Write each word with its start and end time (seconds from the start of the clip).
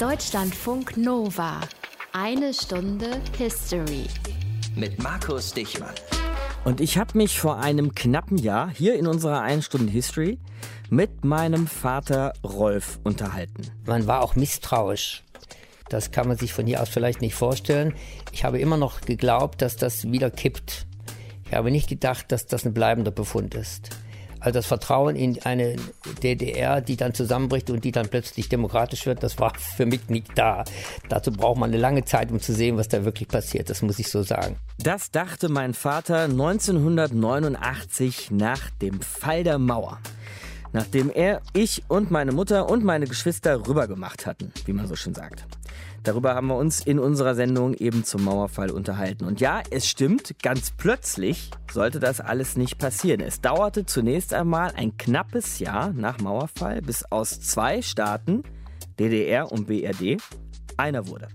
Deutschlandfunk 0.00 0.96
Nova. 0.96 1.60
Eine 2.14 2.54
Stunde 2.54 3.20
History. 3.36 4.06
Mit 4.74 4.98
Markus 5.02 5.52
Dichmann. 5.52 5.92
Und 6.64 6.80
ich 6.80 6.96
habe 6.96 7.18
mich 7.18 7.38
vor 7.38 7.58
einem 7.58 7.94
knappen 7.94 8.38
Jahr 8.38 8.70
hier 8.70 8.98
in 8.98 9.06
unserer 9.06 9.42
1 9.42 9.66
Stunde 9.66 9.92
History 9.92 10.38
mit 10.88 11.22
meinem 11.26 11.66
Vater 11.66 12.32
Rolf 12.42 12.98
unterhalten. 13.04 13.70
Man 13.84 14.06
war 14.06 14.22
auch 14.22 14.36
misstrauisch. 14.36 15.22
Das 15.90 16.12
kann 16.12 16.28
man 16.28 16.38
sich 16.38 16.54
von 16.54 16.66
hier 16.66 16.80
aus 16.80 16.88
vielleicht 16.88 17.20
nicht 17.20 17.34
vorstellen. 17.34 17.92
Ich 18.32 18.42
habe 18.42 18.58
immer 18.58 18.78
noch 18.78 19.02
geglaubt, 19.02 19.60
dass 19.60 19.76
das 19.76 20.10
wieder 20.10 20.30
kippt. 20.30 20.86
Ich 21.44 21.52
habe 21.52 21.70
nicht 21.70 21.90
gedacht, 21.90 22.32
dass 22.32 22.46
das 22.46 22.64
ein 22.64 22.72
bleibender 22.72 23.10
Befund 23.10 23.54
ist. 23.54 23.90
Also 24.40 24.58
das 24.58 24.66
Vertrauen 24.66 25.16
in 25.16 25.40
eine 25.42 25.76
DDR, 26.22 26.80
die 26.80 26.96
dann 26.96 27.14
zusammenbricht 27.14 27.70
und 27.70 27.84
die 27.84 27.92
dann 27.92 28.08
plötzlich 28.08 28.48
demokratisch 28.48 29.06
wird, 29.06 29.22
das 29.22 29.38
war 29.38 29.52
für 29.54 29.86
mich 29.86 30.08
nicht 30.08 30.26
da. 30.34 30.64
Dazu 31.08 31.30
braucht 31.30 31.58
man 31.58 31.70
eine 31.70 31.78
lange 31.78 32.04
Zeit, 32.04 32.32
um 32.32 32.40
zu 32.40 32.52
sehen, 32.52 32.76
was 32.76 32.88
da 32.88 33.04
wirklich 33.04 33.28
passiert. 33.28 33.70
Das 33.70 33.82
muss 33.82 33.98
ich 33.98 34.08
so 34.08 34.22
sagen. 34.22 34.56
Das 34.78 35.10
dachte 35.10 35.48
mein 35.48 35.74
Vater 35.74 36.24
1989 36.24 38.30
nach 38.30 38.70
dem 38.70 39.02
Fall 39.02 39.44
der 39.44 39.58
Mauer. 39.58 39.98
Nachdem 40.72 41.10
er, 41.10 41.42
ich 41.52 41.82
und 41.88 42.10
meine 42.10 42.32
Mutter 42.32 42.70
und 42.70 42.84
meine 42.84 43.06
Geschwister 43.06 43.66
rübergemacht 43.66 44.26
hatten, 44.26 44.52
wie 44.66 44.72
man 44.72 44.86
so 44.86 44.96
schön 44.96 45.14
sagt. 45.14 45.44
Darüber 46.02 46.34
haben 46.34 46.46
wir 46.46 46.56
uns 46.56 46.80
in 46.80 46.98
unserer 46.98 47.34
Sendung 47.34 47.74
eben 47.74 48.04
zum 48.04 48.24
Mauerfall 48.24 48.70
unterhalten. 48.70 49.26
Und 49.26 49.40
ja, 49.40 49.60
es 49.70 49.86
stimmt, 49.86 50.34
ganz 50.42 50.70
plötzlich 50.70 51.50
sollte 51.70 52.00
das 52.00 52.20
alles 52.20 52.56
nicht 52.56 52.78
passieren. 52.78 53.20
Es 53.20 53.42
dauerte 53.42 53.84
zunächst 53.84 54.32
einmal 54.32 54.72
ein 54.76 54.96
knappes 54.96 55.58
Jahr 55.58 55.92
nach 55.92 56.18
Mauerfall, 56.18 56.80
bis 56.80 57.04
aus 57.04 57.40
zwei 57.40 57.82
Staaten, 57.82 58.44
DDR 58.98 59.52
und 59.52 59.66
BRD, 59.66 60.16
einer 60.78 61.06
wurde. 61.06 61.28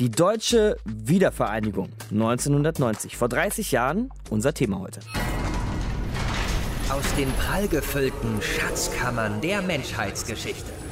Die 0.00 0.10
deutsche 0.10 0.76
Wiedervereinigung 0.84 1.90
1990, 2.10 3.16
vor 3.16 3.28
30 3.28 3.70
Jahren, 3.70 4.10
unser 4.28 4.52
Thema 4.52 4.80
heute. 4.80 4.98
Aus 6.90 7.14
den 7.16 7.30
prallgefüllten 7.34 8.42
Schatzkammern 8.42 9.40
der 9.40 9.62
Menschheitsgeschichte. 9.62 10.83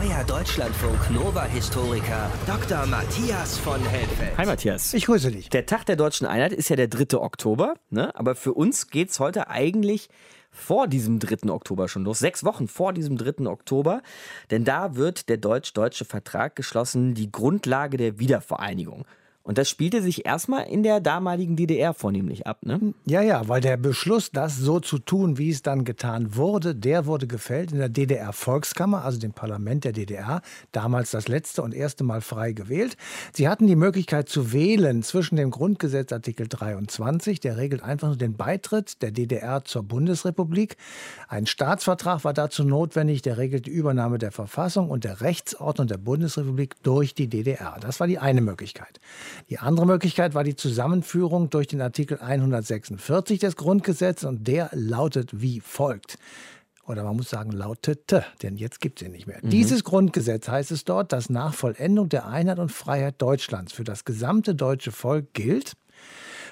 Euer 0.00 0.24
Deutschlandfunk 0.24 1.08
Nova-Historiker 1.12 2.28
Dr. 2.48 2.84
Matthias 2.86 3.58
von 3.58 3.80
Helfeld. 3.80 4.36
Hi 4.36 4.44
Matthias. 4.44 4.92
Ich 4.92 5.06
grüße 5.06 5.30
dich. 5.30 5.50
Der 5.50 5.66
Tag 5.66 5.86
der 5.86 5.94
deutschen 5.94 6.26
Einheit 6.26 6.52
ist 6.52 6.68
ja 6.68 6.74
der 6.74 6.88
3. 6.88 7.16
Oktober, 7.18 7.74
ne? 7.90 8.12
aber 8.16 8.34
für 8.34 8.54
uns 8.54 8.88
geht 8.88 9.10
es 9.10 9.20
heute 9.20 9.46
eigentlich 9.48 10.08
vor 10.50 10.88
diesem 10.88 11.20
3. 11.20 11.48
Oktober 11.48 11.86
schon 11.86 12.02
los. 12.02 12.18
Sechs 12.18 12.42
Wochen 12.42 12.66
vor 12.66 12.92
diesem 12.92 13.16
3. 13.16 13.46
Oktober. 13.46 14.02
Denn 14.50 14.64
da 14.64 14.96
wird 14.96 15.28
der 15.28 15.36
deutsch-deutsche 15.36 16.04
Vertrag 16.04 16.56
geschlossen, 16.56 17.14
die 17.14 17.30
Grundlage 17.30 17.96
der 17.96 18.18
Wiedervereinigung. 18.18 19.04
Und 19.46 19.58
das 19.58 19.68
spielte 19.68 20.00
sich 20.00 20.24
erstmal 20.24 20.66
in 20.68 20.82
der 20.82 21.00
damaligen 21.00 21.54
DDR 21.54 21.92
vornehmlich 21.92 22.46
ab, 22.46 22.64
ne? 22.64 22.94
Ja, 23.04 23.20
ja, 23.20 23.46
weil 23.46 23.60
der 23.60 23.76
Beschluss, 23.76 24.30
das 24.30 24.56
so 24.56 24.80
zu 24.80 24.98
tun, 24.98 25.36
wie 25.36 25.50
es 25.50 25.60
dann 25.60 25.84
getan 25.84 26.34
wurde, 26.34 26.74
der 26.74 27.04
wurde 27.04 27.26
gefällt 27.26 27.70
in 27.70 27.78
der 27.78 27.90
DDR-Volkskammer, 27.90 29.04
also 29.04 29.18
dem 29.18 29.34
Parlament 29.34 29.84
der 29.84 29.92
DDR, 29.92 30.40
damals 30.72 31.10
das 31.10 31.28
letzte 31.28 31.60
und 31.60 31.74
erste 31.74 32.04
Mal 32.04 32.22
frei 32.22 32.52
gewählt. 32.52 32.96
Sie 33.34 33.46
hatten 33.46 33.66
die 33.66 33.76
Möglichkeit 33.76 34.30
zu 34.30 34.54
wählen 34.54 35.02
zwischen 35.02 35.36
dem 35.36 35.50
Grundgesetz 35.50 36.10
Artikel 36.10 36.48
23, 36.48 37.38
der 37.38 37.58
regelt 37.58 37.82
einfach 37.82 38.08
nur 38.08 38.16
den 38.16 38.38
Beitritt 38.38 39.02
der 39.02 39.10
DDR 39.10 39.62
zur 39.62 39.82
Bundesrepublik. 39.82 40.78
Ein 41.28 41.46
Staatsvertrag 41.46 42.24
war 42.24 42.32
dazu 42.32 42.64
notwendig, 42.64 43.20
der 43.20 43.36
regelt 43.36 43.66
die 43.66 43.72
Übernahme 43.72 44.16
der 44.16 44.32
Verfassung 44.32 44.88
und 44.88 45.04
der 45.04 45.20
Rechtsordnung 45.20 45.86
der 45.86 45.98
Bundesrepublik 45.98 46.82
durch 46.82 47.12
die 47.12 47.28
DDR. 47.28 47.76
Das 47.82 48.00
war 48.00 48.06
die 48.06 48.18
eine 48.18 48.40
Möglichkeit. 48.40 49.00
Die 49.50 49.58
andere 49.58 49.86
Möglichkeit 49.86 50.34
war 50.34 50.44
die 50.44 50.56
Zusammenführung 50.56 51.50
durch 51.50 51.66
den 51.66 51.80
Artikel 51.80 52.18
146 52.18 53.38
des 53.38 53.56
Grundgesetzes 53.56 54.28
und 54.28 54.46
der 54.46 54.70
lautet 54.72 55.40
wie 55.40 55.60
folgt. 55.60 56.18
Oder 56.86 57.02
man 57.02 57.16
muss 57.16 57.30
sagen, 57.30 57.52
lautete, 57.52 58.24
denn 58.42 58.56
jetzt 58.56 58.80
gibt 58.80 59.00
es 59.00 59.06
ihn 59.06 59.12
nicht 59.12 59.26
mehr. 59.26 59.38
Mhm. 59.42 59.50
Dieses 59.50 59.84
Grundgesetz 59.84 60.48
heißt 60.48 60.70
es 60.70 60.84
dort, 60.84 61.12
dass 61.12 61.30
nach 61.30 61.54
Vollendung 61.54 62.08
der 62.10 62.26
Einheit 62.26 62.58
und 62.58 62.70
Freiheit 62.70 63.22
Deutschlands 63.22 63.72
für 63.72 63.84
das 63.84 64.04
gesamte 64.04 64.54
deutsche 64.54 64.92
Volk 64.92 65.32
gilt, 65.32 65.72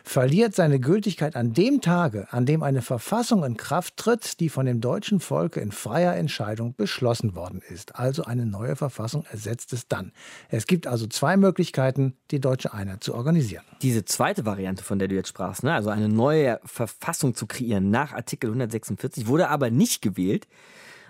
verliert 0.04 0.54
seine 0.54 0.80
Gültigkeit 0.80 1.36
an 1.36 1.52
dem 1.52 1.80
Tage, 1.80 2.26
an 2.30 2.46
dem 2.46 2.62
eine 2.62 2.82
Verfassung 2.82 3.44
in 3.44 3.56
Kraft 3.56 3.96
tritt, 3.96 4.40
die 4.40 4.48
von 4.48 4.66
dem 4.66 4.80
deutschen 4.80 5.20
Volke 5.20 5.60
in 5.60 5.72
freier 5.72 6.14
Entscheidung 6.14 6.74
beschlossen 6.74 7.34
worden 7.34 7.62
ist. 7.68 7.96
Also 7.96 8.24
eine 8.24 8.46
neue 8.46 8.76
Verfassung 8.76 9.24
ersetzt 9.30 9.72
es 9.72 9.88
dann. 9.88 10.12
Es 10.48 10.66
gibt 10.66 10.86
also 10.86 11.06
zwei 11.06 11.36
Möglichkeiten, 11.36 12.14
die 12.30 12.40
deutsche 12.40 12.72
Einheit 12.72 13.04
zu 13.04 13.14
organisieren. 13.14 13.64
Diese 13.82 14.04
zweite 14.04 14.44
Variante, 14.44 14.82
von 14.82 14.98
der 14.98 15.08
du 15.08 15.14
jetzt 15.14 15.28
sprachst, 15.28 15.62
ne? 15.62 15.72
also 15.72 15.90
eine 15.90 16.08
neue 16.08 16.60
Verfassung 16.64 17.34
zu 17.34 17.46
kreieren 17.46 17.90
nach 17.90 18.12
Artikel 18.12 18.48
146, 18.48 19.26
wurde 19.26 19.48
aber 19.48 19.70
nicht 19.70 20.02
gewählt 20.02 20.46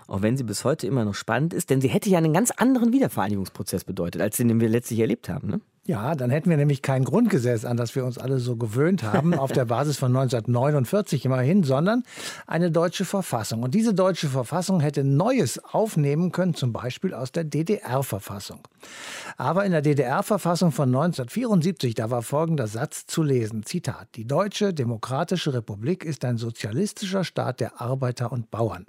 auch 0.07 0.21
wenn 0.21 0.37
sie 0.37 0.43
bis 0.43 0.65
heute 0.65 0.85
immer 0.85 1.05
noch 1.05 1.15
spannend 1.15 1.53
ist, 1.53 1.69
denn 1.69 1.81
sie 1.81 1.87
hätte 1.87 2.09
ja 2.09 2.17
einen 2.17 2.33
ganz 2.33 2.51
anderen 2.51 2.91
Wiedervereinigungsprozess 2.91 3.83
bedeutet, 3.83 4.21
als 4.21 4.37
den, 4.37 4.47
den 4.47 4.59
wir 4.59 4.69
letztlich 4.69 4.99
erlebt 4.99 5.29
haben. 5.29 5.47
Ne? 5.47 5.61
Ja, 5.85 6.15
dann 6.15 6.29
hätten 6.29 6.49
wir 6.49 6.55
nämlich 6.55 6.81
kein 6.81 7.03
Grundgesetz, 7.03 7.65
an 7.65 7.75
das 7.75 7.93
wir 7.93 8.05
uns 8.05 8.17
alle 8.17 8.39
so 8.39 8.55
gewöhnt 8.55 9.03
haben, 9.03 9.33
auf 9.33 9.51
der 9.51 9.65
Basis 9.75 9.97
von 9.97 10.15
1949 10.15 11.25
immerhin, 11.25 11.63
sondern 11.63 12.03
eine 12.47 12.71
deutsche 12.71 13.03
Verfassung. 13.03 13.63
Und 13.63 13.75
diese 13.75 13.93
deutsche 13.93 14.29
Verfassung 14.29 14.79
hätte 14.79 15.03
Neues 15.03 15.61
aufnehmen 15.61 16.31
können, 16.31 16.53
zum 16.53 16.71
Beispiel 16.71 17.13
aus 17.13 17.33
der 17.33 17.43
DDR-Verfassung. 17.43 18.61
Aber 19.35 19.65
in 19.65 19.73
der 19.73 19.81
DDR-Verfassung 19.81 20.71
von 20.71 20.87
1974, 20.87 21.95
da 21.95 22.09
war 22.09 22.21
folgender 22.21 22.67
Satz 22.67 23.05
zu 23.05 23.21
lesen, 23.21 23.65
Zitat, 23.65 24.07
die 24.15 24.25
Deutsche 24.25 24.73
Demokratische 24.73 25.53
Republik 25.53 26.05
ist 26.05 26.23
ein 26.23 26.37
sozialistischer 26.37 27.25
Staat 27.25 27.59
der 27.59 27.81
Arbeiter 27.81 28.31
und 28.31 28.51
Bauern. 28.51 28.85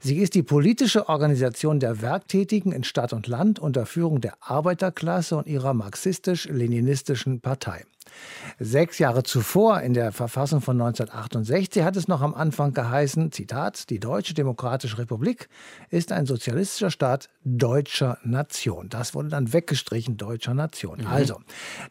Sie 0.00 0.16
ist 0.16 0.34
die 0.34 0.42
politische 0.42 1.10
Organisation 1.10 1.78
der 1.78 2.00
Werktätigen 2.00 2.72
in 2.72 2.84
Stadt 2.84 3.12
und 3.12 3.26
Land 3.26 3.58
unter 3.58 3.84
Führung 3.84 4.22
der 4.22 4.38
Arbeiterklasse 4.40 5.36
und 5.36 5.46
ihrer 5.46 5.74
Marxisten 5.74 6.21
marxistisch-leninistischen 6.22 7.40
Partei. 7.40 7.84
Sechs 8.58 8.98
Jahre 8.98 9.22
zuvor, 9.22 9.80
in 9.80 9.94
der 9.94 10.12
Verfassung 10.12 10.60
von 10.60 10.80
1968, 10.80 11.82
hat 11.82 11.96
es 11.96 12.08
noch 12.08 12.20
am 12.20 12.34
Anfang 12.34 12.72
geheißen, 12.72 13.32
Zitat, 13.32 13.90
die 13.90 14.00
Deutsche 14.00 14.34
Demokratische 14.34 14.98
Republik 14.98 15.48
ist 15.90 16.12
ein 16.12 16.26
sozialistischer 16.26 16.90
Staat 16.90 17.28
deutscher 17.44 18.18
Nation. 18.24 18.88
Das 18.88 19.14
wurde 19.14 19.28
dann 19.28 19.52
weggestrichen, 19.52 20.16
deutscher 20.16 20.54
Nation. 20.54 21.00
Mhm. 21.00 21.06
Also, 21.06 21.40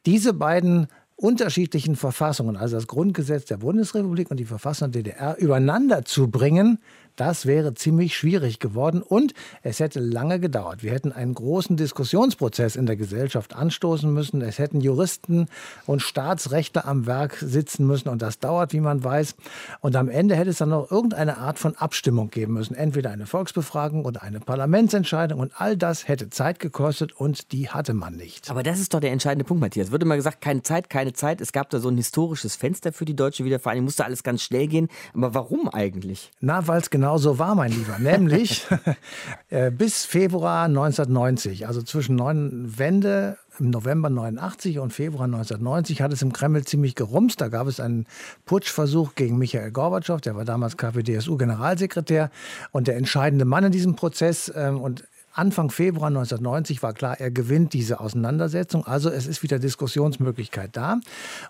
diese 0.05 0.33
beiden 0.33 0.87
unterschiedlichen 1.15 1.95
Verfassungen, 1.95 2.57
also 2.57 2.75
das 2.75 2.87
Grundgesetz 2.87 3.45
der 3.45 3.57
Bundesrepublik 3.57 4.31
und 4.31 4.37
die 4.37 4.45
Verfassung 4.45 4.91
der 4.91 5.03
DDR, 5.03 5.37
übereinander 5.37 6.03
zu 6.03 6.29
bringen, 6.29 6.79
das 7.21 7.45
wäre 7.45 7.75
ziemlich 7.75 8.17
schwierig 8.17 8.57
geworden 8.57 9.03
und 9.03 9.35
es 9.61 9.79
hätte 9.79 9.99
lange 9.99 10.39
gedauert. 10.39 10.81
Wir 10.81 10.91
hätten 10.91 11.11
einen 11.11 11.35
großen 11.35 11.77
Diskussionsprozess 11.77 12.75
in 12.75 12.87
der 12.87 12.95
Gesellschaft 12.95 13.55
anstoßen 13.55 14.11
müssen. 14.11 14.41
Es 14.41 14.57
hätten 14.57 14.81
Juristen 14.81 15.45
und 15.85 16.01
Staatsrechtler 16.01 16.87
am 16.87 17.05
Werk 17.05 17.35
sitzen 17.35 17.85
müssen 17.85 18.09
und 18.09 18.23
das 18.23 18.39
dauert, 18.39 18.73
wie 18.73 18.79
man 18.79 19.03
weiß. 19.03 19.35
Und 19.81 19.95
am 19.95 20.09
Ende 20.09 20.35
hätte 20.35 20.49
es 20.49 20.57
dann 20.57 20.69
noch 20.69 20.89
irgendeine 20.89 21.37
Art 21.37 21.59
von 21.59 21.75
Abstimmung 21.75 22.31
geben 22.31 22.53
müssen. 22.53 22.73
Entweder 22.73 23.11
eine 23.11 23.27
Volksbefragung 23.27 24.03
oder 24.03 24.23
eine 24.23 24.39
Parlamentsentscheidung 24.39 25.39
und 25.39 25.51
all 25.61 25.77
das 25.77 26.07
hätte 26.07 26.31
Zeit 26.31 26.57
gekostet 26.57 27.13
und 27.13 27.51
die 27.51 27.69
hatte 27.69 27.93
man 27.93 28.15
nicht. 28.15 28.49
Aber 28.49 28.63
das 28.63 28.79
ist 28.79 28.95
doch 28.95 28.99
der 28.99 29.11
entscheidende 29.11 29.45
Punkt, 29.45 29.61
Matthias. 29.61 29.89
Es 29.89 29.91
wird 29.91 30.01
immer 30.01 30.15
gesagt, 30.15 30.41
keine 30.41 30.63
Zeit, 30.63 30.89
keine 30.89 31.13
Zeit. 31.13 31.39
Es 31.39 31.51
gab 31.51 31.69
da 31.69 31.77
so 31.77 31.89
ein 31.89 31.97
historisches 31.97 32.55
Fenster 32.55 32.91
für 32.91 33.05
die 33.05 33.15
deutsche 33.15 33.45
Wiedervereinigung. 33.45 33.85
Musste 33.85 34.05
alles 34.05 34.23
ganz 34.23 34.41
schnell 34.41 34.65
gehen. 34.65 34.87
Aber 35.13 35.35
warum 35.35 35.69
eigentlich? 35.69 36.31
Na, 36.39 36.67
weil 36.67 36.81
es 36.81 36.89
genau 36.89 37.10
Genau 37.11 37.17
so 37.17 37.39
war, 37.39 37.55
mein 37.55 37.73
Lieber. 37.73 37.99
Nämlich 37.99 38.65
äh, 39.49 39.69
bis 39.69 40.05
Februar 40.05 40.63
1990, 40.63 41.67
also 41.67 41.81
zwischen 41.81 42.15
neun 42.15 42.79
Wende 42.79 43.37
im 43.59 43.69
November 43.69 44.09
89 44.09 44.79
und 44.79 44.93
Februar 44.93 45.25
1990 45.25 46.01
hat 46.01 46.13
es 46.13 46.21
im 46.21 46.31
Kreml 46.31 46.63
ziemlich 46.63 46.95
gerumst. 46.95 47.41
Da 47.41 47.49
gab 47.49 47.67
es 47.67 47.81
einen 47.81 48.07
Putschversuch 48.45 49.15
gegen 49.15 49.37
Michael 49.37 49.71
Gorbatschow, 49.71 50.21
der 50.21 50.37
war 50.37 50.45
damals 50.45 50.77
KPDSU-Generalsekretär 50.77 52.31
und 52.71 52.87
der 52.87 52.95
entscheidende 52.95 53.43
Mann 53.43 53.65
in 53.65 53.73
diesem 53.73 53.97
Prozess. 53.97 54.49
Ähm, 54.55 54.79
und 54.79 55.03
Anfang 55.33 55.71
Februar 55.71 56.07
1990 56.07 56.83
war 56.83 56.93
klar, 56.93 57.19
er 57.19 57.31
gewinnt 57.31 57.73
diese 57.73 57.99
Auseinandersetzung. 57.99 58.85
Also 58.85 59.09
es 59.09 59.27
ist 59.27 59.43
wieder 59.43 59.59
Diskussionsmöglichkeit 59.59 60.71
da. 60.73 60.99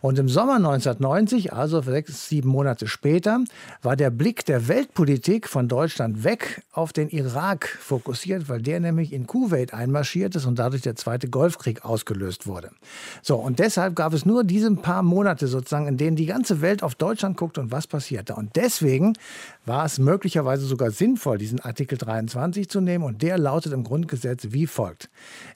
Und 0.01 0.19
im 0.19 0.29
Sommer 0.29 0.55
1990, 0.55 1.53
also 1.53 1.81
sechs, 1.81 2.29
sieben 2.29 2.49
Monate 2.49 2.87
später, 2.87 3.43
war 3.81 3.95
der 3.95 4.11
Blick 4.11 4.45
der 4.45 4.67
Weltpolitik 4.67 5.47
von 5.47 5.67
Deutschland 5.67 6.23
weg 6.23 6.61
auf 6.71 6.93
den 6.93 7.09
Irak 7.09 7.67
fokussiert, 7.67 8.49
weil 8.49 8.61
der 8.61 8.79
nämlich 8.79 9.13
in 9.13 9.25
Kuwait 9.25 9.73
einmarschiert 9.73 10.35
ist 10.35 10.45
und 10.45 10.59
dadurch 10.59 10.83
der 10.83 10.95
zweite 10.95 11.27
Golfkrieg 11.27 11.83
ausgelöst 11.83 12.45
wurde. 12.45 12.71
So, 13.21 13.35
und 13.37 13.59
deshalb 13.59 13.95
gab 13.95 14.13
es 14.13 14.25
nur 14.25 14.43
diese 14.43 14.73
paar 14.75 15.03
Monate 15.03 15.47
sozusagen, 15.47 15.87
in 15.87 15.97
denen 15.97 16.15
die 16.15 16.25
ganze 16.27 16.61
Welt 16.61 16.83
auf 16.83 16.95
Deutschland 16.95 17.37
guckt 17.37 17.57
und 17.57 17.71
was 17.71 17.87
passiert 17.87 18.29
da. 18.29 18.35
Und 18.35 18.55
deswegen 18.55 19.13
war 19.65 19.85
es 19.85 19.99
möglicherweise 19.99 20.65
sogar 20.65 20.91
sinnvoll, 20.91 21.37
diesen 21.37 21.59
Artikel 21.59 21.97
23 21.97 22.69
zu 22.69 22.81
nehmen 22.81 23.03
und 23.03 23.21
der 23.21 23.37
lautet 23.37 23.73
im 23.73 23.83
Grundgesetz 23.83 24.47
wie 24.49 24.67
folgt. 24.67 25.09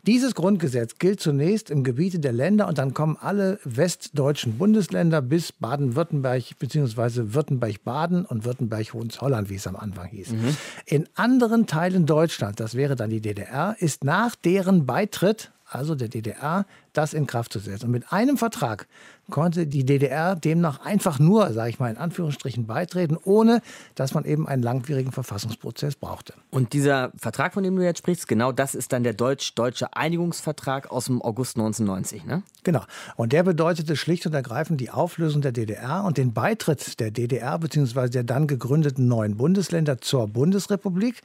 Dieses 0.04 0.36
Grundgesetz 0.36 1.00
gilt 1.00 1.20
zunächst 1.20 1.72
im 1.72 1.84
Gebiete 1.84 2.20
der 2.20 2.34
Länder 2.34 2.68
und 2.68 2.78
dann 2.78 2.94
kommen 2.94 3.18
alle 3.20 3.60
westdeutschen 3.64 4.58
Bundesländer 4.58 5.22
bis 5.22 5.52
Baden-Württemberg 5.52 6.44
bzw. 6.60 7.34
Württemberg-Baden 7.34 8.26
und 8.26 8.46
Württemberg-Hohenzollern, 8.46 9.50
wie 9.50 9.56
es 9.56 9.68
am 9.68 9.76
Anfang 9.76 10.10
hieß. 10.10 10.32
Mhm. 10.32 10.58
In 10.86 11.10
anderen 11.16 11.66
Teilen 11.66 12.06
Deutschlands, 12.06 12.58
das 12.58 12.76
wäre 12.76 12.96
dann 12.96 13.10
die 13.10 13.22
DDR, 13.22 13.76
ist 13.80 14.04
nach 14.04 14.36
deren 14.36 14.86
Beitritt 14.86 15.52
also 15.68 15.96
der 15.96 16.10
DDR, 16.10 16.66
das 16.94 17.14
in 17.14 17.28
Kraft 17.28 17.52
zu 17.52 17.60
setzen. 17.60 17.86
Und 17.86 17.92
mit 17.92 18.12
einem 18.12 18.38
Vertrag 18.38 18.88
konnte 19.30 19.68
die 19.68 19.86
DDR 19.86 20.36
demnach 20.36 20.82
einfach 20.86 21.20
nur, 21.20 21.52
sage 21.54 21.70
ich 21.70 21.80
mal 21.80 21.90
in 21.90 21.98
Anführungsstrichen, 21.98 22.66
beitreten, 22.68 23.18
ohne 23.24 23.62
dass 23.96 24.14
man 24.14 24.26
eben 24.26 24.48
einen 24.48 24.62
langwierigen 24.62 25.12
Verfassungsprozess 25.12 25.96
brauchte. 25.96 26.34
Und 26.52 26.74
dieser 26.74 27.12
Vertrag, 27.18 27.54
von 27.54 27.64
dem 27.64 27.76
du 27.76 27.84
jetzt 27.84 28.00
sprichst, 28.00 28.28
genau 28.28 28.52
das 28.52 28.76
ist 28.76 28.94
dann 28.94 29.04
der 29.04 29.14
deutsch-deutsche 29.14 29.96
Einigungsvertrag 29.96 30.92
aus 30.92 31.06
dem 31.06 31.22
August 31.22 31.58
1990, 31.58 32.26
ne? 32.26 32.44
Genau. 32.64 32.84
Und 33.16 33.34
der 33.34 33.44
bedeutete 33.44 33.96
schlicht 33.96 34.26
und 34.26 34.34
ergreifend 34.34 34.82
die 34.82 34.90
Auflösung 34.90 35.42
der 35.42 35.52
DDR 35.52 36.04
und 36.04 36.18
den 36.18 36.34
Beitritt 36.34 37.00
der 37.00 37.12
DDR 37.12 37.58
bzw. 37.60 38.10
der 38.10 38.24
dann 38.24 38.48
gegründeten 38.48 39.08
neuen 39.08 39.38
Bundesländer 39.38 40.00
zur 40.02 40.28
Bundesrepublik 40.28 41.22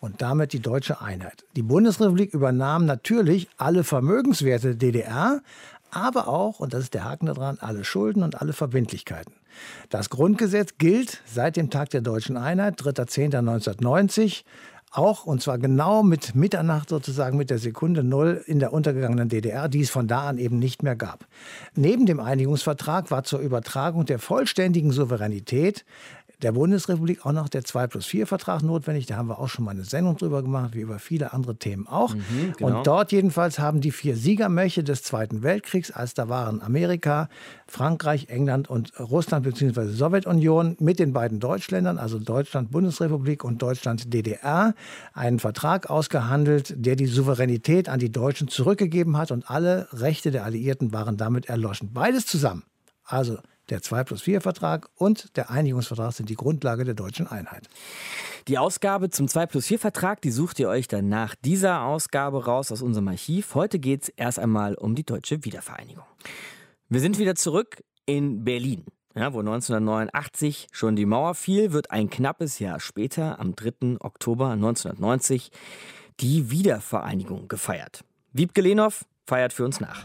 und 0.00 0.20
damit 0.20 0.52
die 0.52 0.60
deutsche 0.60 1.00
Einheit. 1.00 1.44
Die 1.56 1.62
Bundesrepublik 1.62 2.34
übernahm 2.34 2.84
natürlich 2.84 3.48
alle 3.56 3.84
Vermögenswerte 3.84 4.76
der 4.76 4.92
DDR, 4.92 5.40
aber 5.94 6.28
auch, 6.28 6.60
und 6.60 6.74
das 6.74 6.84
ist 6.84 6.94
der 6.94 7.04
Haken 7.04 7.26
daran, 7.26 7.58
alle 7.60 7.84
Schulden 7.84 8.22
und 8.22 8.40
alle 8.40 8.52
Verbindlichkeiten. 8.52 9.32
Das 9.88 10.10
Grundgesetz 10.10 10.74
gilt 10.78 11.20
seit 11.26 11.56
dem 11.56 11.70
Tag 11.70 11.90
der 11.90 12.00
deutschen 12.00 12.36
Einheit, 12.36 12.80
3.10.1990, 12.80 14.42
auch 14.90 15.24
und 15.26 15.42
zwar 15.42 15.58
genau 15.58 16.02
mit 16.04 16.36
Mitternacht 16.36 16.88
sozusagen 16.88 17.36
mit 17.36 17.50
der 17.50 17.58
Sekunde 17.58 18.04
Null 18.04 18.42
in 18.46 18.60
der 18.60 18.72
untergegangenen 18.72 19.28
DDR, 19.28 19.68
die 19.68 19.80
es 19.80 19.90
von 19.90 20.06
da 20.06 20.28
an 20.28 20.38
eben 20.38 20.58
nicht 20.58 20.82
mehr 20.84 20.94
gab. 20.94 21.26
Neben 21.74 22.06
dem 22.06 22.20
Einigungsvertrag 22.20 23.10
war 23.10 23.24
zur 23.24 23.40
Übertragung 23.40 24.06
der 24.06 24.20
vollständigen 24.20 24.92
Souveränität 24.92 25.84
der 26.44 26.52
Bundesrepublik 26.52 27.24
auch 27.24 27.32
noch 27.32 27.48
der 27.48 27.64
2 27.64 27.86
plus 27.86 28.06
4 28.06 28.26
Vertrag 28.26 28.62
notwendig. 28.62 29.06
Da 29.06 29.16
haben 29.16 29.28
wir 29.28 29.38
auch 29.38 29.48
schon 29.48 29.64
mal 29.64 29.70
eine 29.70 29.84
Sendung 29.84 30.16
drüber 30.16 30.42
gemacht, 30.42 30.74
wie 30.74 30.80
über 30.80 30.98
viele 30.98 31.32
andere 31.32 31.56
Themen 31.56 31.88
auch. 31.88 32.14
Mhm, 32.14 32.52
genau. 32.56 32.78
Und 32.78 32.86
dort 32.86 33.12
jedenfalls 33.12 33.58
haben 33.58 33.80
die 33.80 33.90
vier 33.90 34.14
Siegermächte 34.14 34.84
des 34.84 35.02
Zweiten 35.02 35.42
Weltkriegs, 35.42 35.90
als 35.90 36.12
da 36.12 36.28
waren 36.28 36.60
Amerika, 36.62 37.28
Frankreich, 37.66 38.28
England 38.28 38.68
und 38.68 38.92
Russland 39.00 39.44
bzw. 39.44 39.86
Sowjetunion 39.86 40.76
mit 40.80 40.98
den 40.98 41.14
beiden 41.14 41.40
Deutschländern, 41.40 41.98
also 41.98 42.18
Deutschland 42.18 42.70
Bundesrepublik 42.70 43.42
und 43.42 43.62
Deutschland 43.62 44.12
DDR, 44.12 44.74
einen 45.14 45.38
Vertrag 45.38 45.88
ausgehandelt, 45.88 46.74
der 46.76 46.94
die 46.94 47.06
Souveränität 47.06 47.88
an 47.88 47.98
die 47.98 48.12
Deutschen 48.12 48.48
zurückgegeben 48.48 49.16
hat 49.16 49.30
und 49.30 49.50
alle 49.50 49.88
Rechte 49.92 50.30
der 50.30 50.44
Alliierten 50.44 50.92
waren 50.92 51.16
damit 51.16 51.46
erloschen. 51.46 51.94
Beides 51.94 52.26
zusammen. 52.26 52.64
Also 53.06 53.38
der 53.70 53.82
2 53.82 54.04
plus 54.04 54.22
4 54.22 54.40
Vertrag 54.40 54.88
und 54.96 55.36
der 55.36 55.50
Einigungsvertrag 55.50 56.12
sind 56.12 56.28
die 56.28 56.34
Grundlage 56.34 56.84
der 56.84 56.94
deutschen 56.94 57.26
Einheit. 57.26 57.68
Die 58.48 58.58
Ausgabe 58.58 59.10
zum 59.10 59.28
2 59.28 59.46
plus 59.46 59.66
4 59.66 59.78
Vertrag, 59.78 60.20
die 60.20 60.30
sucht 60.30 60.58
ihr 60.58 60.68
euch 60.68 60.88
dann 60.88 61.08
nach 61.08 61.34
dieser 61.34 61.82
Ausgabe 61.82 62.44
raus 62.44 62.70
aus 62.72 62.82
unserem 62.82 63.08
Archiv. 63.08 63.54
Heute 63.54 63.78
geht 63.78 64.02
es 64.02 64.08
erst 64.10 64.38
einmal 64.38 64.74
um 64.74 64.94
die 64.94 65.04
deutsche 65.04 65.44
Wiedervereinigung. 65.44 66.04
Wir 66.88 67.00
sind 67.00 67.18
wieder 67.18 67.34
zurück 67.34 67.82
in 68.06 68.44
Berlin. 68.44 68.84
Ja, 69.16 69.32
wo 69.32 69.38
1989 69.38 70.66
schon 70.72 70.96
die 70.96 71.06
Mauer 71.06 71.34
fiel, 71.34 71.72
wird 71.72 71.92
ein 71.92 72.10
knappes 72.10 72.58
Jahr 72.58 72.80
später, 72.80 73.38
am 73.38 73.54
3. 73.54 73.98
Oktober 74.00 74.50
1990, 74.50 75.52
die 76.20 76.50
Wiedervereinigung 76.50 77.46
gefeiert. 77.46 78.04
Wiebke 78.32 78.60
Lenhoff 78.60 79.04
feiert 79.24 79.52
für 79.52 79.64
uns 79.64 79.78
nach. 79.80 80.04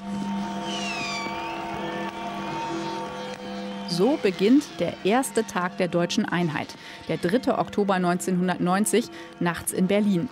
So 3.89 4.19
beginnt 4.21 4.63
der 4.79 4.93
erste 5.03 5.45
Tag 5.45 5.77
der 5.77 5.87
deutschen 5.87 6.25
Einheit, 6.25 6.75
der 7.07 7.17
3. 7.17 7.57
Oktober 7.57 7.95
1990, 7.95 9.07
nachts 9.39 9.73
in 9.73 9.87
Berlin. 9.87 10.29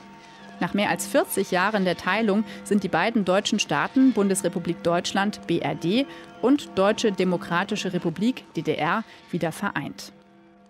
Nach 0.59 0.75
mehr 0.75 0.89
als 0.89 1.07
40 1.07 1.51
Jahren 1.51 1.83
der 1.83 1.97
Teilung 1.97 2.43
sind 2.63 2.83
die 2.83 2.87
beiden 2.87 3.25
deutschen 3.25 3.59
Staaten 3.59 4.13
Bundesrepublik 4.13 4.83
Deutschland 4.83 5.45
BRD 5.47 6.05
und 6.41 6.69
Deutsche 6.75 7.11
Demokratische 7.11 7.93
Republik 7.93 8.43
DDR 8.55 9.03
wieder 9.31 9.51
vereint. 9.51 10.13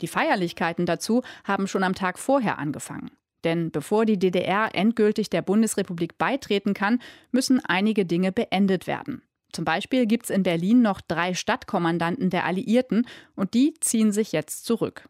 Die 0.02 0.08
Feierlichkeiten 0.08 0.86
dazu 0.86 1.24
haben 1.44 1.68
schon 1.68 1.84
am 1.84 1.94
Tag 1.94 2.18
vorher 2.18 2.58
angefangen. 2.58 3.12
Denn 3.44 3.72
bevor 3.72 4.06
die 4.06 4.18
DDR 4.18 4.70
endgültig 4.74 5.30
der 5.30 5.42
Bundesrepublik 5.42 6.18
beitreten 6.18 6.74
kann, 6.74 7.00
müssen 7.32 7.64
einige 7.66 8.06
Dinge 8.06 8.32
beendet 8.32 8.88
werden. 8.88 9.22
Zum 9.52 9.66
Beispiel 9.66 10.06
gibt 10.06 10.26
es 10.26 10.30
in 10.30 10.44
Berlin 10.44 10.82
noch 10.82 11.02
drei 11.02 11.34
Stadtkommandanten 11.34 12.30
der 12.30 12.46
Alliierten 12.46 13.08
und 13.36 13.54
die 13.54 13.74
ziehen 13.80 14.12
sich 14.12 14.32
jetzt 14.32 14.66
zurück. 14.66 15.08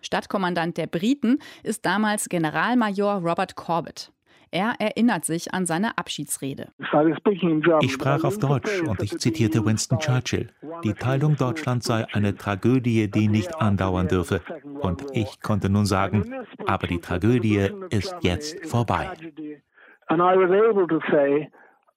Stadtkommandant 0.00 0.76
der 0.76 0.86
Briten 0.86 1.38
ist 1.62 1.84
damals 1.84 2.28
Generalmajor 2.28 3.16
Robert 3.16 3.56
Corbett. 3.56 4.12
Er 4.52 4.74
erinnert 4.80 5.24
sich 5.24 5.54
an 5.54 5.64
seine 5.64 5.96
Abschiedsrede. 5.96 6.72
Ich 7.80 7.92
sprach 7.92 8.24
auf 8.24 8.38
Deutsch 8.38 8.82
und 8.82 9.00
ich 9.00 9.16
zitierte 9.18 9.64
Winston 9.64 10.00
Churchill. 10.00 10.50
Die 10.82 10.94
Teilung 10.94 11.36
Deutschlands 11.36 11.86
sei 11.86 12.04
eine 12.12 12.34
Tragödie, 12.34 13.08
die 13.08 13.28
nicht 13.28 13.54
andauern 13.60 14.08
dürfe. 14.08 14.40
Und 14.80 15.04
ich 15.12 15.40
konnte 15.40 15.70
nun 15.70 15.86
sagen, 15.86 16.34
aber 16.66 16.88
die 16.88 16.98
Tragödie 16.98 17.70
ist 17.90 18.16
jetzt 18.22 18.66
vorbei. 18.66 19.10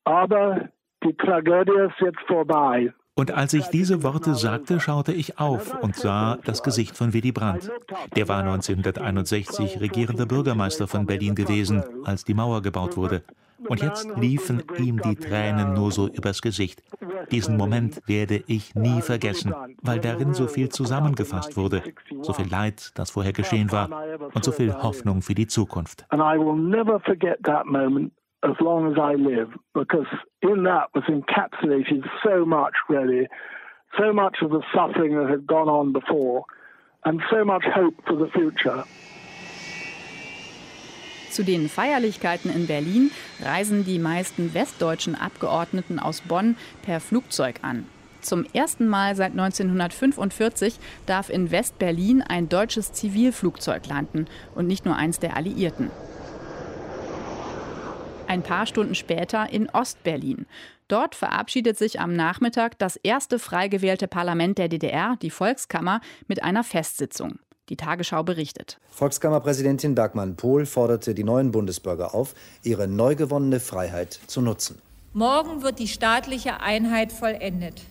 aber 0.04 0.70
die 1.04 1.14
Tragödie 1.18 1.72
ist 1.88 2.00
jetzt 2.00 2.22
vorbei. 2.28 2.94
Und 3.16 3.32
als 3.32 3.54
ich 3.54 3.68
diese 3.68 4.02
Worte 4.02 4.34
sagte, 4.34 4.80
schaute 4.80 5.14
ich 5.14 5.38
auf 5.40 5.76
und 5.84 5.96
sah 5.96 6.38
das 6.46 6.64
Gesicht 6.64 6.98
von 6.98 7.14
Willy 7.14 7.32
Brandt. 7.32 7.72
Der 8.16 8.28
war 8.28 8.40
1961 8.40 9.80
regierender 9.80 10.26
Bürgermeister 10.26 10.88
von 10.88 11.06
Berlin 11.06 11.36
gewesen, 11.36 11.84
als 12.06 12.24
die 12.24 12.34
Mauer 12.34 12.64
gebaut 12.64 12.98
wurde. 12.98 13.24
Und 13.70 13.82
jetzt 13.82 14.10
liefen 14.18 14.64
ihm 14.78 15.00
die 15.00 15.16
Tränen 15.16 15.74
nur 15.74 15.92
so 15.92 16.08
übers 16.08 16.42
Gesicht. 16.42 16.82
Diesen 17.32 17.56
Moment 17.56 18.02
werde 18.08 18.44
ich 18.48 18.74
nie 18.74 19.02
vergessen, 19.02 19.54
weil 19.82 20.00
darin 20.00 20.34
so 20.34 20.48
viel 20.48 20.70
zusammengefasst 20.70 21.56
wurde. 21.56 21.84
So 22.24 22.34
viel 22.34 22.50
Leid, 22.50 22.92
das 22.96 23.12
vorher 23.12 23.32
geschehen 23.32 23.72
war, 23.72 23.90
und 24.34 24.44
so 24.44 24.52
viel 24.52 24.74
Hoffnung 24.74 25.22
für 25.22 25.36
die 25.36 25.48
Zukunft. 25.48 26.04
And 26.10 26.22
I 26.22 26.38
will 26.38 26.58
never 26.58 27.00
forget 27.00 27.38
that 27.44 27.66
moment 27.68 28.12
as 28.44 28.56
long 28.60 28.92
as 28.92 28.98
I 28.98 29.16
live, 29.16 29.50
because 29.74 30.08
in 30.42 30.64
that 30.64 30.90
was 30.94 31.04
encapsulated 31.06 32.04
so 32.24 32.46
much, 32.46 32.74
really, 32.90 33.28
so 33.98 34.12
much 34.12 34.38
of 34.42 34.52
the 34.52 34.62
suffering 34.74 35.16
that 35.16 35.30
had 35.30 35.48
gone 35.48 35.70
on 35.70 35.94
before, 35.94 36.44
and 37.06 37.22
so 37.32 37.46
much 37.46 37.64
hope 37.64 37.96
for 38.06 38.16
the 38.18 38.30
future. 38.32 38.84
Zu 41.30 41.44
den 41.44 41.68
Feierlichkeiten 41.68 42.54
in 42.54 42.68
Berlin 42.68 43.10
reisen 43.42 43.86
die 43.86 43.98
meisten 43.98 44.54
westdeutschen 44.54 45.16
Abgeordneten 45.16 45.98
aus 45.98 46.22
Bonn 46.22 46.56
per 46.84 47.00
Flugzeug 47.00 47.56
an. 47.64 47.88
Zum 48.22 48.46
ersten 48.54 48.88
Mal 48.88 49.16
seit 49.16 49.32
1945 49.32 50.80
darf 51.08 51.30
in 51.30 51.50
West-Berlin 51.50 52.22
ein 52.22 52.50
deutsches 52.50 52.94
Zivilflugzeug 52.94 53.88
landen 53.88 54.28
und 54.54 54.68
nicht 54.68 54.86
nur 54.86 54.96
eins 54.96 55.20
der 55.20 55.36
Alliierten 55.36 55.90
ein 58.34 58.42
paar 58.42 58.66
Stunden 58.66 58.96
später 58.96 59.48
in 59.52 59.70
Ostberlin. 59.70 60.48
Dort 60.88 61.14
verabschiedet 61.14 61.78
sich 61.78 62.00
am 62.00 62.16
Nachmittag 62.16 62.80
das 62.80 62.96
erste 62.96 63.38
frei 63.38 63.68
gewählte 63.68 64.08
Parlament 64.08 64.58
der 64.58 64.70
DDR, 64.70 65.18
die 65.22 65.30
Volkskammer, 65.30 66.02
mit 66.28 66.44
einer 66.44 66.64
Festsitzung. 66.64 67.38
Die 67.70 67.78
Tagesschau 67.78 68.24
berichtet. 68.24 68.80
Volkskammerpräsidentin 68.90 69.94
Bergmann 69.94 70.36
Pohl 70.36 70.66
forderte 70.66 71.14
die 71.14 71.24
neuen 71.24 71.52
Bundesbürger 71.52 72.16
auf, 72.16 72.34
ihre 72.64 72.88
neu 72.88 73.16
gewonnene 73.16 73.60
Freiheit 73.60 74.20
zu 74.26 74.42
nutzen. 74.42 74.82
Morgen 75.14 75.62
wird 75.62 75.78
die 75.78 75.88
staatliche 75.88 76.60
Einheit 76.60 77.12
vollendet. 77.12 77.84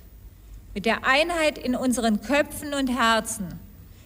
Mit 0.74 0.86
der 0.86 1.06
Einheit 1.06 1.56
in 1.56 1.76
unseren 1.76 2.20
Köpfen 2.20 2.74
und 2.74 2.88
Herzen 2.88 3.60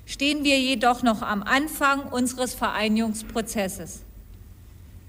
stehen 0.05 0.45
wir 0.45 0.61
jedoch 0.61 1.03
noch 1.03 1.23
am 1.23 1.43
Anfang 1.43 2.03
unseres 2.13 2.53
Vereinigungsprozesses. 2.55 4.03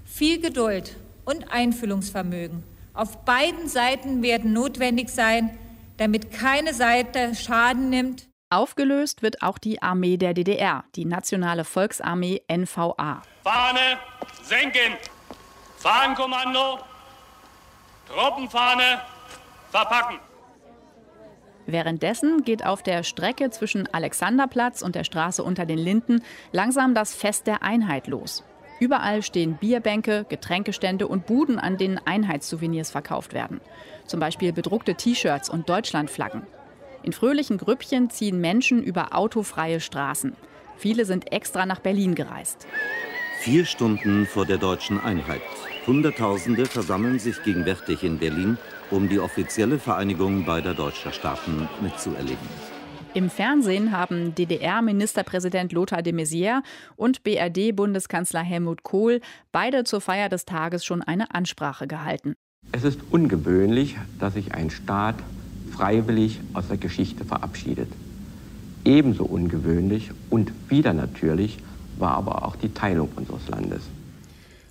Viel 0.06 0.40
Geduld 0.40 0.96
und 1.28 1.52
Einfühlungsvermögen 1.52 2.64
auf 2.98 3.24
beiden 3.24 3.68
Seiten 3.68 4.22
werden 4.22 4.52
notwendig 4.52 5.08
sein, 5.08 5.56
damit 5.98 6.32
keine 6.32 6.74
Seite 6.74 7.36
Schaden 7.36 7.90
nimmt. 7.90 8.28
Aufgelöst 8.50 9.22
wird 9.22 9.40
auch 9.40 9.58
die 9.58 9.80
Armee 9.80 10.16
der 10.16 10.34
DDR, 10.34 10.82
die 10.96 11.04
Nationale 11.04 11.62
Volksarmee 11.62 12.42
NVA. 12.50 13.22
Fahne 13.44 13.98
senken, 14.42 14.96
Fahnenkommando, 15.76 16.80
Truppenfahne 18.08 19.00
verpacken. 19.70 20.18
Währenddessen 21.66 22.42
geht 22.42 22.66
auf 22.66 22.82
der 22.82 23.04
Strecke 23.04 23.50
zwischen 23.50 23.86
Alexanderplatz 23.94 24.82
und 24.82 24.96
der 24.96 25.04
Straße 25.04 25.44
unter 25.44 25.66
den 25.66 25.78
Linden 25.78 26.24
langsam 26.50 26.94
das 26.94 27.14
Fest 27.14 27.46
der 27.46 27.62
Einheit 27.62 28.08
los. 28.08 28.42
Überall 28.80 29.22
stehen 29.22 29.56
Bierbänke, 29.56 30.24
Getränkestände 30.28 31.08
und 31.08 31.26
Buden, 31.26 31.58
an 31.58 31.76
denen 31.78 32.00
Einheitssouvenirs 32.04 32.90
verkauft 32.90 33.34
werden. 33.34 33.60
Zum 34.06 34.20
Beispiel 34.20 34.52
bedruckte 34.52 34.94
T-Shirts 34.94 35.50
und 35.50 35.68
Deutschlandflaggen. 35.68 36.42
In 37.02 37.12
fröhlichen 37.12 37.58
Grüppchen 37.58 38.10
ziehen 38.10 38.40
Menschen 38.40 38.82
über 38.82 39.16
autofreie 39.16 39.80
Straßen. 39.80 40.36
Viele 40.76 41.04
sind 41.04 41.32
extra 41.32 41.66
nach 41.66 41.80
Berlin 41.80 42.14
gereist. 42.14 42.66
Vier 43.40 43.64
Stunden 43.64 44.26
vor 44.26 44.46
der 44.46 44.58
deutschen 44.58 45.00
Einheit. 45.00 45.42
Hunderttausende 45.86 46.66
versammeln 46.66 47.18
sich 47.18 47.42
gegenwärtig 47.42 48.04
in 48.04 48.18
Berlin, 48.18 48.58
um 48.90 49.08
die 49.08 49.20
offizielle 49.20 49.78
Vereinigung 49.78 50.44
beider 50.44 50.74
deutscher 50.74 51.12
Staaten 51.12 51.68
mitzuerleben. 51.80 52.77
Im 53.14 53.30
Fernsehen 53.30 53.90
haben 53.90 54.34
DDR-Ministerpräsident 54.34 55.72
Lothar 55.72 56.02
de 56.02 56.12
Maizière 56.12 56.62
und 56.96 57.22
BRD-Bundeskanzler 57.22 58.42
Helmut 58.42 58.82
Kohl 58.82 59.20
beide 59.50 59.84
zur 59.84 60.02
Feier 60.02 60.28
des 60.28 60.44
Tages 60.44 60.84
schon 60.84 61.02
eine 61.02 61.34
Ansprache 61.34 61.86
gehalten. 61.86 62.34
Es 62.70 62.84
ist 62.84 63.00
ungewöhnlich, 63.10 63.96
dass 64.18 64.34
sich 64.34 64.52
ein 64.52 64.68
Staat 64.68 65.16
freiwillig 65.72 66.40
aus 66.52 66.68
der 66.68 66.76
Geschichte 66.76 67.24
verabschiedet. 67.24 67.88
Ebenso 68.84 69.24
ungewöhnlich 69.24 70.10
und 70.28 70.52
wieder 70.68 70.92
natürlich 70.92 71.58
war 71.98 72.14
aber 72.14 72.44
auch 72.44 72.56
die 72.56 72.74
Teilung 72.74 73.08
unseres 73.16 73.48
Landes. 73.48 73.82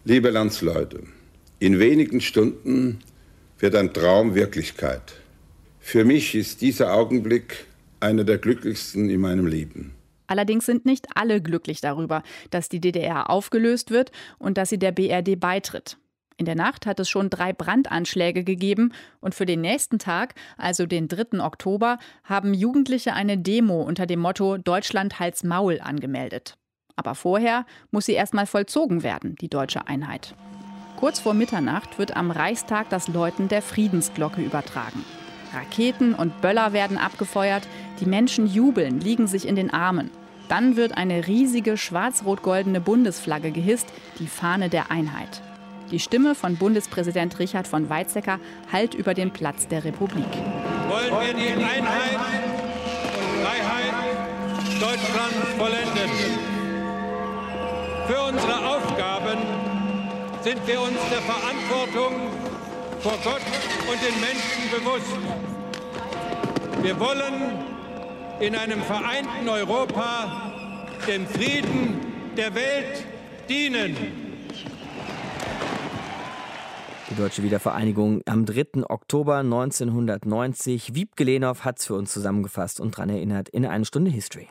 Liebe 0.05 0.29
Landsleute, 0.29 1.03
in 1.59 1.79
wenigen 1.79 2.21
Stunden 2.21 2.99
wird 3.57 3.75
ein 3.75 3.93
Traum 3.93 4.35
Wirklichkeit. 4.35 5.15
Für 5.79 6.05
mich 6.05 6.35
ist 6.35 6.61
dieser 6.61 6.93
Augenblick 6.93 7.65
einer 7.99 8.23
der 8.23 8.37
glücklichsten 8.37 9.09
in 9.09 9.21
meinem 9.21 9.47
Leben. 9.47 9.93
Allerdings 10.27 10.65
sind 10.65 10.85
nicht 10.85 11.07
alle 11.15 11.41
glücklich 11.41 11.81
darüber, 11.81 12.21
dass 12.49 12.69
die 12.69 12.81
DDR 12.81 13.29
aufgelöst 13.29 13.91
wird 13.91 14.11
und 14.37 14.57
dass 14.57 14.69
sie 14.69 14.79
der 14.79 14.91
BRD 14.91 15.39
beitritt. 15.39 15.97
In 16.39 16.45
der 16.45 16.55
Nacht 16.55 16.85
hat 16.85 16.99
es 16.99 17.09
schon 17.09 17.31
drei 17.31 17.51
Brandanschläge 17.51 18.43
gegeben 18.43 18.93
und 19.21 19.33
für 19.33 19.47
den 19.47 19.61
nächsten 19.61 19.97
Tag, 19.97 20.35
also 20.55 20.85
den 20.85 21.07
3. 21.07 21.39
Oktober, 21.39 21.97
haben 22.23 22.53
Jugendliche 22.53 23.13
eine 23.13 23.39
Demo 23.39 23.81
unter 23.81 24.05
dem 24.05 24.19
Motto 24.19 24.57
Deutschland 24.57 25.19
Hals 25.19 25.43
Maul 25.43 25.79
angemeldet. 25.81 26.55
Aber 26.95 27.15
vorher 27.15 27.65
muss 27.89 28.05
sie 28.05 28.13
erstmal 28.13 28.45
vollzogen 28.45 29.01
werden, 29.01 29.35
die 29.35 29.49
deutsche 29.49 29.87
Einheit. 29.87 30.35
Kurz 30.97 31.19
vor 31.19 31.33
Mitternacht 31.33 31.97
wird 31.97 32.15
am 32.15 32.29
Reichstag 32.29 32.89
das 32.89 33.07
Läuten 33.07 33.47
der 33.47 33.63
Friedensglocke 33.63 34.41
übertragen. 34.41 35.03
Raketen 35.53 36.13
und 36.13 36.41
Böller 36.41 36.73
werden 36.73 36.97
abgefeuert, 36.97 37.67
die 37.99 38.05
Menschen 38.05 38.47
jubeln, 38.47 38.99
liegen 38.99 39.27
sich 39.27 39.47
in 39.47 39.55
den 39.55 39.71
Armen. 39.71 40.11
Dann 40.49 40.77
wird 40.77 40.97
eine 40.97 41.27
riesige 41.27 41.77
schwarz-rot-goldene 41.77 42.79
Bundesflagge 42.79 43.51
gehisst, 43.51 43.87
die 44.19 44.27
Fahne 44.27 44.69
der 44.69 44.91
Einheit. 44.91 45.41
Die 45.91 45.99
Stimme 45.99 46.35
von 46.35 46.57
Bundespräsident 46.57 47.39
Richard 47.39 47.67
von 47.67 47.89
Weizsäcker 47.89 48.39
hallt 48.71 48.93
über 48.93 49.13
den 49.13 49.31
Platz 49.31 49.67
der 49.67 49.83
Republik. 49.83 50.25
Wollen 50.89 51.11
wir 51.11 51.33
die 51.33 51.53
Einheit 51.53 52.19
und 53.17 53.43
Freiheit 53.43 53.93
Deutschlands 54.81 55.47
vollenden. 55.57 56.11
Für 58.07 58.21
unsere 58.21 58.67
Aufgaben 58.67 59.39
sind 60.43 60.65
wir 60.67 60.81
uns 60.81 60.97
der 61.09 61.21
Verantwortung 61.21 62.13
vor 62.99 63.17
Gott 63.23 63.41
und 63.89 63.99
den 64.01 64.19
Menschen 64.21 64.69
bewusst. 64.71 65.17
Wir 66.81 66.99
wollen 66.99 67.66
in 68.39 68.55
einem 68.55 68.81
vereinten 68.81 69.49
Europa 69.49 70.53
dem 71.07 71.25
Frieden 71.25 71.99
der 72.35 72.53
Welt 72.53 73.03
dienen. 73.49 73.95
Die 77.09 77.15
deutsche 77.15 77.41
Wiedervereinigung 77.41 78.21
am 78.25 78.45
3. 78.45 78.83
Oktober 78.89 79.37
1990. 79.37 80.93
Wiebke 80.93 81.25
hat 81.61 81.79
es 81.79 81.87
für 81.87 81.95
uns 81.95 82.11
zusammengefasst 82.11 82.79
und 82.79 82.95
daran 82.95 83.09
erinnert 83.09 83.49
in 83.49 83.65
eine 83.65 83.85
Stunde 83.85 84.11
History. 84.11 84.47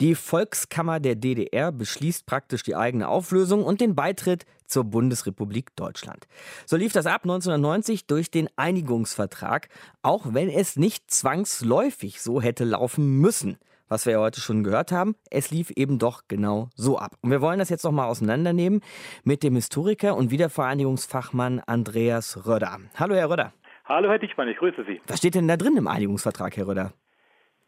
Die 0.00 0.14
Volkskammer 0.14 0.98
der 0.98 1.14
DDR 1.14 1.72
beschließt 1.72 2.24
praktisch 2.24 2.62
die 2.62 2.74
eigene 2.74 3.08
Auflösung 3.08 3.62
und 3.62 3.82
den 3.82 3.94
Beitritt 3.94 4.46
zur 4.64 4.84
Bundesrepublik 4.84 5.76
Deutschland. 5.76 6.26
So 6.64 6.78
lief 6.78 6.94
das 6.94 7.04
ab 7.04 7.24
1990 7.24 8.06
durch 8.06 8.30
den 8.30 8.48
Einigungsvertrag, 8.56 9.68
auch 10.00 10.32
wenn 10.32 10.48
es 10.48 10.76
nicht 10.76 11.10
zwangsläufig 11.10 12.22
so 12.22 12.40
hätte 12.40 12.64
laufen 12.64 13.18
müssen 13.18 13.58
was 13.90 14.06
wir 14.06 14.12
ja 14.12 14.20
heute 14.20 14.40
schon 14.40 14.62
gehört 14.62 14.92
haben. 14.92 15.16
Es 15.30 15.50
lief 15.50 15.72
eben 15.72 15.98
doch 15.98 16.22
genau 16.28 16.68
so 16.76 16.96
ab. 16.96 17.16
Und 17.22 17.32
wir 17.32 17.40
wollen 17.40 17.58
das 17.58 17.70
jetzt 17.70 17.82
nochmal 17.82 18.06
auseinandernehmen 18.08 18.82
mit 19.24 19.42
dem 19.42 19.56
Historiker 19.56 20.14
und 20.16 20.30
Wiedervereinigungsfachmann 20.30 21.58
Andreas 21.66 22.46
Röder. 22.46 22.78
Hallo, 22.94 23.16
Herr 23.16 23.28
Röder. 23.28 23.52
Hallo, 23.84 24.08
Herr 24.08 24.20
Dichmann, 24.20 24.46
ich 24.46 24.58
grüße 24.58 24.84
Sie. 24.84 25.00
Was 25.08 25.18
steht 25.18 25.34
denn 25.34 25.48
da 25.48 25.56
drin 25.56 25.76
im 25.76 25.88
Einigungsvertrag, 25.88 26.56
Herr 26.56 26.68
Röder? 26.68 26.92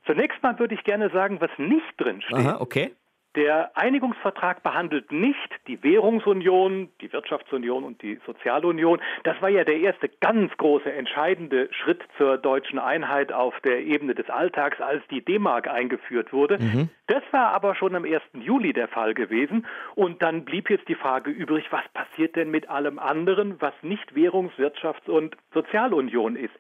Zunächst 0.07 0.43
mal 0.43 0.59
würde 0.59 0.75
ich 0.75 0.85
gerne 0.85 1.11
sagen, 1.11 1.41
was 1.41 1.51
nicht 1.59 1.95
drin 1.99 2.23
steht. 2.23 2.39
Aha, 2.39 2.61
okay. 2.61 2.93
Der 3.35 3.75
Einigungsvertrag 3.79 4.63
behandelt 4.63 5.11
nicht 5.11 5.49
die 5.67 5.83
Währungsunion, 5.83 6.91
die 7.01 7.11
Wirtschaftsunion 7.15 7.83
und 7.83 8.03
die 8.03 8.21
Sozialunion. 8.27 9.01
Das 9.25 9.41
war 9.41 9.49
ja 9.49 9.65
der 9.65 9.79
erste 9.79 10.11
ganz 10.21 10.55
große 10.59 10.93
entscheidende 10.93 11.73
Schritt 11.73 12.03
zur 12.19 12.37
deutschen 12.37 12.79
Einheit 12.79 13.33
auf 13.33 13.59
der 13.61 13.81
Ebene 13.81 14.15
des 14.15 14.29
Alltags, 14.29 14.83
als 14.83 15.03
die 15.11 15.25
D-Mark 15.25 15.67
eingeführt 15.67 16.35
wurde. 16.35 16.59
Mhm. 16.59 16.91
Das 17.07 17.23
war 17.31 17.55
aber 17.55 17.75
schon 17.75 17.95
am 17.95 18.05
1. 18.05 18.21
Juli 18.35 18.75
der 18.75 18.89
Fall 18.89 19.15
gewesen. 19.15 19.67
Und 19.95 20.23
dann 20.23 20.45
blieb 20.45 20.69
jetzt 20.69 20.89
die 20.89 20.95
Frage 20.95 21.31
übrig, 21.31 21.65
was 21.71 21.89
passiert 21.95 22.37
denn 22.37 22.51
mit 22.51 22.69
allem 22.69 22.99
anderen, 22.99 23.59
was 23.63 23.73
nicht 23.81 24.15
Währungs-, 24.15 24.59
Wirtschafts- 24.59 25.09
und 25.09 25.39
Sozialunion 25.55 26.37
ist? 26.37 26.55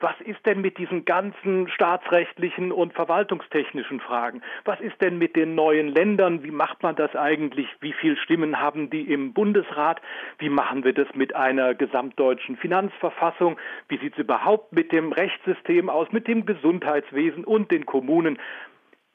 Was 0.00 0.14
ist 0.20 0.46
denn 0.46 0.60
mit 0.60 0.78
diesen 0.78 1.04
ganzen 1.04 1.68
staatsrechtlichen 1.70 2.70
und 2.70 2.92
verwaltungstechnischen 2.92 3.98
Fragen? 3.98 4.42
Was 4.64 4.80
ist 4.80 5.00
denn 5.00 5.18
mit 5.18 5.34
den 5.34 5.56
neuen 5.56 5.88
Ländern? 5.88 6.44
Wie 6.44 6.52
macht 6.52 6.84
man 6.84 6.94
das 6.94 7.16
eigentlich? 7.16 7.66
Wie 7.80 7.92
viele 7.92 8.16
Stimmen 8.16 8.60
haben 8.60 8.90
die 8.90 9.12
im 9.12 9.32
Bundesrat? 9.32 10.00
Wie 10.38 10.50
machen 10.50 10.84
wir 10.84 10.92
das 10.92 11.08
mit 11.14 11.34
einer 11.34 11.74
gesamtdeutschen 11.74 12.56
Finanzverfassung? 12.56 13.58
Wie 13.88 13.98
sieht 13.98 14.12
es 14.12 14.20
überhaupt 14.20 14.72
mit 14.72 14.92
dem 14.92 15.10
Rechtssystem 15.10 15.90
aus, 15.90 16.12
mit 16.12 16.28
dem 16.28 16.46
Gesundheitswesen 16.46 17.44
und 17.44 17.72
den 17.72 17.84
Kommunen? 17.84 18.38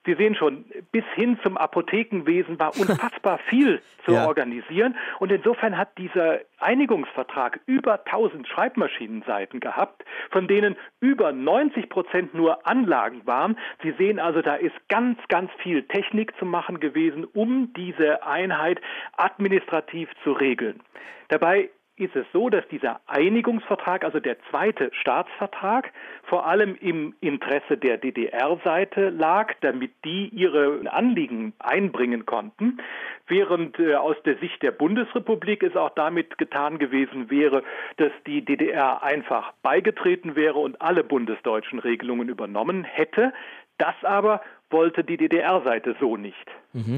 Sie 0.05 0.15
sehen 0.15 0.36
schon, 0.36 0.65
bis 0.91 1.05
hin 1.15 1.39
zum 1.43 1.57
Apothekenwesen 1.57 2.60
war 2.60 2.75
unfassbar 2.79 3.39
viel 3.50 3.81
zu 4.05 4.13
ja. 4.13 4.27
organisieren. 4.27 4.95
Und 5.19 5.31
insofern 5.31 5.77
hat 5.77 5.98
dieser 5.98 6.39
Einigungsvertrag 6.60 7.60
über 7.65 8.05
1000 8.05 8.48
Schreibmaschinenseiten 8.48 9.60
gehabt, 9.60 10.03
von 10.31 10.48
denen 10.48 10.75
über 11.00 11.31
90 11.31 11.89
Prozent 11.89 12.33
nur 12.33 12.67
Anlagen 12.67 13.25
waren. 13.25 13.57
Sie 13.81 13.91
sehen 13.98 14.19
also, 14.19 14.41
da 14.41 14.55
ist 14.55 14.75
ganz, 14.89 15.19
ganz 15.29 15.51
viel 15.60 15.83
Technik 15.83 16.33
zu 16.38 16.45
machen 16.45 16.79
gewesen, 16.79 17.25
um 17.25 17.74
diese 17.74 18.25
Einheit 18.25 18.81
administrativ 19.17 20.10
zu 20.24 20.33
regeln. 20.33 20.81
Dabei 21.29 21.69
ist 21.95 22.15
es 22.15 22.25
so, 22.33 22.50
dass 22.50 22.67
dieser 22.69 23.01
Einigungsvertrag, 23.05 24.03
also 24.03 24.19
der 24.19 24.38
zweite 24.50 24.89
Staatsvertrag, 25.00 25.91
vor 26.23 26.47
allem 26.47 26.75
im 26.75 27.13
Interesse 27.21 27.77
der 27.77 27.97
DDR-Seite 27.97 29.09
lag, 29.09 29.53
damit 29.62 29.91
die 30.03 30.29
ihre 30.29 30.81
Anliegen 30.91 31.53
einbringen 31.59 32.25
konnten, 32.25 32.79
während 33.27 33.77
äh, 33.79 33.95
aus 33.95 34.15
der 34.25 34.38
Sicht 34.38 34.63
der 34.63 34.71
Bundesrepublik 34.71 35.62
es 35.62 35.75
auch 35.75 35.91
damit 35.91 36.38
getan 36.39 36.79
gewesen 36.79 37.29
wäre, 37.29 37.63
dass 37.97 38.12
die 38.25 38.43
DDR 38.43 39.03
einfach 39.03 39.53
beigetreten 39.62 40.35
wäre 40.35 40.57
und 40.59 40.81
alle 40.81 41.03
bundesdeutschen 41.03 41.77
Regelungen 41.77 42.27
übernommen 42.27 42.83
hätte. 42.83 43.33
Das 43.77 43.95
aber 44.03 44.41
wollte 44.71 45.03
die 45.03 45.17
DDR-Seite 45.17 45.95
so 46.00 46.17
nicht. 46.17 46.47
Mhm. 46.73 46.97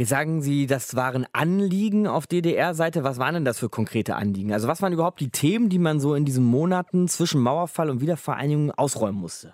Jetzt 0.00 0.08
sagen 0.08 0.40
Sie, 0.40 0.66
das 0.66 0.96
waren 0.96 1.26
Anliegen 1.34 2.06
auf 2.06 2.26
DDR-Seite. 2.26 3.04
Was 3.04 3.18
waren 3.18 3.34
denn 3.34 3.44
das 3.44 3.60
für 3.60 3.68
konkrete 3.68 4.16
Anliegen? 4.16 4.50
Also 4.50 4.66
was 4.66 4.80
waren 4.80 4.94
überhaupt 4.94 5.20
die 5.20 5.28
Themen, 5.28 5.68
die 5.68 5.78
man 5.78 6.00
so 6.00 6.14
in 6.14 6.24
diesen 6.24 6.42
Monaten 6.42 7.06
zwischen 7.06 7.42
Mauerfall 7.42 7.90
und 7.90 8.00
Wiedervereinigung 8.00 8.70
ausräumen 8.70 9.20
musste? 9.20 9.52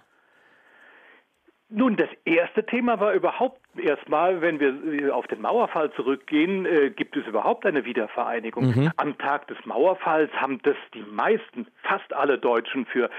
Nun, 1.68 1.96
das 1.96 2.10
erste 2.24 2.64
Thema 2.64 3.00
war 3.00 3.12
überhaupt 3.14 3.60
Erstmal, 3.78 4.40
wenn 4.40 4.60
wir 4.60 5.14
auf 5.14 5.26
den 5.26 5.40
Mauerfall 5.40 5.92
zurückgehen, 5.92 6.66
äh, 6.66 6.90
gibt 6.90 7.16
es 7.16 7.26
überhaupt 7.26 7.66
eine 7.66 7.84
Wiedervereinigung. 7.84 8.66
Mhm. 8.66 8.92
Am 8.96 9.18
Tag 9.18 9.46
des 9.48 9.58
Mauerfalls 9.64 10.32
haben 10.32 10.60
das 10.62 10.76
die 10.94 11.02
meisten, 11.02 11.66
fast 11.82 12.12
alle 12.12 12.38
Deutschen 12.38 12.86
für 12.86 13.10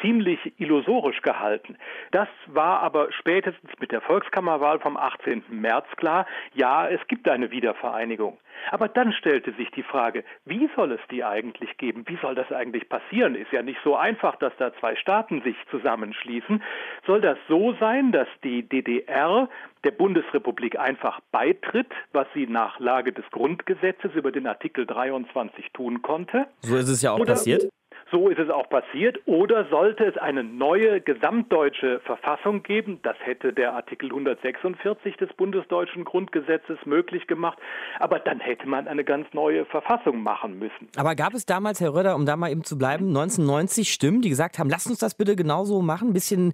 ziemlich 0.00 0.38
illusorisch 0.58 1.22
gehalten. 1.22 1.76
Das 2.10 2.28
war 2.46 2.80
aber 2.80 3.12
spätestens 3.12 3.70
mit 3.80 3.92
der 3.92 4.00
Volkskammerwahl 4.00 4.78
vom 4.78 4.96
18. 4.96 5.44
März 5.48 5.86
klar, 5.96 6.26
ja, 6.54 6.88
es 6.88 7.00
gibt 7.08 7.28
eine 7.28 7.50
Wiedervereinigung. 7.50 8.38
Aber 8.70 8.88
dann 8.88 9.12
stellte 9.12 9.52
sich 9.52 9.70
die 9.70 9.82
Frage, 9.82 10.24
wie 10.44 10.68
soll 10.76 10.92
es 10.92 11.00
die 11.10 11.24
eigentlich 11.24 11.76
geben? 11.76 12.04
Wie 12.06 12.18
soll 12.20 12.34
das 12.34 12.50
eigentlich 12.52 12.88
passieren? 12.88 13.34
Ist 13.34 13.52
ja 13.52 13.62
nicht 13.62 13.78
so 13.84 13.96
einfach, 13.96 14.36
dass 14.36 14.52
da 14.58 14.72
zwei 14.80 14.96
Staaten 14.96 15.42
sich 15.42 15.56
zusammenschließen. 15.70 16.62
Soll 17.06 17.20
das 17.20 17.38
so 17.48 17.74
sein, 17.80 18.12
dass 18.12 18.28
die 18.42 18.62
DDR 18.62 19.48
der 19.84 19.90
Bundesrepublik 19.92 20.78
einfach 20.78 21.20
beitritt, 21.30 21.92
was 22.12 22.26
sie 22.34 22.46
nach 22.46 22.80
Lage 22.80 23.12
des 23.12 23.24
Grundgesetzes 23.30 24.12
über 24.14 24.32
den 24.32 24.46
Artikel 24.46 24.86
23 24.86 25.72
tun 25.72 26.02
konnte? 26.02 26.46
So 26.60 26.76
ist 26.76 26.88
es 26.88 27.02
ja 27.02 27.12
auch 27.12 27.20
Oder 27.20 27.34
passiert. 27.34 27.68
So 28.12 28.28
ist 28.28 28.38
es 28.38 28.50
auch 28.50 28.68
passiert. 28.68 29.18
Oder 29.26 29.66
sollte 29.68 30.04
es 30.04 30.16
eine 30.16 30.44
neue 30.44 31.00
gesamtdeutsche 31.00 32.00
Verfassung 32.04 32.62
geben? 32.62 33.00
Das 33.02 33.16
hätte 33.18 33.52
der 33.52 33.74
Artikel 33.74 34.10
146 34.10 35.16
des 35.16 35.32
bundesdeutschen 35.32 36.04
Grundgesetzes 36.04 36.78
möglich 36.84 37.26
gemacht. 37.26 37.58
Aber 37.98 38.20
dann 38.20 38.38
hätte 38.38 38.68
man 38.68 38.86
eine 38.86 39.02
ganz 39.02 39.26
neue 39.32 39.64
Verfassung 39.64 40.22
machen 40.22 40.58
müssen. 40.58 40.88
Aber 40.96 41.16
gab 41.16 41.34
es 41.34 41.46
damals, 41.46 41.80
Herr 41.80 41.94
Röder, 41.94 42.14
um 42.14 42.26
da 42.26 42.36
mal 42.36 42.50
eben 42.50 42.62
zu 42.62 42.78
bleiben, 42.78 43.08
1990 43.08 43.92
Stimmen, 43.92 44.20
die 44.20 44.28
gesagt 44.28 44.60
haben, 44.60 44.70
lasst 44.70 44.86
uns 44.86 44.98
das 44.98 45.16
bitte 45.16 45.34
genauso 45.34 45.82
machen, 45.82 46.10
ein 46.10 46.14
bisschen 46.14 46.52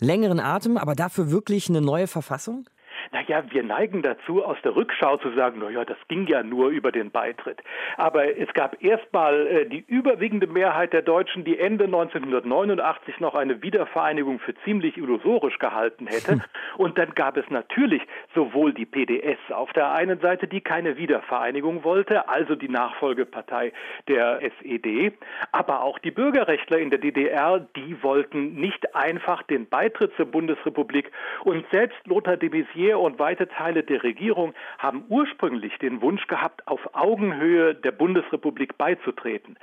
längeren 0.00 0.38
Atem, 0.38 0.76
aber 0.76 0.94
dafür 0.94 1.32
wirklich 1.32 1.68
eine 1.68 1.80
neue 1.80 2.06
Verfassung? 2.06 2.64
Naja, 3.10 3.42
wir 3.50 3.62
neigen 3.62 4.02
dazu, 4.02 4.44
aus 4.44 4.56
der 4.62 4.76
Rückschau 4.76 5.16
zu 5.16 5.30
sagen, 5.32 5.60
naja, 5.60 5.84
das 5.84 5.96
ging 6.08 6.26
ja 6.26 6.42
nur 6.42 6.68
über 6.68 6.92
den 6.92 7.10
Beitritt. 7.10 7.58
Aber 7.96 8.38
es 8.38 8.52
gab 8.54 8.82
erstmal 8.82 9.46
äh, 9.46 9.66
die 9.66 9.84
überwiegende 9.86 10.46
Mehrheit 10.46 10.92
der 10.92 11.02
Deutschen, 11.02 11.44
die 11.44 11.58
Ende 11.58 11.84
1989 11.84 13.20
noch 13.20 13.34
eine 13.34 13.62
Wiedervereinigung 13.62 14.38
für 14.38 14.54
ziemlich 14.64 14.96
illusorisch 14.96 15.58
gehalten 15.58 16.06
hätte. 16.06 16.40
Und 16.76 16.98
dann 16.98 17.14
gab 17.14 17.36
es 17.36 17.48
natürlich 17.50 18.02
sowohl 18.34 18.72
die 18.72 18.86
PDS 18.86 19.38
auf 19.50 19.72
der 19.72 19.92
einen 19.92 20.20
Seite, 20.20 20.46
die 20.46 20.60
keine 20.60 20.96
Wiedervereinigung 20.96 21.84
wollte, 21.84 22.28
also 22.28 22.54
die 22.54 22.68
Nachfolgepartei 22.68 23.72
der 24.08 24.40
SED, 24.42 25.12
aber 25.52 25.82
auch 25.82 25.98
die 25.98 26.10
Bürgerrechtler 26.10 26.78
in 26.78 26.90
der 26.90 26.98
DDR, 26.98 27.60
die 27.76 28.02
wollten 28.02 28.54
nicht 28.54 28.94
einfach 28.94 29.42
den 29.42 29.68
Beitritt 29.68 30.12
zur 30.16 30.26
Bundesrepublik. 30.26 31.10
Und 31.44 31.64
selbst 31.70 31.98
Lothar 32.06 32.36
de 32.36 32.50
Maizière 32.50 32.91
er 32.92 33.00
und 33.00 33.18
weite 33.18 33.48
Teile 33.48 33.82
der 33.82 34.02
Regierung 34.02 34.54
haben 34.78 35.04
ursprünglich 35.08 35.76
den 35.78 36.00
Wunsch 36.00 36.26
gehabt, 36.26 36.66
auf 36.68 36.94
Augenhöhe 36.94 37.74
der 37.74 37.92
Bundesrepublik 37.92 38.78
beizutreten. 38.78 39.56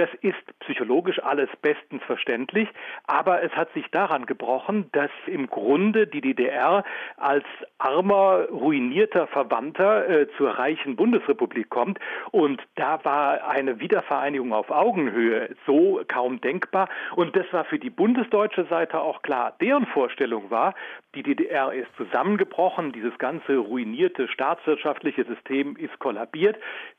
Das 0.00 0.08
ist 0.22 0.58
psychologisch 0.60 1.22
alles 1.22 1.50
bestens 1.60 2.02
verständlich, 2.04 2.66
aber 3.06 3.42
es 3.42 3.52
hat 3.52 3.70
sich 3.74 3.84
daran 3.90 4.24
gebrochen, 4.24 4.88
dass 4.92 5.10
im 5.26 5.46
Grunde 5.46 6.06
die 6.06 6.22
DDR 6.22 6.84
als 7.18 7.44
armer, 7.76 8.46
ruinierter 8.50 9.26
Verwandter 9.26 10.08
äh, 10.08 10.26
zur 10.38 10.52
reichen 10.52 10.96
Bundesrepublik 10.96 11.68
kommt. 11.68 11.98
Und 12.30 12.62
da 12.76 13.04
war 13.04 13.46
eine 13.46 13.78
Wiedervereinigung 13.78 14.54
auf 14.54 14.70
Augenhöhe 14.70 15.54
so 15.66 16.00
kaum 16.08 16.40
denkbar. 16.40 16.88
Und 17.16 17.36
das 17.36 17.44
war 17.52 17.66
für 17.66 17.78
die 17.78 17.90
bundesdeutsche 17.90 18.64
Seite 18.70 19.00
auch 19.02 19.20
klar. 19.20 19.52
Deren 19.60 19.84
Vorstellung 19.84 20.50
war, 20.50 20.74
die 21.14 21.22
DDR 21.22 21.74
ist 21.74 21.94
zusammengebrochen, 21.98 22.92
dieses 22.92 23.18
ganze 23.18 23.58
ruinierte 23.58 24.28
staatswirtschaftliche 24.28 25.24
System 25.24 25.76
ist 25.76 25.98
kollabiert, 25.98 26.56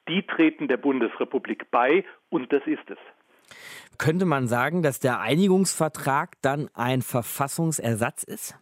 die 0.07 0.25
treten 0.25 0.67
der 0.67 0.77
Bundesrepublik 0.77 1.69
bei 1.71 2.03
und 2.29 2.51
das 2.51 2.61
ist 2.65 2.89
es. 2.89 2.97
Könnte 3.97 4.25
man 4.25 4.47
sagen, 4.47 4.81
dass 4.81 4.99
der 4.99 5.19
Einigungsvertrag 5.19 6.41
dann 6.41 6.69
ein 6.73 7.01
Verfassungsersatz 7.01 8.23
ist? 8.23 8.55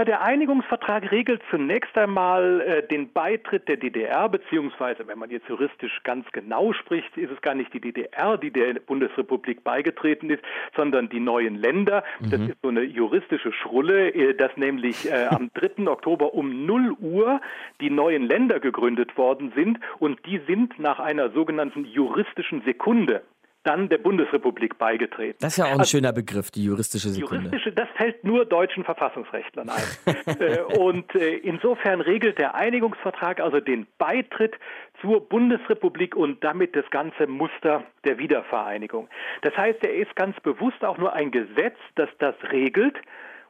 Na, 0.00 0.04
der 0.06 0.22
Einigungsvertrag 0.22 1.12
regelt 1.12 1.42
zunächst 1.50 1.94
einmal 1.98 2.62
äh, 2.62 2.88
den 2.88 3.12
Beitritt 3.12 3.68
der 3.68 3.76
DDR, 3.76 4.30
beziehungsweise, 4.30 5.06
wenn 5.06 5.18
man 5.18 5.28
jetzt 5.28 5.46
juristisch 5.46 6.00
ganz 6.04 6.24
genau 6.32 6.72
spricht, 6.72 7.18
ist 7.18 7.30
es 7.30 7.42
gar 7.42 7.54
nicht 7.54 7.74
die 7.74 7.82
DDR, 7.82 8.38
die 8.38 8.50
der 8.50 8.80
Bundesrepublik 8.80 9.62
beigetreten 9.62 10.30
ist, 10.30 10.42
sondern 10.74 11.10
die 11.10 11.20
neuen 11.20 11.54
Länder. 11.54 12.02
Mhm. 12.18 12.30
Das 12.30 12.40
ist 12.40 12.56
so 12.62 12.68
eine 12.68 12.80
juristische 12.80 13.52
Schrulle, 13.52 14.08
äh, 14.14 14.32
dass 14.32 14.56
nämlich 14.56 15.06
äh, 15.06 15.26
am 15.26 15.50
3. 15.54 15.86
Oktober 15.86 16.32
um 16.32 16.64
0 16.64 16.96
Uhr 16.98 17.42
die 17.82 17.90
neuen 17.90 18.22
Länder 18.22 18.58
gegründet 18.58 19.18
worden 19.18 19.52
sind 19.54 19.80
und 19.98 20.24
die 20.24 20.40
sind 20.46 20.78
nach 20.78 20.98
einer 20.98 21.28
sogenannten 21.28 21.84
juristischen 21.84 22.62
Sekunde 22.62 23.20
dann 23.62 23.88
der 23.90 23.98
Bundesrepublik 23.98 24.78
beigetreten. 24.78 25.36
Das 25.40 25.52
ist 25.52 25.58
ja 25.58 25.66
auch 25.66 25.72
ein 25.72 25.80
also, 25.80 25.90
schöner 25.90 26.12
Begriff, 26.12 26.50
die 26.50 26.64
juristische 26.64 27.10
Sekunde. 27.10 27.44
Juristische, 27.44 27.72
das 27.72 27.88
fällt 27.96 28.24
nur 28.24 28.46
deutschen 28.46 28.84
Verfassungsrechtlern 28.84 29.68
ein. 29.68 30.16
Äh, 30.40 30.62
und 30.78 31.14
äh, 31.14 31.36
insofern 31.38 32.00
regelt 32.00 32.38
der 32.38 32.54
Einigungsvertrag 32.54 33.40
also 33.40 33.60
den 33.60 33.86
Beitritt 33.98 34.54
zur 35.00 35.28
Bundesrepublik 35.28 36.14
und 36.14 36.42
damit 36.44 36.76
das 36.76 36.88
ganze 36.90 37.26
Muster 37.26 37.84
der 38.04 38.18
Wiedervereinigung. 38.18 39.08
Das 39.42 39.56
heißt, 39.56 39.84
er 39.84 39.94
ist 39.94 40.14
ganz 40.16 40.38
bewusst 40.40 40.84
auch 40.84 40.98
nur 40.98 41.12
ein 41.12 41.30
Gesetz, 41.30 41.76
das 41.96 42.08
das 42.18 42.34
regelt 42.52 42.96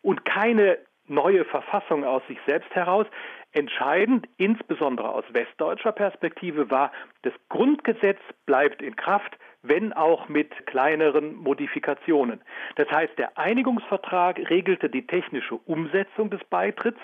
und 0.02 0.24
keine 0.24 0.78
neue 1.06 1.44
Verfassung 1.44 2.04
aus 2.04 2.22
sich 2.28 2.38
selbst 2.46 2.70
heraus. 2.74 3.06
Entscheidend, 3.52 4.26
insbesondere 4.36 5.10
aus 5.10 5.24
westdeutscher 5.32 5.92
Perspektive, 5.92 6.70
war, 6.70 6.92
das 7.22 7.32
Grundgesetz 7.48 8.20
bleibt 8.46 8.80
in 8.80 8.96
Kraft, 8.96 9.36
wenn 9.62 9.92
auch 9.92 10.28
mit 10.28 10.66
kleineren 10.66 11.34
Modifikationen. 11.36 12.40
Das 12.76 12.90
heißt, 12.90 13.18
der 13.18 13.36
Einigungsvertrag 13.36 14.38
regelte 14.50 14.88
die 14.88 15.06
technische 15.06 15.56
Umsetzung 15.56 16.30
des 16.30 16.42
Beitritts, 16.44 17.00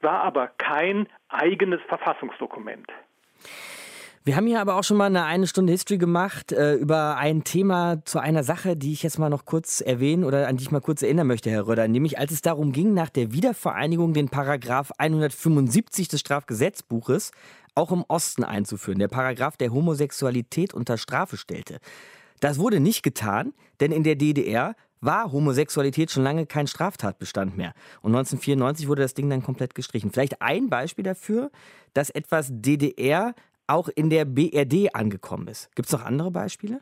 war 0.00 0.22
aber 0.22 0.48
kein 0.58 1.08
eigenes 1.28 1.80
Verfassungsdokument. 1.88 2.86
Wir 4.28 4.36
haben 4.36 4.46
hier 4.46 4.60
aber 4.60 4.76
auch 4.76 4.84
schon 4.84 4.98
mal 4.98 5.06
eine 5.06 5.24
eine 5.24 5.46
Stunde 5.46 5.72
History 5.72 5.96
gemacht 5.96 6.52
äh, 6.52 6.74
über 6.74 7.16
ein 7.16 7.44
Thema 7.44 8.04
zu 8.04 8.18
einer 8.18 8.44
Sache, 8.44 8.76
die 8.76 8.92
ich 8.92 9.02
jetzt 9.02 9.18
mal 9.18 9.30
noch 9.30 9.46
kurz 9.46 9.80
erwähnen 9.80 10.22
oder 10.22 10.48
an 10.48 10.58
die 10.58 10.64
ich 10.64 10.70
mal 10.70 10.82
kurz 10.82 11.02
erinnern 11.02 11.26
möchte, 11.26 11.48
Herr 11.50 11.66
Röder. 11.66 11.88
Nämlich 11.88 12.18
als 12.18 12.32
es 12.32 12.42
darum 12.42 12.72
ging, 12.72 12.92
nach 12.92 13.08
der 13.08 13.32
Wiedervereinigung 13.32 14.12
den 14.12 14.28
Paragraph 14.28 14.92
175 14.98 16.08
des 16.08 16.20
Strafgesetzbuches 16.20 17.30
auch 17.78 17.92
im 17.92 18.04
Osten 18.08 18.42
einzuführen. 18.42 18.98
Der 18.98 19.06
Paragraph, 19.06 19.56
der 19.56 19.72
Homosexualität 19.72 20.74
unter 20.74 20.98
Strafe 20.98 21.36
stellte. 21.36 21.78
Das 22.40 22.58
wurde 22.58 22.80
nicht 22.80 23.04
getan, 23.04 23.54
denn 23.78 23.92
in 23.92 24.02
der 24.02 24.16
DDR 24.16 24.74
war 25.00 25.30
Homosexualität 25.30 26.10
schon 26.10 26.24
lange 26.24 26.44
kein 26.44 26.66
Straftatbestand 26.66 27.56
mehr. 27.56 27.72
Und 28.02 28.16
1994 28.16 28.88
wurde 28.88 29.02
das 29.02 29.14
Ding 29.14 29.30
dann 29.30 29.44
komplett 29.44 29.76
gestrichen. 29.76 30.10
Vielleicht 30.10 30.42
ein 30.42 30.68
Beispiel 30.68 31.04
dafür, 31.04 31.52
dass 31.94 32.10
etwas 32.10 32.48
DDR 32.50 33.34
auch 33.68 33.88
in 33.94 34.10
der 34.10 34.24
BRD 34.24 34.92
angekommen 34.94 35.46
ist. 35.46 35.70
Gibt 35.76 35.86
es 35.86 35.92
noch 35.92 36.04
andere 36.04 36.32
Beispiele? 36.32 36.80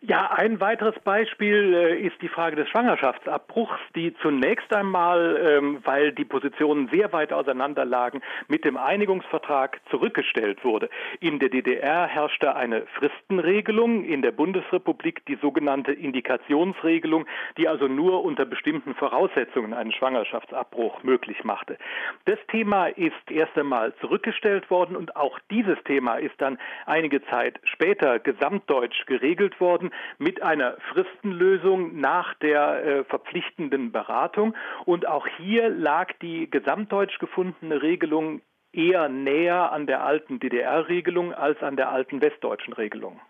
Ja, 0.00 0.30
ein 0.30 0.60
weiteres 0.60 0.96
Beispiel 1.00 1.74
äh, 1.74 2.00
ist 2.06 2.22
die 2.22 2.28
Frage 2.28 2.54
des 2.54 2.68
Schwangerschaftsabbruchs, 2.68 3.80
die 3.96 4.14
zunächst 4.22 4.72
einmal, 4.72 5.36
ähm, 5.42 5.78
weil 5.82 6.12
die 6.12 6.24
Positionen 6.24 6.88
sehr 6.88 7.12
weit 7.12 7.32
auseinander 7.32 7.84
lagen, 7.84 8.20
mit 8.46 8.64
dem 8.64 8.76
Einigungsvertrag 8.76 9.80
zurückgestellt 9.90 10.64
wurde. 10.64 10.88
In 11.18 11.40
der 11.40 11.48
DDR 11.48 12.06
herrschte 12.06 12.54
eine 12.54 12.86
Fristenregelung, 12.94 14.04
in 14.04 14.22
der 14.22 14.30
Bundesrepublik 14.30 15.26
die 15.26 15.34
sogenannte 15.34 15.92
Indikationsregelung, 15.92 17.26
die 17.56 17.66
also 17.66 17.88
nur 17.88 18.22
unter 18.22 18.44
bestimmten 18.44 18.94
Voraussetzungen 18.94 19.74
einen 19.74 19.90
Schwangerschaftsabbruch 19.90 21.02
möglich 21.02 21.42
machte. 21.42 21.76
Das 22.24 22.38
Thema 22.52 22.86
ist 22.86 23.30
erst 23.30 23.58
einmal 23.58 23.92
zurückgestellt 23.96 24.70
worden 24.70 24.94
und 24.94 25.16
auch 25.16 25.40
dieses 25.50 25.82
Thema 25.82 26.16
ist 26.16 26.40
dann 26.40 26.56
einige 26.86 27.20
Zeit 27.26 27.58
später 27.64 28.20
gesamtdeutsch 28.20 29.04
geregelt 29.06 29.60
worden 29.60 29.87
mit 30.18 30.42
einer 30.42 30.76
Fristenlösung 30.92 32.00
nach 32.00 32.34
der 32.34 32.84
äh, 32.84 33.04
verpflichtenden 33.04 33.92
Beratung. 33.92 34.54
Und 34.84 35.06
auch 35.06 35.26
hier 35.38 35.68
lag 35.68 36.12
die 36.22 36.50
gesamtdeutsch 36.50 37.18
gefundene 37.18 37.82
Regelung 37.82 38.40
eher 38.72 39.08
näher 39.08 39.72
an 39.72 39.86
der 39.86 40.04
alten 40.04 40.40
DDR-Regelung 40.40 41.32
als 41.32 41.60
an 41.62 41.76
der 41.76 41.90
alten 41.90 42.20
westdeutschen 42.20 42.74
Regelung. 42.74 43.20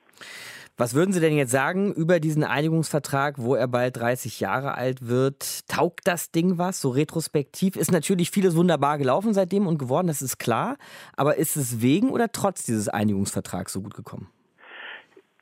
Was 0.81 0.94
würden 0.94 1.12
Sie 1.12 1.18
denn 1.18 1.37
jetzt 1.37 1.51
sagen 1.51 1.92
über 1.92 2.21
diesen 2.21 2.44
Einigungsvertrag, 2.44 3.35
wo 3.38 3.57
er 3.57 3.66
bald 3.66 3.97
30 3.97 4.38
Jahre 4.38 4.77
alt 4.77 5.09
wird? 5.09 5.66
Taugt 5.66 6.07
das 6.07 6.31
Ding 6.31 6.57
was? 6.57 6.81
So 6.81 6.90
retrospektiv 6.90 7.75
ist 7.75 7.90
natürlich 7.90 8.31
vieles 8.31 8.55
wunderbar 8.55 8.97
gelaufen 8.97 9.35
seitdem 9.35 9.66
und 9.66 9.79
geworden, 9.79 10.07
das 10.07 10.23
ist 10.23 10.38
klar. 10.38 10.77
Aber 11.16 11.35
ist 11.35 11.57
es 11.57 11.83
wegen 11.83 12.11
oder 12.11 12.31
trotz 12.31 12.64
dieses 12.64 12.88
Einigungsvertrags 12.88 13.73
so 13.73 13.83
gut 13.83 13.94
gekommen? 13.94 14.29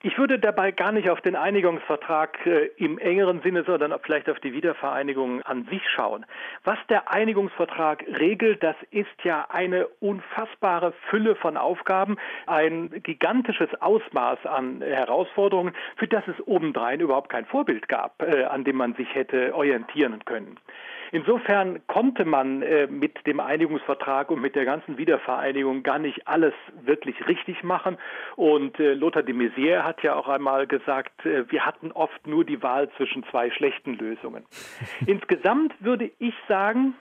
Ich 0.07 0.19
würde 0.19 0.39
dabei 0.39 0.71
gar 0.71 0.93
nicht 0.93 1.11
auf 1.11 1.21
den 1.21 1.35
Einigungsvertrag 1.35 2.47
äh, 2.47 2.67
im 2.77 2.97
engeren 2.97 3.43
Sinne, 3.43 3.65
sondern 3.65 3.93
vielleicht 4.05 4.31
auf 4.31 4.39
die 4.39 4.53
Wiedervereinigung 4.53 5.43
an 5.43 5.67
sich 5.69 5.83
schauen. 5.91 6.25
Was 6.63 6.79
der 6.89 7.11
Einigungsvertrag 7.13 8.05
regelt, 8.07 8.63
das 8.63 8.77
ist 8.93 9.25
ja 9.25 9.47
eine 9.49 9.89
unfassbare 9.99 10.93
Fülle 11.11 11.35
von 11.35 11.57
Aufgaben, 11.57 12.19
ein 12.47 13.03
gigantisches 13.03 13.71
Ausmaß 13.83 14.47
an 14.47 14.81
Herausforderungen, 14.81 15.75
für 15.97 16.07
das 16.07 16.23
es 16.29 16.47
obendrein 16.47 17.01
überhaupt 17.01 17.29
kein 17.29 17.45
Vorbild 17.45 17.89
gab, 17.89 18.23
äh, 18.23 18.45
an 18.45 18.63
dem 18.63 18.77
man 18.77 18.95
sich 18.95 19.13
hätte 19.13 19.57
orientieren 19.57 20.25
können. 20.25 20.61
Insofern 21.13 21.87
konnte 21.87 22.25
man 22.25 22.63
äh, 22.63 22.87
mit 22.87 23.27
dem 23.27 23.41
Einigungsvertrag 23.41 24.31
und 24.31 24.41
mit 24.41 24.55
der 24.55 24.65
ganzen 24.65 24.99
Wiedervereinigung 24.99 25.83
gar 25.83 25.99
nicht 25.99 26.27
alles 26.27 26.55
wirklich 26.83 27.27
richtig 27.27 27.63
machen. 27.63 27.97
Und 28.37 28.79
äh, 28.81 28.95
Lothar 28.95 29.23
de 29.23 29.35
Maizière 29.35 29.83
hat 29.83 30.03
ja 30.03 30.15
auch 30.15 30.29
einmal 30.29 30.67
gesagt, 30.67 31.25
äh, 31.25 31.51
wir 31.51 31.65
hatten 31.65 31.93
oft 31.93 32.27
nur 32.27 32.45
die 32.45 32.63
Wahl 32.63 32.91
zwischen 32.97 33.25
zwei 33.31 33.51
schlechten 33.51 33.95
Lösungen. 33.95 34.45
Insgesamt 35.07 35.75
würde 35.81 36.11
ich 36.19 36.35
sagen, 36.49 36.95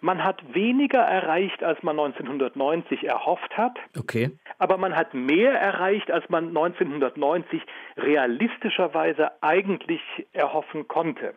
man 0.00 0.22
hat 0.22 0.54
weniger 0.54 1.00
erreicht, 1.00 1.64
als 1.64 1.82
man 1.82 1.98
1990 1.98 3.04
erhofft 3.04 3.56
hat. 3.56 3.76
Okay. 3.98 4.30
Aber 4.58 4.76
man 4.76 4.94
hat 4.94 5.12
mehr 5.12 5.52
erreicht, 5.52 6.10
als 6.10 6.28
man 6.28 6.48
1990 6.48 7.60
realistischerweise 7.96 9.42
eigentlich 9.42 10.02
erhoffen 10.32 10.86
konnte. 10.86 11.34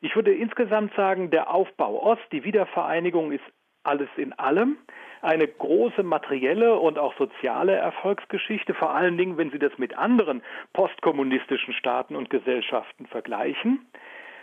Ich 0.00 0.16
würde 0.16 0.34
insgesamt 0.34 0.94
sagen, 0.94 1.30
der 1.30 1.52
Aufbau 1.52 2.02
Ost, 2.02 2.22
die 2.32 2.44
Wiedervereinigung 2.44 3.32
ist 3.32 3.44
alles 3.82 4.08
in 4.16 4.32
allem 4.34 4.78
eine 5.22 5.46
große 5.46 6.02
materielle 6.02 6.78
und 6.78 6.98
auch 6.98 7.14
soziale 7.18 7.74
Erfolgsgeschichte, 7.74 8.72
vor 8.74 8.94
allen 8.94 9.18
Dingen, 9.18 9.36
wenn 9.36 9.50
Sie 9.50 9.58
das 9.58 9.76
mit 9.76 9.96
anderen 9.96 10.42
postkommunistischen 10.72 11.74
Staaten 11.74 12.16
und 12.16 12.30
Gesellschaften 12.30 13.06
vergleichen. 13.06 13.86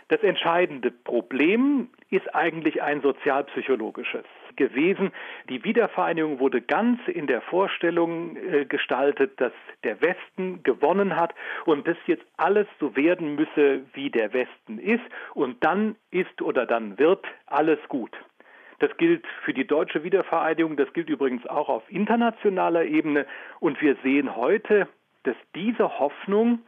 Das 0.08 0.22
entscheidende 0.22 0.90
Problem 0.90 1.90
ist 2.10 2.34
eigentlich 2.34 2.82
ein 2.82 3.02
sozialpsychologisches 3.02 4.24
gewesen. 4.58 5.12
Die 5.48 5.64
Wiedervereinigung 5.64 6.38
wurde 6.38 6.60
ganz 6.60 7.00
in 7.08 7.26
der 7.26 7.40
Vorstellung 7.40 8.36
äh, 8.36 8.66
gestaltet, 8.66 9.40
dass 9.40 9.52
der 9.84 10.02
Westen 10.02 10.62
gewonnen 10.62 11.16
hat 11.16 11.34
und 11.64 11.88
dass 11.88 11.96
jetzt 12.06 12.26
alles 12.36 12.66
so 12.78 12.94
werden 12.94 13.36
müsse, 13.36 13.80
wie 13.94 14.10
der 14.10 14.34
Westen 14.34 14.78
ist 14.78 15.04
und 15.32 15.64
dann 15.64 15.96
ist 16.10 16.42
oder 16.42 16.66
dann 16.66 16.98
wird 16.98 17.24
alles 17.46 17.78
gut. 17.88 18.10
Das 18.80 18.94
gilt 18.96 19.26
für 19.44 19.54
die 19.54 19.66
deutsche 19.66 20.04
Wiedervereinigung, 20.04 20.76
das 20.76 20.92
gilt 20.92 21.08
übrigens 21.08 21.46
auch 21.46 21.68
auf 21.68 21.82
internationaler 21.88 22.84
Ebene 22.84 23.26
und 23.60 23.80
wir 23.80 23.96
sehen 24.02 24.36
heute, 24.36 24.86
dass 25.24 25.36
diese 25.54 25.98
Hoffnung 25.98 26.60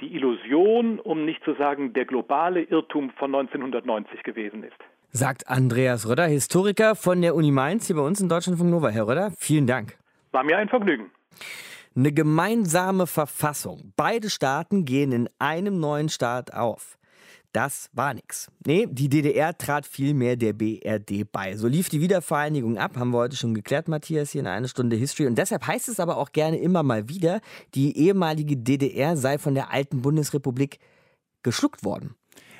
die 0.00 0.14
Illusion, 0.14 0.98
um 1.00 1.24
nicht 1.24 1.42
zu 1.44 1.54
sagen 1.54 1.92
der 1.92 2.04
globale 2.04 2.62
Irrtum 2.62 3.10
von 3.10 3.34
1990 3.34 4.22
gewesen 4.22 4.64
ist. 4.64 4.93
Sagt 5.16 5.46
Andreas 5.46 6.08
Röder, 6.08 6.26
Historiker 6.26 6.96
von 6.96 7.22
der 7.22 7.36
Uni 7.36 7.52
Mainz 7.52 7.86
hier 7.86 7.94
bei 7.94 8.02
uns 8.02 8.20
in 8.20 8.28
Deutschland 8.28 8.58
von 8.58 8.68
Nova. 8.68 8.88
Herr 8.88 9.06
Röder, 9.06 9.30
vielen 9.38 9.64
Dank. 9.64 9.96
War 10.32 10.42
mir 10.42 10.58
ein 10.58 10.68
Vergnügen. 10.68 11.08
Eine 11.94 12.10
gemeinsame 12.10 13.06
Verfassung. 13.06 13.92
Beide 13.94 14.28
Staaten 14.28 14.84
gehen 14.84 15.12
in 15.12 15.30
einem 15.38 15.78
neuen 15.78 16.08
Staat 16.08 16.52
auf. 16.52 16.98
Das 17.52 17.90
war 17.92 18.12
nix. 18.12 18.50
Nee, 18.66 18.88
die 18.90 19.08
DDR 19.08 19.56
trat 19.56 19.86
vielmehr 19.86 20.34
der 20.34 20.52
BRD 20.52 21.30
bei. 21.30 21.56
So 21.56 21.68
lief 21.68 21.88
die 21.88 22.00
Wiedervereinigung 22.00 22.76
ab, 22.76 22.96
haben 22.96 23.10
wir 23.10 23.18
heute 23.18 23.36
schon 23.36 23.54
geklärt, 23.54 23.86
Matthias, 23.86 24.32
hier 24.32 24.40
in 24.40 24.48
einer 24.48 24.66
Stunde 24.66 24.96
History. 24.96 25.28
Und 25.28 25.38
deshalb 25.38 25.64
heißt 25.64 25.88
es 25.88 26.00
aber 26.00 26.16
auch 26.16 26.32
gerne 26.32 26.58
immer 26.58 26.82
mal 26.82 27.08
wieder, 27.08 27.40
die 27.76 27.96
ehemalige 27.96 28.56
DDR 28.56 29.16
sei 29.16 29.38
von 29.38 29.54
der 29.54 29.70
alten 29.70 30.02
Bundesrepublik 30.02 30.80
geschluckt 31.44 31.84
worden. 31.84 32.16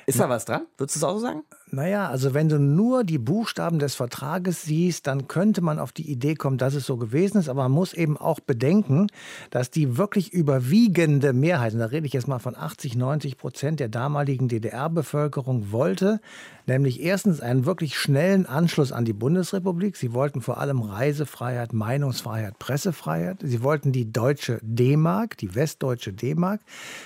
Ist 0.07 0.19
da 0.19 0.29
was 0.29 0.45
dran? 0.45 0.67
Würdest 0.77 0.95
du 0.95 0.99
es 0.99 1.03
auch 1.03 1.13
so 1.13 1.19
sagen? 1.19 1.43
Naja, 1.71 2.09
also 2.09 2.35
wenn 2.35 2.47
du 2.47 2.59
nur 2.59 3.03
die 3.03 3.17
Buchstaben 3.17 3.79
des 3.79 3.95
Vertrages 3.95 4.61
siehst, 4.61 5.07
dann 5.07 5.27
könnte 5.27 5.61
man 5.61 5.79
auf 5.79 5.91
die 5.91 6.09
Idee 6.09 6.35
kommen, 6.35 6.59
dass 6.59 6.75
es 6.75 6.85
so 6.85 6.95
gewesen 6.95 7.39
ist. 7.39 7.49
Aber 7.49 7.63
man 7.63 7.71
muss 7.71 7.93
eben 7.93 8.17
auch 8.17 8.39
bedenken, 8.39 9.07
dass 9.49 9.71
die 9.71 9.97
wirklich 9.97 10.31
überwiegende 10.31 11.33
Mehrheit, 11.33 11.73
und 11.73 11.79
da 11.79 11.87
rede 11.87 12.05
ich 12.05 12.13
jetzt 12.13 12.27
mal 12.27 12.37
von 12.37 12.55
80, 12.55 12.95
90 12.95 13.37
Prozent 13.37 13.79
der 13.79 13.89
damaligen 13.89 14.47
DDR-Bevölkerung, 14.47 15.71
wollte, 15.71 16.21
nämlich 16.67 17.01
erstens 17.01 17.41
einen 17.41 17.65
wirklich 17.65 17.97
schnellen 17.97 18.45
Anschluss 18.45 18.91
an 18.91 19.03
die 19.03 19.13
Bundesrepublik. 19.13 19.97
Sie 19.97 20.13
wollten 20.13 20.41
vor 20.41 20.59
allem 20.59 20.81
Reisefreiheit, 20.81 21.73
Meinungsfreiheit, 21.73 22.59
Pressefreiheit. 22.59 23.39
Sie 23.41 23.63
wollten 23.63 23.91
die 23.91 24.11
deutsche 24.11 24.59
D-Mark, 24.61 25.37
die 25.37 25.55
westdeutsche 25.55 26.13
D-Mark. 26.13 26.61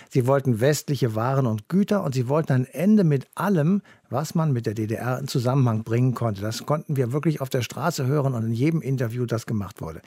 Sie 0.10 0.28
wollten 0.28 0.60
westliche 0.60 1.16
Waren 1.16 1.48
und 1.48 1.70
Güter 1.70 2.04
und 2.04 2.14
sie 2.14 2.28
wollten 2.28 2.52
ein 2.52 2.66
Ende 2.66 3.06
mit 3.06 3.28
allem, 3.36 3.82
was 4.10 4.36
man 4.36 4.54
mit 4.54 4.66
der 4.66 4.74
DDR 4.74 5.20
in 5.20 5.28
Zusammenhang 5.28 5.84
bringen 5.84 6.14
konnte. 6.14 6.42
Das 6.42 6.66
konnten 6.66 6.96
wir 6.98 7.12
wirklich 7.12 7.42
auf 7.42 7.50
der 7.50 7.62
Straße 7.62 8.06
hören 8.06 8.34
und 8.34 8.46
in 8.46 8.54
jedem 8.54 8.82
Interview, 8.82 9.26
das 9.26 9.46
gemacht 9.46 9.82
wurde. 9.82 10.02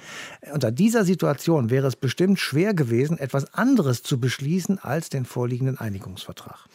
Unter 0.53 0.71
dieser 0.71 1.05
Situation 1.05 1.71
wäre 1.71 1.87
es 1.87 1.97
bestimmt 1.97 2.38
schwer 2.38 2.75
gewesen, 2.75 3.19
etwas 3.19 3.55
anderes 3.55 4.03
zu 4.03 4.19
beschließen 4.19 4.79
als 4.79 5.11
den 5.11 5.25
vorliegenden 5.25 5.79
Einigungsvertrag. 5.79 6.67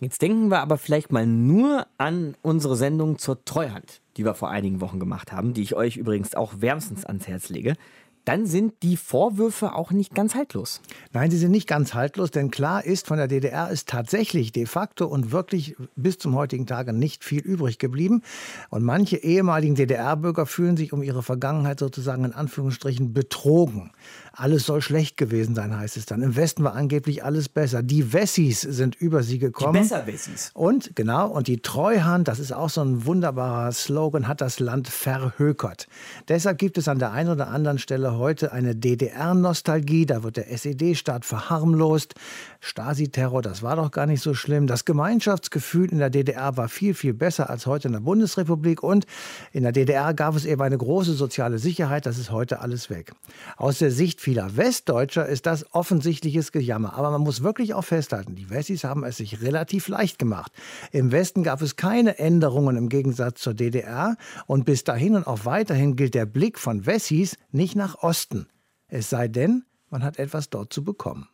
Jetzt 0.00 0.22
denken 0.22 0.48
wir 0.48 0.60
aber 0.60 0.76
vielleicht 0.76 1.12
mal 1.12 1.26
nur 1.26 1.86
an 1.98 2.34
unsere 2.42 2.76
Sendung 2.76 3.18
zur 3.18 3.44
Treuhand, 3.44 4.00
die 4.16 4.24
wir 4.24 4.34
vor 4.34 4.50
einigen 4.50 4.80
Wochen 4.80 5.00
gemacht 5.00 5.32
haben, 5.32 5.54
die 5.54 5.62
ich 5.62 5.74
euch 5.74 5.96
übrigens 5.96 6.34
auch 6.34 6.54
wärmstens 6.58 7.04
ans 7.04 7.26
Herz 7.26 7.48
lege 7.48 7.74
dann 8.24 8.46
sind 8.46 8.82
die 8.82 8.96
Vorwürfe 8.96 9.74
auch 9.74 9.90
nicht 9.90 10.14
ganz 10.14 10.34
haltlos. 10.34 10.80
Nein, 11.12 11.30
sie 11.30 11.38
sind 11.38 11.50
nicht 11.50 11.68
ganz 11.68 11.94
haltlos, 11.94 12.30
denn 12.30 12.50
klar 12.50 12.84
ist, 12.84 13.06
von 13.06 13.18
der 13.18 13.28
DDR 13.28 13.70
ist 13.70 13.88
tatsächlich 13.88 14.52
de 14.52 14.66
facto 14.66 15.06
und 15.06 15.32
wirklich 15.32 15.76
bis 15.96 16.18
zum 16.18 16.34
heutigen 16.34 16.66
Tage 16.66 16.92
nicht 16.92 17.24
viel 17.24 17.40
übrig 17.40 17.78
geblieben. 17.78 18.22
Und 18.70 18.82
manche 18.82 19.16
ehemaligen 19.16 19.74
DDR-Bürger 19.74 20.46
fühlen 20.46 20.76
sich 20.76 20.92
um 20.92 21.02
ihre 21.02 21.22
Vergangenheit 21.22 21.78
sozusagen 21.78 22.24
in 22.24 22.32
Anführungsstrichen 22.32 23.12
betrogen. 23.12 23.92
Alles 24.36 24.66
soll 24.66 24.82
schlecht 24.82 25.16
gewesen 25.16 25.54
sein, 25.54 25.76
heißt 25.76 25.96
es 25.96 26.06
dann. 26.06 26.20
Im 26.20 26.34
Westen 26.34 26.64
war 26.64 26.74
angeblich 26.74 27.24
alles 27.24 27.48
besser. 27.48 27.84
Die 27.84 28.12
Wessis 28.12 28.62
sind 28.62 28.96
über 28.96 29.22
sie 29.22 29.38
gekommen. 29.38 29.74
Die 29.74 29.78
Besser-Wessis. 29.80 30.50
Und, 30.54 30.96
genau, 30.96 31.28
und 31.28 31.46
die 31.46 31.62
Treuhand, 31.62 32.26
das 32.26 32.40
ist 32.40 32.52
auch 32.52 32.68
so 32.68 32.80
ein 32.80 33.06
wunderbarer 33.06 33.70
Slogan, 33.70 34.26
hat 34.26 34.40
das 34.40 34.58
Land 34.58 34.88
verhökert. 34.88 35.86
Deshalb 36.26 36.58
gibt 36.58 36.78
es 36.78 36.88
an 36.88 36.98
der 36.98 37.12
einen 37.12 37.30
oder 37.30 37.46
anderen 37.46 37.78
Stelle 37.78 38.18
heute 38.18 38.50
eine 38.50 38.74
DDR-Nostalgie. 38.74 40.06
Da 40.06 40.24
wird 40.24 40.36
der 40.36 40.50
SED-Staat 40.50 41.24
verharmlost. 41.24 42.14
Stasi-Terror, 42.58 43.40
das 43.40 43.62
war 43.62 43.76
doch 43.76 43.92
gar 43.92 44.06
nicht 44.06 44.22
so 44.22 44.34
schlimm. 44.34 44.66
Das 44.66 44.84
Gemeinschaftsgefühl 44.84 45.92
in 45.92 45.98
der 45.98 46.10
DDR 46.10 46.56
war 46.56 46.68
viel, 46.68 46.94
viel 46.94 47.14
besser 47.14 47.50
als 47.50 47.66
heute 47.66 47.86
in 47.86 47.92
der 47.92 48.00
Bundesrepublik. 48.00 48.82
Und 48.82 49.06
in 49.52 49.62
der 49.62 49.72
DDR 49.72 50.12
gab 50.12 50.34
es 50.34 50.44
eben 50.44 50.60
eine 50.60 50.78
große 50.78 51.12
soziale 51.12 51.60
Sicherheit. 51.60 52.04
Das 52.04 52.18
ist 52.18 52.32
heute 52.32 52.60
alles 52.60 52.90
weg. 52.90 53.12
Aus 53.56 53.78
der 53.78 53.92
Sicht 53.92 54.23
vieler 54.24 54.56
Westdeutscher 54.56 55.26
ist 55.26 55.46
das 55.46 55.72
offensichtliches 55.72 56.50
Gejammer. 56.50 56.94
Aber 56.94 57.10
man 57.10 57.20
muss 57.20 57.42
wirklich 57.42 57.74
auch 57.74 57.84
festhalten, 57.84 58.34
die 58.34 58.48
Wessis 58.50 58.82
haben 58.82 59.04
es 59.04 59.18
sich 59.18 59.42
relativ 59.42 59.86
leicht 59.88 60.18
gemacht. 60.18 60.50
Im 60.90 61.12
Westen 61.12 61.42
gab 61.42 61.60
es 61.62 61.76
keine 61.76 62.18
Änderungen 62.18 62.76
im 62.76 62.88
Gegensatz 62.88 63.42
zur 63.42 63.54
DDR. 63.54 64.16
Und 64.46 64.64
bis 64.64 64.82
dahin 64.82 65.14
und 65.14 65.26
auch 65.26 65.44
weiterhin 65.44 65.94
gilt 65.94 66.14
der 66.14 66.24
Blick 66.26 66.58
von 66.58 66.86
Wessis 66.86 67.36
nicht 67.52 67.76
nach 67.76 68.02
Osten. 68.02 68.48
Es 68.88 69.10
sei 69.10 69.28
denn, 69.28 69.64
man 69.90 70.02
hat 70.02 70.18
etwas 70.18 70.50
dort 70.50 70.72
zu 70.72 70.82
bekommen. 70.82 71.28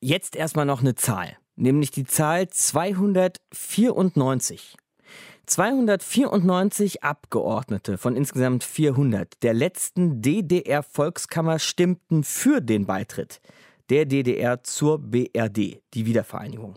Jetzt 0.00 0.36
erstmal 0.36 0.66
noch 0.66 0.80
eine 0.80 0.96
Zahl, 0.96 1.36
nämlich 1.56 1.92
die 1.92 2.04
Zahl 2.04 2.48
294. 2.48 4.76
294 5.48 7.02
Abgeordnete 7.02 7.96
von 7.96 8.16
insgesamt 8.16 8.64
400 8.64 9.42
der 9.42 9.54
letzten 9.54 10.20
DDR-Volkskammer 10.20 11.58
stimmten 11.58 12.22
für 12.22 12.60
den 12.60 12.84
Beitritt 12.84 13.40
der 13.88 14.04
DDR 14.04 14.62
zur 14.62 14.98
BRD, 14.98 15.80
die 15.94 16.06
Wiedervereinigung. 16.06 16.74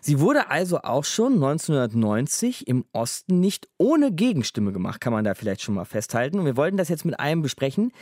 Sie 0.00 0.20
wurde 0.20 0.50
also 0.50 0.82
auch 0.82 1.04
schon 1.04 1.34
1990 1.34 2.68
im 2.68 2.84
Osten 2.92 3.40
nicht 3.40 3.68
ohne 3.78 4.12
Gegenstimme 4.12 4.72
gemacht, 4.72 5.00
kann 5.00 5.12
man 5.12 5.24
da 5.24 5.34
vielleicht 5.34 5.62
schon 5.62 5.74
mal 5.74 5.84
festhalten. 5.84 6.38
Und 6.38 6.44
wir 6.44 6.56
wollten 6.56 6.76
das 6.76 6.88
jetzt 6.88 7.04
mit 7.04 7.18
einem 7.18 7.42
besprechen, 7.42 7.92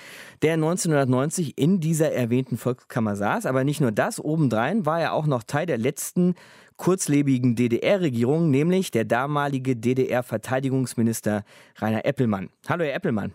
der 0.42 0.55
1990 0.55 1.57
in 1.59 1.81
dieser 1.81 2.12
erwähnten 2.12 2.59
Volkskammer 2.59 3.16
saß. 3.16 3.46
Aber 3.46 3.64
nicht 3.64 3.81
nur 3.81 3.92
das, 3.92 4.22
obendrein 4.22 4.85
war 4.85 5.01
er 5.01 5.12
auch 5.14 5.27
noch 5.27 5.42
Teil 5.44 5.66
der 5.66 5.79
letzten 5.79 6.35
kurzlebigen 6.76 7.56
DDR-Regierung, 7.56 8.50
nämlich 8.50 8.90
der 8.90 9.04
damalige 9.04 9.76
DDR-Verteidigungsminister 9.76 11.44
Rainer 11.78 12.04
Eppelmann. 12.04 12.50
Hallo, 12.68 12.84
Herr 12.84 12.94
Eppelmann. 12.94 13.32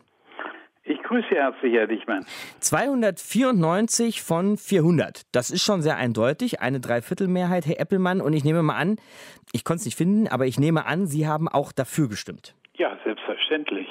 Ich 0.83 1.01
grüße 1.03 1.27
Sie 1.29 1.35
herzlich, 1.35 1.73
Herr 1.73 1.87
Dichmann. 1.87 2.25
294 2.59 4.21
von 4.21 4.57
400. 4.57 5.21
Das 5.31 5.51
ist 5.51 5.63
schon 5.63 5.81
sehr 5.81 5.97
eindeutig. 5.97 6.59
Eine 6.59 6.79
Dreiviertelmehrheit, 6.79 7.65
Herr 7.67 7.79
Eppelmann. 7.79 8.19
Und 8.19 8.33
ich 8.33 8.43
nehme 8.43 8.63
mal 8.63 8.77
an, 8.77 8.97
ich 9.51 9.63
konnte 9.63 9.81
es 9.81 9.85
nicht 9.85 9.97
finden, 9.97 10.27
aber 10.27 10.47
ich 10.47 10.59
nehme 10.59 10.85
an, 10.85 11.05
Sie 11.05 11.27
haben 11.27 11.47
auch 11.47 11.71
dafür 11.71 12.09
gestimmt. 12.09 12.55
Ja, 12.75 12.97
selbstverständlich. 13.03 13.87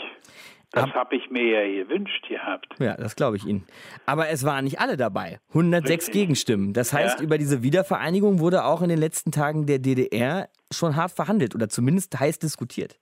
Das 0.73 0.91
habe 0.91 1.17
ich 1.17 1.31
mir 1.31 1.45
ja 1.45 1.83
gewünscht 1.85 2.29
gehabt. 2.29 2.69
Ja, 2.79 2.97
das 2.97 3.17
glaube 3.17 3.37
ich 3.37 3.45
Ihnen. 3.45 3.67
Aber 4.07 4.29
es 4.29 4.45
waren 4.45 4.65
nicht 4.65 4.79
alle 4.81 4.97
dabei. 4.97 5.41
106 5.49 5.91
Richtig. 5.91 6.13
Gegenstimmen. 6.13 6.73
Das 6.73 6.93
heißt, 6.93 7.19
ja. 7.19 7.25
über 7.25 7.39
diese 7.39 7.63
Wiedervereinigung 7.63 8.39
wurde 8.39 8.65
auch 8.65 8.81
in 8.81 8.89
den 8.89 8.99
letzten 8.99 9.33
Tagen 9.33 9.67
der 9.67 9.81
DDR 9.81 10.49
schon 10.73 10.95
hart 10.95 11.11
verhandelt 11.11 11.55
oder 11.55 11.69
zumindest 11.69 12.19
heiß 12.19 12.39
diskutiert 12.39 12.99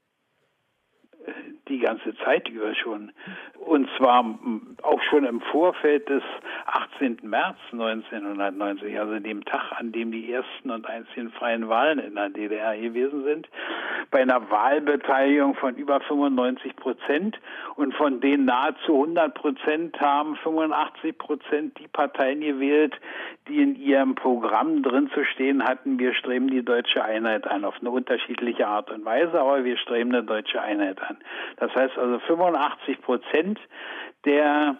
Zeit 2.28 2.48
über 2.48 2.74
schon. 2.74 3.12
Und 3.58 3.88
zwar 3.96 4.24
auch 4.82 5.00
schon 5.10 5.24
im 5.24 5.40
Vorfeld 5.40 6.08
des 6.08 6.22
18. 6.66 7.18
März 7.22 7.56
1990, 7.72 8.98
also 8.98 9.18
dem 9.18 9.44
Tag, 9.44 9.72
an 9.78 9.92
dem 9.92 10.12
die 10.12 10.32
ersten 10.32 10.70
und 10.70 10.86
einzigen 10.86 11.30
freien 11.30 11.68
Wahlen 11.68 11.98
in 11.98 12.14
der 12.14 12.28
DDR 12.30 12.76
gewesen 12.76 13.24
sind, 13.24 13.48
bei 14.10 14.20
einer 14.20 14.50
Wahlbeteiligung 14.50 15.54
von 15.54 15.74
über 15.76 16.00
95 16.00 16.76
Prozent 16.76 17.38
und 17.76 17.94
von 17.94 18.20
denen 18.20 18.44
nahezu 18.44 18.94
100 18.94 19.34
Prozent 19.34 20.00
haben 20.00 20.36
85 20.36 21.18
Prozent 21.18 21.78
die 21.78 21.88
Parteien 21.88 22.40
gewählt, 22.40 22.94
die 23.48 23.62
in 23.62 23.76
ihrem 23.76 24.14
Programm 24.14 24.82
drin 24.82 25.10
zu 25.14 25.24
stehen 25.24 25.64
hatten, 25.64 25.98
wir 25.98 26.14
streben 26.14 26.48
die 26.48 26.62
deutsche 26.62 27.02
Einheit 27.02 27.46
an, 27.46 27.64
auf 27.64 27.76
eine 27.80 27.90
unterschiedliche 27.90 28.66
Art 28.66 28.90
und 28.90 29.04
Weise, 29.04 29.40
aber 29.40 29.64
wir 29.64 29.76
streben 29.78 30.14
eine 30.14 30.22
deutsche 30.22 30.60
Einheit 30.60 31.00
an. 31.02 31.16
Das 31.56 31.74
heißt 31.74 31.96
also 31.98 32.17
85 32.20 33.00
Prozent 33.02 33.58
der 34.24 34.76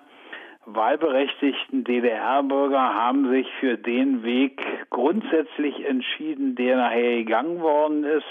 wahlberechtigten 0.67 1.85
DDR-Bürger 1.85 2.95
haben 2.95 3.31
sich 3.31 3.47
für 3.59 3.79
den 3.79 4.23
Weg 4.23 4.61
grundsätzlich 4.91 5.85
entschieden, 5.87 6.57
der 6.57 6.77
nachher 6.77 7.17
gegangen 7.17 7.61
worden 7.61 8.05
ist, 8.05 8.27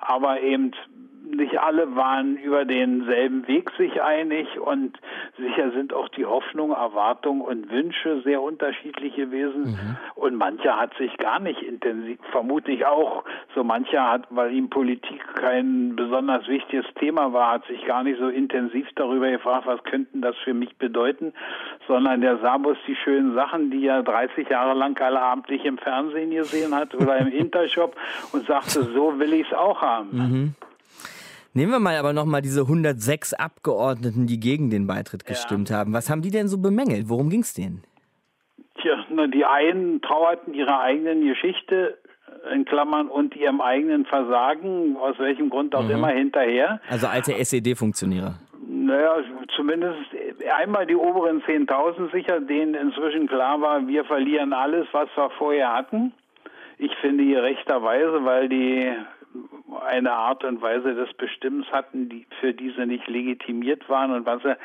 aber 0.00 0.40
eben 0.40 0.72
nicht 1.32 1.58
alle 1.58 1.96
waren 1.96 2.36
über 2.36 2.64
denselben 2.64 3.46
Weg 3.48 3.70
sich 3.78 4.02
einig 4.02 4.58
und 4.58 4.98
sicher 5.38 5.70
sind 5.72 5.92
auch 5.94 6.08
die 6.10 6.26
Hoffnungen, 6.26 6.76
Erwartungen 6.76 7.40
und 7.40 7.70
Wünsche 7.70 8.20
sehr 8.22 8.42
unterschiedlich 8.42 9.16
gewesen. 9.16 9.72
Mhm. 9.72 9.96
Und 10.14 10.36
mancher 10.36 10.78
hat 10.78 10.94
sich 10.98 11.16
gar 11.16 11.40
nicht 11.40 11.62
intensiv, 11.62 12.18
vermutlich 12.30 12.86
auch, 12.86 13.24
so 13.54 13.64
mancher 13.64 14.10
hat, 14.10 14.26
weil 14.30 14.52
ihm 14.52 14.70
Politik 14.70 15.22
kein 15.34 15.96
besonders 15.96 16.46
wichtiges 16.48 16.86
Thema 16.98 17.32
war, 17.32 17.52
hat 17.52 17.66
sich 17.66 17.84
gar 17.86 18.02
nicht 18.02 18.18
so 18.18 18.28
intensiv 18.28 18.86
darüber 18.94 19.30
gefragt, 19.30 19.66
was 19.66 19.82
könnten 19.84 20.20
das 20.20 20.36
für 20.44 20.54
mich 20.54 20.76
bedeuten, 20.76 21.32
sondern 21.88 22.20
der 22.20 22.38
sah 22.38 22.58
bloß 22.58 22.78
die 22.86 22.96
schönen 22.96 23.34
Sachen, 23.34 23.70
die 23.70 23.86
er 23.86 24.02
30 24.02 24.48
Jahre 24.48 24.74
lang 24.74 25.00
alle 25.00 25.20
abendlich 25.20 25.64
im 25.64 25.78
Fernsehen 25.78 26.30
gesehen 26.30 26.74
hat 26.74 26.94
oder 26.94 27.18
im 27.18 27.28
Intershop 27.32 27.96
und 28.32 28.46
sagte, 28.46 28.82
so 28.94 29.18
will 29.18 29.32
ich 29.32 29.46
es 29.46 29.56
auch 29.56 29.80
haben. 29.80 30.08
Mhm. 30.12 30.54
Nehmen 31.54 31.72
wir 31.72 31.80
mal 31.80 31.96
aber 31.96 32.14
nochmal 32.14 32.40
diese 32.40 32.62
106 32.62 33.34
Abgeordneten, 33.34 34.26
die 34.26 34.40
gegen 34.40 34.70
den 34.70 34.86
Beitritt 34.86 35.26
gestimmt 35.26 35.68
ja. 35.68 35.76
haben. 35.76 35.92
Was 35.92 36.08
haben 36.08 36.22
die 36.22 36.30
denn 36.30 36.48
so 36.48 36.58
bemängelt? 36.58 37.08
Worum 37.10 37.28
ging 37.28 37.40
es 37.40 37.52
denen? 37.52 37.82
Tja, 38.80 39.04
die 39.28 39.44
einen 39.44 40.00
trauerten 40.00 40.54
ihrer 40.54 40.80
eigenen 40.80 41.26
Geschichte 41.26 41.98
in 42.52 42.64
Klammern 42.64 43.08
und 43.08 43.36
ihrem 43.36 43.60
eigenen 43.60 44.06
Versagen, 44.06 44.96
aus 44.96 45.18
welchem 45.18 45.50
Grund 45.50 45.74
auch 45.74 45.84
mhm. 45.84 45.90
immer, 45.90 46.08
hinterher. 46.08 46.80
Also 46.88 47.06
alte 47.06 47.34
SED-Funktionäre. 47.34 48.34
Naja, 48.66 49.16
zumindest 49.54 49.98
einmal 50.58 50.86
die 50.86 50.96
oberen 50.96 51.42
10.000 51.42 52.12
sicher, 52.12 52.40
denen 52.40 52.74
inzwischen 52.74 53.26
klar 53.26 53.60
war, 53.60 53.86
wir 53.86 54.04
verlieren 54.04 54.52
alles, 54.52 54.86
was 54.92 55.08
wir 55.14 55.30
vorher 55.36 55.72
hatten. 55.72 56.12
Ich 56.78 56.92
finde 57.00 57.24
gerechterweise, 57.24 58.24
weil 58.24 58.48
die 58.48 58.90
eine 59.78 60.12
Art 60.12 60.44
und 60.44 60.60
Weise 60.62 60.94
des 60.94 61.12
Bestimmens 61.14 61.66
hatten, 61.70 62.08
die 62.08 62.26
für 62.40 62.52
diese 62.52 62.86
nicht 62.86 63.06
legitimiert 63.08 63.88
waren 63.88 64.12
und 64.12 64.26
was 64.26 64.42
sie 64.42 64.56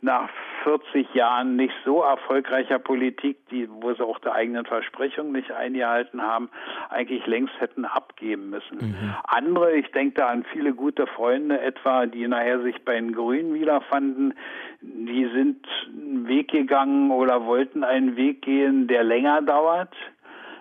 nach 0.00 0.28
40 0.64 1.14
Jahren 1.14 1.56
nicht 1.56 1.74
so 1.84 2.02
erfolgreicher 2.02 2.78
Politik, 2.78 3.36
die, 3.50 3.68
wo 3.70 3.92
sie 3.92 4.04
auch 4.04 4.18
der 4.18 4.34
eigenen 4.34 4.64
Versprechung 4.64 5.32
nicht 5.32 5.50
eingehalten 5.50 6.22
haben, 6.22 6.50
eigentlich 6.88 7.26
längst 7.26 7.58
hätten 7.60 7.84
abgeben 7.84 8.50
müssen. 8.50 8.78
Mhm. 8.78 9.14
Andere, 9.24 9.72
ich 9.72 9.90
denke 9.92 10.14
da 10.20 10.28
an 10.28 10.44
viele 10.52 10.74
gute 10.74 11.06
Freunde 11.06 11.60
etwa, 11.60 12.06
die 12.06 12.26
nachher 12.28 12.62
sich 12.62 12.84
bei 12.84 12.94
den 12.94 13.12
Grünen 13.12 13.54
wiederfanden, 13.54 14.34
die 14.80 15.28
sind 15.34 15.66
einen 15.86 16.28
Weg 16.28 16.50
gegangen 16.50 17.10
oder 17.10 17.44
wollten 17.44 17.84
einen 17.84 18.16
Weg 18.16 18.42
gehen, 18.42 18.86
der 18.86 19.04
länger 19.04 19.42
dauert 19.42 19.94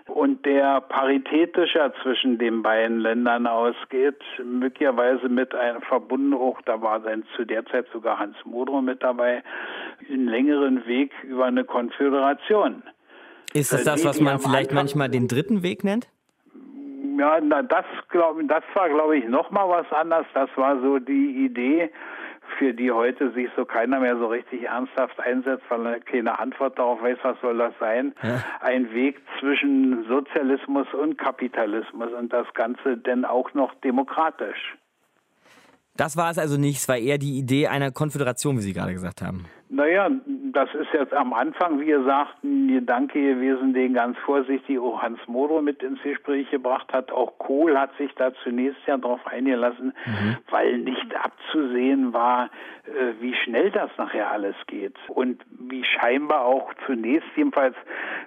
und 0.10 0.46
der 0.46 0.82
paritätischer 0.82 1.94
zwischen 2.02 2.38
den 2.38 2.62
beiden 2.62 3.00
Ländern 3.00 3.48
ausgeht, 3.48 4.22
möglicherweise 4.44 5.30
mit 5.30 5.54
einem 5.56 5.82
verbunden 5.82 6.34
auch, 6.34 6.62
da 6.66 6.82
war 6.82 7.00
dann 7.00 7.24
zu 7.36 7.46
der 7.46 7.66
Zeit 7.68 7.86
sogar 7.94 8.20
Hans 8.20 8.36
Modrow 8.46 8.82
mit 8.82 9.02
dabei, 9.04 9.44
einen 10.10 10.28
längeren 10.28 10.86
Weg 10.86 11.12
über 11.24 11.46
eine 11.46 11.64
Konföderation. 11.64 12.84
Ist 13.54 13.74
das 13.74 13.84
das, 13.84 14.06
was 14.06 14.20
man 14.20 14.40
vielleicht 14.40 14.72
manchmal 14.74 15.10
den 15.10 15.28
dritten 15.28 15.64
Weg 15.64 15.84
nennt? 15.84 16.08
Ja, 17.18 17.40
na, 17.42 17.62
das, 17.64 17.86
glaub, 18.10 18.40
das 18.48 18.64
war, 18.74 18.90
glaube 18.90 19.18
ich, 19.18 19.28
noch 19.28 19.52
mal 19.52 19.68
was 19.68 19.92
anderes. 19.92 20.26
Das 20.34 20.50
war 20.56 20.80
so 20.82 21.00
die 21.00 21.46
Idee, 21.46 21.90
für 22.60 22.74
die 22.74 22.92
heute 22.92 23.32
sich 23.32 23.48
so 23.56 23.66
keiner 23.66 24.00
mehr 24.00 24.18
so 24.18 24.28
richtig 24.28 24.64
ernsthaft 24.64 25.20
einsetzt, 25.20 25.64
weil 25.70 25.86
er 25.86 26.00
keine 26.02 26.38
Antwort 26.38 26.78
darauf 26.78 27.02
weiß, 27.02 27.18
was 27.24 27.40
soll 27.42 27.58
das 27.58 27.74
sein. 27.80 28.14
Ja. 28.22 28.44
Ein 28.60 28.94
Weg 28.94 29.20
zwischen 29.40 30.06
Sozialismus 30.08 30.88
und 30.94 31.18
Kapitalismus 31.18 32.12
und 32.14 32.32
das 32.32 32.46
Ganze 32.54 32.98
denn 32.98 33.26
auch 33.26 33.54
noch 33.54 33.74
demokratisch. 33.76 34.78
Das 35.96 36.18
war 36.18 36.30
es 36.32 36.38
also 36.38 36.58
nicht, 36.58 36.78
es 36.78 36.88
war 36.88 36.98
eher 36.98 37.18
die 37.18 37.38
Idee 37.38 37.68
einer 37.68 37.92
Konföderation, 37.92 38.58
wie 38.58 38.62
Sie 38.62 38.74
gerade 38.74 38.94
gesagt 38.94 39.22
haben. 39.22 39.46
Naja, 39.72 40.10
das 40.26 40.74
ist 40.74 40.92
jetzt 40.94 41.14
am 41.14 41.32
Anfang, 41.32 41.80
wie 41.80 41.86
gesagt, 41.86 42.44
ein 42.44 42.70
Gedanke 42.70 43.22
gewesen, 43.22 43.72
den 43.76 43.94
ganz 43.94 44.18
vorsichtig 44.18 44.80
auch 44.80 45.00
Hans 45.00 45.20
Modo 45.28 45.62
mit 45.62 45.84
ins 45.84 46.02
Gespräch 46.02 46.50
gebracht 46.50 46.92
hat. 46.92 47.12
Auch 47.12 47.38
Kohl 47.38 47.78
hat 47.78 47.96
sich 47.98 48.12
da 48.16 48.34
zunächst 48.44 48.80
ja 48.88 48.98
darauf 48.98 49.26
eingelassen, 49.28 49.94
mhm. 50.08 50.38
weil 50.50 50.80
nicht 50.80 51.16
abzusehen 51.16 52.14
war, 52.14 52.50
äh, 52.86 53.22
wie 53.22 53.36
schnell 53.36 53.70
das 53.70 53.92
nachher 53.98 54.32
alles 54.32 54.56
geht 54.66 54.96
und 55.08 55.40
wie 55.52 55.84
scheinbar 55.84 56.46
auch 56.46 56.74
zunächst 56.88 57.30
jedenfalls 57.36 57.76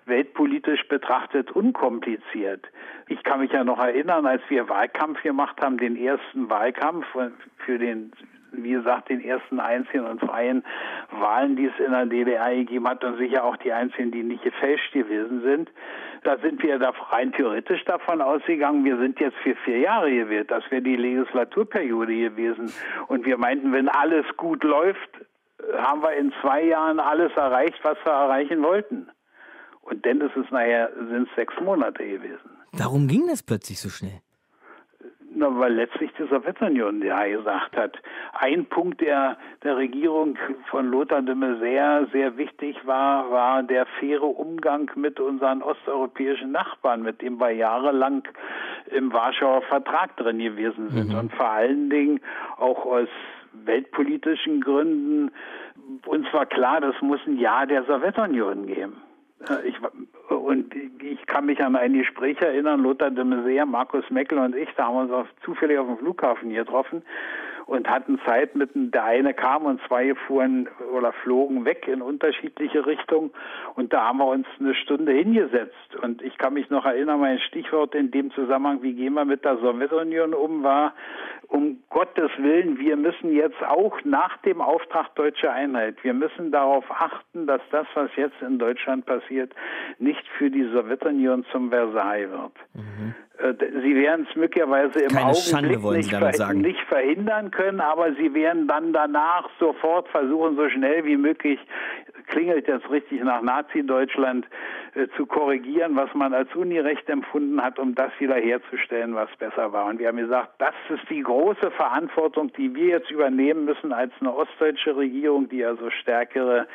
weltpolitisch 0.07 0.87
betrachtet 0.87 1.51
unkompliziert. 1.51 2.67
Ich 3.09 3.21
kann 3.25 3.41
mich 3.41 3.51
ja 3.51 3.65
noch 3.65 3.81
erinnern, 3.81 4.27
als 4.27 4.43
wir 4.49 4.69
Wahlkampf 4.69 5.21
gemacht 5.23 5.61
haben, 5.61 5.77
den 5.77 5.97
ersten 5.97 6.49
Wahlkampf 6.49 7.05
für 7.57 7.79
den 7.79 8.13
wie 8.53 8.73
gesagt, 8.73 9.09
den 9.09 9.23
ersten 9.25 9.61
einzigen 9.61 10.07
und 10.07 10.21
freien 10.21 10.65
Wahlen, 11.11 11.57
die 11.57 11.67
es 11.67 11.85
in 11.85 11.93
der 11.93 12.07
DDR 12.07 12.55
gegeben 12.55 12.89
hat 12.89 13.03
und 13.05 13.19
sicher 13.19 13.45
auch 13.45 13.57
die 13.57 13.73
einzigen, 13.73 14.11
die 14.11 14.23
nicht 14.23 14.43
gefälscht 14.43 14.93
gewesen 14.93 15.43
sind. 15.43 15.71
Da 16.25 16.39
sind 16.39 16.63
wir 16.63 16.79
da 16.79 16.91
rein 17.11 17.33
theoretisch 17.33 17.85
davon 17.85 18.21
ausgegangen, 18.21 18.85
wir 18.85 18.97
sind 18.99 19.19
jetzt 19.19 19.37
für 19.39 19.57
vier 19.65 19.79
Jahre 19.79 20.11
gewählt. 20.11 20.51
Das 20.51 20.63
wäre 20.71 20.83
die 20.83 20.97
Legislaturperiode 20.97 22.15
gewesen. 22.15 22.73
Und 23.09 23.27
wir 23.27 23.39
meinten, 23.39 23.73
wenn 23.73 23.89
alles 23.89 24.25
gut 24.37 24.63
läuft, 24.63 25.11
haben 25.77 26.03
wir 26.03 26.13
in 26.15 26.33
zwei 26.41 26.65
Jahren 26.65 27.01
alles 27.01 27.33
erreicht, 27.37 27.79
was 27.83 27.99
wir 28.05 28.13
erreichen 28.13 28.63
wollten. 28.63 29.09
Und 29.83 30.07
dann 30.07 30.21
ist 30.21 30.37
es 30.37 30.51
nachher, 30.51 30.91
sind 30.97 31.29
es 31.29 31.35
sechs 31.35 31.55
Monate 31.61 32.07
gewesen. 32.07 32.51
Warum 32.73 33.09
ging 33.09 33.27
das 33.29 33.43
plötzlich 33.43 33.81
so 33.81 33.89
schnell? 33.89 34.21
Na, 35.43 35.59
weil 35.59 35.75
letztlich 35.75 36.13
die 36.17 36.23
Sowjetunion 36.29 37.03
ja 37.03 37.27
gesagt 37.27 37.77
hat. 37.77 37.99
Ein 38.33 38.65
Punkt, 38.67 39.01
der 39.01 39.37
der 39.65 39.77
Regierung 39.77 40.39
von 40.71 40.87
Lothar 40.87 41.21
de 41.21 41.35
Maizière 41.35 42.09
sehr 42.13 42.37
wichtig 42.37 42.77
war, 42.87 43.29
war 43.29 43.65
der 43.65 43.87
faire 43.99 44.23
Umgang 44.23 44.89
mit 44.95 45.19
unseren 45.19 45.61
osteuropäischen 45.63 46.53
Nachbarn, 46.53 47.03
mit 47.03 47.23
dem 47.23 47.41
wir 47.41 47.51
jahrelang 47.51 48.23
im 48.93 49.13
Warschauer 49.13 49.63
Vertrag 49.63 50.17
drin 50.17 50.39
gewesen 50.39 50.91
sind. 50.91 51.09
Mhm. 51.09 51.19
Und 51.19 51.33
vor 51.33 51.49
allen 51.49 51.91
Dingen 51.91 52.21
auch 52.59 52.87
aus 52.87 53.09
weltpolitischen 53.53 54.61
Gründen. 54.61 55.33
Uns 56.07 56.33
war 56.33 56.47
klar, 56.47 56.81
das 56.81 56.95
muss 57.01 57.19
ein 57.27 57.37
Ja 57.37 57.67
der 57.67 57.83
Sowjetunion 57.83 58.69
geben. 58.69 59.03
Ich, 59.65 59.77
und 60.29 60.75
ich 61.03 61.27
kann 61.27 61.47
mich 61.47 61.63
an 61.63 61.77
ein 61.77 61.95
Gespräch 61.95 62.41
erinnern, 62.41 62.83
Lothar 62.83 63.11
de 63.11 63.25
Maizière, 63.25 63.67
Markus 63.67 64.09
Meckel 64.11 64.39
und 64.39 64.55
ich, 64.55 64.69
da 64.77 64.87
haben 64.87 64.95
wir 64.95 65.03
uns 65.03 65.13
auf, 65.13 65.27
zufällig 65.45 65.79
auf 65.79 65.87
dem 65.87 65.99
Flughafen 65.99 66.51
getroffen 66.51 67.03
und 67.67 67.89
hatten 67.89 68.21
Zeit 68.27 68.55
mit, 68.55 68.71
der 68.75 69.05
eine 69.05 69.35
kam 69.35 69.65
und 69.65 69.81
zwei 69.87 70.15
fuhren 70.15 70.69
oder 70.95 71.13
flogen 71.13 71.65
weg 71.65 71.89
in 71.89 72.03
unterschiedliche 72.03 72.87
Richtungen 72.87 73.31
und 73.75 73.93
da 73.93 74.09
haben 74.09 74.19
wir 74.19 74.27
uns 74.27 74.47
eine 74.59 74.75
Stunde 74.75 75.13
hingesetzt 75.13 75.97
und 76.03 76.23
ich 76.23 76.37
kann 76.39 76.55
mich 76.55 76.71
noch 76.71 76.85
erinnern, 76.85 77.21
mein 77.21 77.39
Stichwort 77.41 77.95
in 77.95 78.11
dem 78.11 78.31
Zusammenhang, 78.33 78.83
wie 78.83 78.95
gehen 78.95 79.15
wir 79.15 79.25
mit 79.25 79.45
der 79.45 79.59
Sowjetunion 79.59 80.35
um, 80.35 80.63
war, 80.63 80.95
um 81.49 81.83
Gottes 81.91 82.31
Willen, 82.39 82.79
wir 82.79 82.97
müssen 82.97 83.33
jetzt 83.33 83.63
auch 83.63 83.97
nach 84.05 84.39
dem 84.39 84.61
Auftrag 84.61 85.15
Deutsche 85.15 85.51
Einheit, 85.51 86.03
wir 86.03 86.15
müssen 86.15 86.51
darauf 86.51 86.85
achten, 86.91 87.47
dass 87.47 87.61
das, 87.71 87.87
was 87.95 88.11
jetzt 88.17 88.41
in 88.41 88.59
Deutschland 88.59 89.07
passiert, 89.07 89.53
nicht 89.99 90.27
für 90.39 90.51
die 90.51 90.65
Sowjetunion 90.73 91.45
zum 91.53 91.71
Versailles 91.71 92.31
wird. 92.31 92.53
Mhm. 92.75 93.15
Äh, 93.39 93.55
sie 93.83 93.95
werden 93.97 94.27
es 94.29 94.37
möglicherweise 94.37 95.01
im 95.01 95.09
Keine 95.09 95.31
Augenblick 95.31 95.45
Schande, 95.45 95.97
nicht, 95.97 96.11
ver 96.11 96.55
nicht, 96.55 96.81
verhindern 96.89 97.51
können, 97.53 97.81
aber 97.81 98.13
sie 98.15 98.35
werden 98.35 98.67
dann 98.67 98.93
danach 98.93 99.49
sofort 99.61 100.09
versuchen, 100.09 100.57
so 100.57 100.69
schnell 100.69 101.05
wie 101.05 101.17
möglich 101.17 101.61
klingelt 102.27 102.67
jetzt 102.67 102.89
richtig 102.91 103.23
nach 103.23 103.43
Nazi-Deutschland 103.43 104.47
äh, 104.95 105.07
zu 105.17 105.27
korrigieren, 105.27 105.97
was 105.97 106.13
man 106.15 106.33
als 106.35 106.55
Unirecht 106.55 107.09
empfunden 107.09 107.63
hat, 107.63 107.79
um 107.79 107.95
das 107.95 108.11
wiederherzustellen, 108.19 109.15
was 109.15 109.29
besser 109.39 109.73
war. 109.73 109.87
Und 109.87 109.99
wir 109.99 110.09
haben 110.09 110.17
gesagt, 110.17 110.53
das 110.59 110.75
ist 110.89 111.09
die 111.11 111.23
große 111.23 111.71
Verantwortung, 111.73 112.53
die 112.55 112.75
wir 112.75 112.87
jetzt 112.87 113.11
übernehmen 113.11 113.65
müssen 113.65 113.93
als 113.93 114.13
eine 114.21 114.35
ostdeutsche 114.35 114.97
Regierung, 114.97 115.49
die 115.49 115.65
also 115.65 115.91
stärkere 115.91 116.67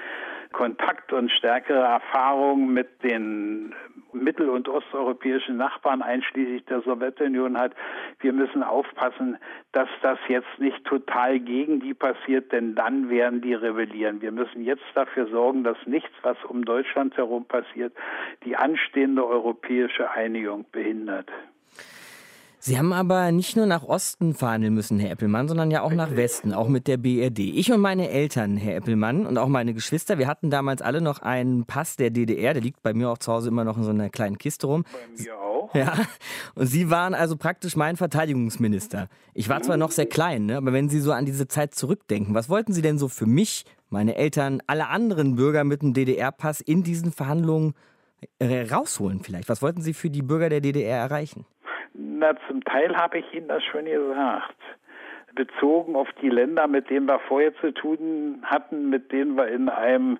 Kontakt 0.51 1.13
und 1.13 1.31
stärkere 1.31 1.83
Erfahrung 1.83 2.73
mit 2.73 3.03
den 3.03 3.73
mittel- 4.13 4.49
und 4.49 4.67
osteuropäischen 4.67 5.57
Nachbarn 5.57 6.01
einschließlich 6.01 6.65
der 6.65 6.81
Sowjetunion 6.81 7.57
hat. 7.57 7.73
Wir 8.19 8.33
müssen 8.33 8.63
aufpassen, 8.63 9.37
dass 9.71 9.89
das 10.01 10.17
jetzt 10.27 10.59
nicht 10.59 10.83
total 10.85 11.39
gegen 11.39 11.79
die 11.79 11.93
passiert, 11.93 12.51
denn 12.51 12.75
dann 12.75 13.09
werden 13.09 13.41
die 13.41 13.53
rebellieren. 13.53 14.21
Wir 14.21 14.31
müssen 14.31 14.63
jetzt 14.63 14.85
dafür 14.95 15.27
sorgen, 15.27 15.63
dass 15.63 15.77
nichts, 15.85 16.13
was 16.23 16.37
um 16.45 16.65
Deutschland 16.65 17.15
herum 17.17 17.45
passiert, 17.45 17.93
die 18.43 18.55
anstehende 18.55 19.25
europäische 19.25 20.09
Einigung 20.11 20.65
behindert. 20.71 21.29
Sie 22.67 22.77
haben 22.77 22.91
aber 22.91 23.31
nicht 23.31 23.55
nur 23.55 23.65
nach 23.65 23.83
Osten 23.83 24.33
verhandeln 24.33 24.73
müssen, 24.73 24.99
Herr 24.99 25.11
Eppelmann, 25.11 25.47
sondern 25.47 25.71
ja 25.71 25.83
auch 25.83 25.93
nach 25.93 26.17
Westen, 26.17 26.51
auch 26.51 26.67
mit 26.67 26.87
der 26.87 26.97
BRD. 26.97 27.39
Ich 27.39 27.71
und 27.71 27.79
meine 27.79 28.09
Eltern, 28.09 28.57
Herr 28.57 28.75
Eppelmann, 28.75 29.25
und 29.25 29.37
auch 29.37 29.47
meine 29.47 29.73
Geschwister, 29.73 30.17
wir 30.17 30.27
hatten 30.27 30.49
damals 30.49 30.81
alle 30.81 30.99
noch 30.99 31.19
einen 31.21 31.63
Pass 31.63 31.95
der 31.95 32.09
DDR, 32.09 32.53
der 32.53 32.61
liegt 32.61 32.83
bei 32.83 32.93
mir 32.93 33.09
auch 33.09 33.19
zu 33.19 33.31
Hause 33.31 33.47
immer 33.47 33.63
noch 33.63 33.77
in 33.77 33.83
so 33.83 33.91
einer 33.91 34.09
kleinen 34.09 34.37
Kiste 34.37 34.67
rum. 34.67 34.83
Bei 34.83 35.23
mir 35.23 35.39
auch. 35.39 35.73
Ja, 35.75 35.93
und 36.55 36.67
Sie 36.67 36.89
waren 36.89 37.13
also 37.13 37.37
praktisch 37.37 37.77
mein 37.77 37.95
Verteidigungsminister. 37.95 39.07
Ich 39.33 39.47
war 39.47 39.61
zwar 39.61 39.77
noch 39.77 39.91
sehr 39.91 40.07
klein, 40.07 40.47
ne, 40.47 40.57
aber 40.57 40.73
wenn 40.73 40.89
Sie 40.89 40.99
so 40.99 41.13
an 41.13 41.25
diese 41.25 41.47
Zeit 41.47 41.73
zurückdenken, 41.73 42.35
was 42.35 42.49
wollten 42.49 42.73
Sie 42.73 42.81
denn 42.81 42.97
so 42.97 43.07
für 43.07 43.27
mich, 43.27 43.63
meine 43.89 44.15
Eltern, 44.15 44.61
alle 44.67 44.89
anderen 44.89 45.37
Bürger 45.37 45.63
mit 45.63 45.83
dem 45.83 45.93
DDR-Pass 45.93 46.59
in 46.59 46.83
diesen 46.83 47.13
Verhandlungen 47.13 47.75
äh, 48.39 48.63
rausholen 48.69 49.21
vielleicht? 49.21 49.47
Was 49.47 49.61
wollten 49.61 49.81
Sie 49.81 49.93
für 49.93 50.09
die 50.09 50.21
Bürger 50.21 50.49
der 50.49 50.59
DDR 50.59 50.97
erreichen? 50.97 51.45
Na, 51.97 52.35
zum 52.47 52.63
Teil 52.63 52.95
habe 52.95 53.17
ich 53.19 53.33
Ihnen 53.33 53.47
das 53.47 53.63
schon 53.63 53.85
gesagt. 53.85 54.55
Bezogen 55.33 55.95
auf 55.95 56.07
die 56.21 56.29
Länder, 56.29 56.67
mit 56.67 56.89
denen 56.89 57.07
wir 57.07 57.19
vorher 57.19 57.55
zu 57.55 57.71
tun 57.71 58.39
hatten, 58.43 58.89
mit 58.89 59.11
denen 59.11 59.35
wir 59.35 59.47
in 59.47 59.67
einem 59.69 60.19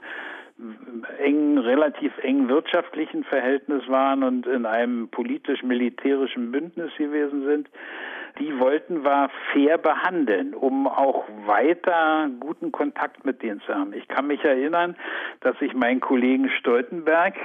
engen, 1.20 1.60
relativ 1.60 2.18
engen 2.20 2.50
wirtschaftlichen 2.50 3.24
Verhältnis 3.24 3.88
waren 3.88 4.24
und 4.24 4.48
in 4.48 4.66
einem 4.66 5.08
politisch-militärischen 5.10 6.52
Bündnis 6.52 6.92
gewesen 6.98 7.46
sind, 7.46 7.70
die 8.40 8.60
wollten 8.60 9.04
wir 9.04 9.30
fair 9.52 9.78
behandeln, 9.78 10.54
um 10.54 10.88
auch 10.88 11.26
weiter 11.46 12.30
guten 12.40 12.72
Kontakt 12.72 13.26
mit 13.26 13.42
denen 13.42 13.62
zu 13.62 13.74
haben. 13.74 13.94
Ich 13.94 14.08
kann 14.08 14.28
mich 14.28 14.44
erinnern, 14.44 14.96
dass 15.42 15.56
ich 15.62 15.74
meinen 15.74 16.00
Kollegen 16.00 16.50
Stoltenberg 16.60 17.36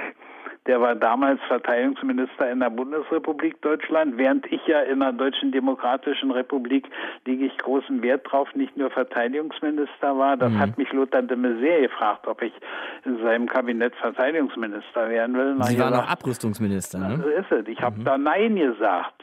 der 0.65 0.79
war 0.79 0.95
damals 0.95 1.41
Verteidigungsminister 1.47 2.49
in 2.49 2.61
der 2.61 2.69
Bundesrepublik 2.69 3.61
Deutschland, 3.61 4.17
während 4.17 4.49
ich 4.49 4.65
ja 4.65 4.79
in 4.79 5.01
der 5.01 5.11
Deutschen 5.11 5.51
Demokratischen 5.51 6.31
Republik 6.31 6.87
lege 7.25 7.45
ich 7.45 7.57
großen 7.57 8.01
Wert 8.01 8.31
drauf, 8.31 8.47
nicht 8.55 8.77
nur 8.77 8.89
Verteidigungsminister 8.89 10.17
war. 10.17 10.37
Das 10.37 10.51
mhm. 10.51 10.59
hat 10.59 10.77
mich 10.77 10.91
Lothar 10.93 11.21
de 11.21 11.35
Maizière 11.35 11.81
gefragt, 11.81 12.27
ob 12.27 12.41
ich 12.41 12.53
in 13.03 13.21
seinem 13.21 13.47
Kabinett 13.47 13.93
Verteidigungsminister 13.95 15.09
werden 15.09 15.35
will. 15.35 15.61
Sie 15.63 15.79
waren 15.79 15.95
auch 15.95 16.09
Abrüstungsminister, 16.09 16.97
ne? 16.97 17.19
So 17.21 17.29
ist 17.29 17.51
es. 17.51 17.67
Ich 17.67 17.81
habe 17.81 17.99
mhm. 17.99 18.05
da 18.05 18.17
Nein 18.17 18.55
gesagt. 18.55 19.21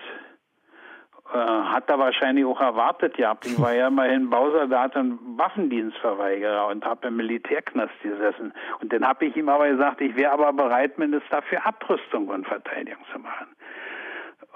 Äh, 1.32 1.36
hat 1.36 1.88
er 1.88 1.98
wahrscheinlich 1.98 2.44
auch 2.44 2.60
erwartet 2.60 3.16
gehabt. 3.16 3.46
Ich 3.46 3.60
war 3.60 3.72
ja 3.72 3.86
immerhin 3.86 4.30
Bausoldat 4.30 4.96
und 4.96 5.20
Waffendienstverweigerer 5.38 6.66
und 6.66 6.84
habe 6.84 7.06
im 7.06 7.16
Militärknast 7.16 7.92
gesessen. 8.02 8.52
Und 8.80 8.92
dann 8.92 9.06
habe 9.06 9.26
ich 9.26 9.36
ihm 9.36 9.48
aber 9.48 9.68
gesagt, 9.68 10.00
ich 10.00 10.16
wäre 10.16 10.32
aber 10.32 10.52
bereit, 10.52 10.98
Minister 10.98 11.40
für 11.42 11.64
Abrüstung 11.64 12.26
und 12.28 12.48
Verteidigung 12.48 13.04
zu 13.12 13.20
machen. 13.20 13.46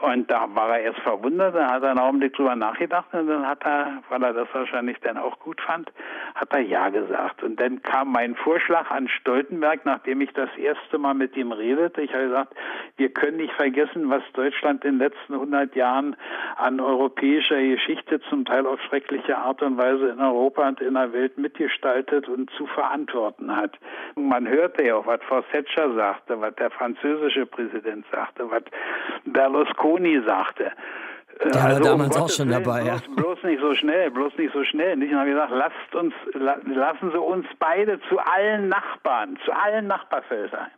Und 0.05 0.31
da 0.31 0.47
war 0.55 0.77
er 0.77 0.81
erst 0.81 1.01
verwundert, 1.01 1.55
dann 1.55 1.71
hat 1.71 1.83
er 1.83 1.91
einen 1.91 1.99
Augenblick 1.99 2.35
drüber 2.35 2.55
nachgedacht 2.55 3.07
und 3.15 3.27
dann 3.27 3.47
hat 3.47 3.65
er, 3.65 4.03
weil 4.11 4.23
er 4.23 4.35
das 4.35 4.49
wahrscheinlich 4.53 4.99
dann 5.01 5.17
auch 5.17 5.39
gut 5.39 5.63
fand, 5.63 5.91
hat 6.35 6.53
er 6.53 6.61
Ja 6.61 6.91
gesagt. 6.91 7.43
Und 7.43 7.59
dann 7.59 7.81
kam 7.83 8.13
mein 8.13 8.35
Vorschlag 8.35 8.91
an 8.91 9.09
Stoltenberg, 9.09 9.87
nachdem 9.87 10.21
ich 10.21 10.31
das 10.35 10.51
erste 10.59 10.99
Mal 10.99 11.15
mit 11.15 11.35
ihm 11.39 11.53
redete. 11.53 12.03
Ich 12.03 12.13
habe 12.13 12.25
gesagt, 12.25 12.55
wir 12.99 13.09
können 13.09 13.39
nicht 13.39 13.55
vergessen, 13.55 14.11
was 14.11 14.23
Deutschland 14.35 14.85
in 14.85 14.99
den 14.99 15.09
letzten 15.09 15.33
100 15.33 15.75
Jahren 15.75 16.17
an 16.57 16.81
europäischer 16.81 17.63
Geschichte 17.63 18.21
zum 18.29 18.45
Teil 18.45 18.67
auf 18.67 18.81
schreckliche 18.83 19.39
Art 19.39 19.63
und 19.63 19.79
Weise 19.79 20.09
in 20.09 20.21
Europa 20.21 20.69
und 20.69 20.83
in 20.83 20.95
der 20.95 21.15
Welt 21.15 21.39
mitgestaltet 21.39 22.29
und 22.29 22.51
zu 22.51 22.67
verantworten 22.67 23.57
hat. 23.57 23.79
Man 24.17 24.47
hörte 24.47 24.85
ja 24.85 24.97
auch, 24.97 25.07
was 25.07 25.21
Frau 25.27 25.41
Thatcher 25.41 25.95
sagte, 25.95 26.39
was 26.43 26.55
der 26.57 26.71
französische 26.71 27.47
Präsident 27.47 28.05
sagte, 28.13 28.51
was 28.51 28.63
Berlusconi 29.25 29.94
Berlusconi 29.95 30.23
sagte. 30.27 30.73
Äh, 31.41 31.51
der 31.51 31.65
also, 31.65 31.81
war 31.81 31.91
damals 31.91 32.17
um 32.17 32.23
auch 32.23 32.31
schon 32.31 32.51
dabei, 32.51 32.83
bloß, 32.83 32.87
ja. 32.87 33.15
Bloß 33.17 33.43
nicht 33.43 33.61
so 33.61 33.75
schnell, 33.75 34.11
bloß 34.11 34.37
nicht 34.39 34.53
so 34.53 34.65
schnell. 34.65 35.03
Ich 35.03 35.13
habe 35.13 35.31
gesagt, 35.31 35.53
lasst 35.53 35.95
uns, 35.95 36.15
lassen 36.33 37.11
Sie 37.11 37.19
uns 37.19 37.47
beide 37.59 38.01
zu 38.09 38.19
allen 38.19 38.69
Nachbarn, 38.69 39.39
zu 39.45 39.53
allen 39.53 39.87
Nachbarfeldern 39.87 40.69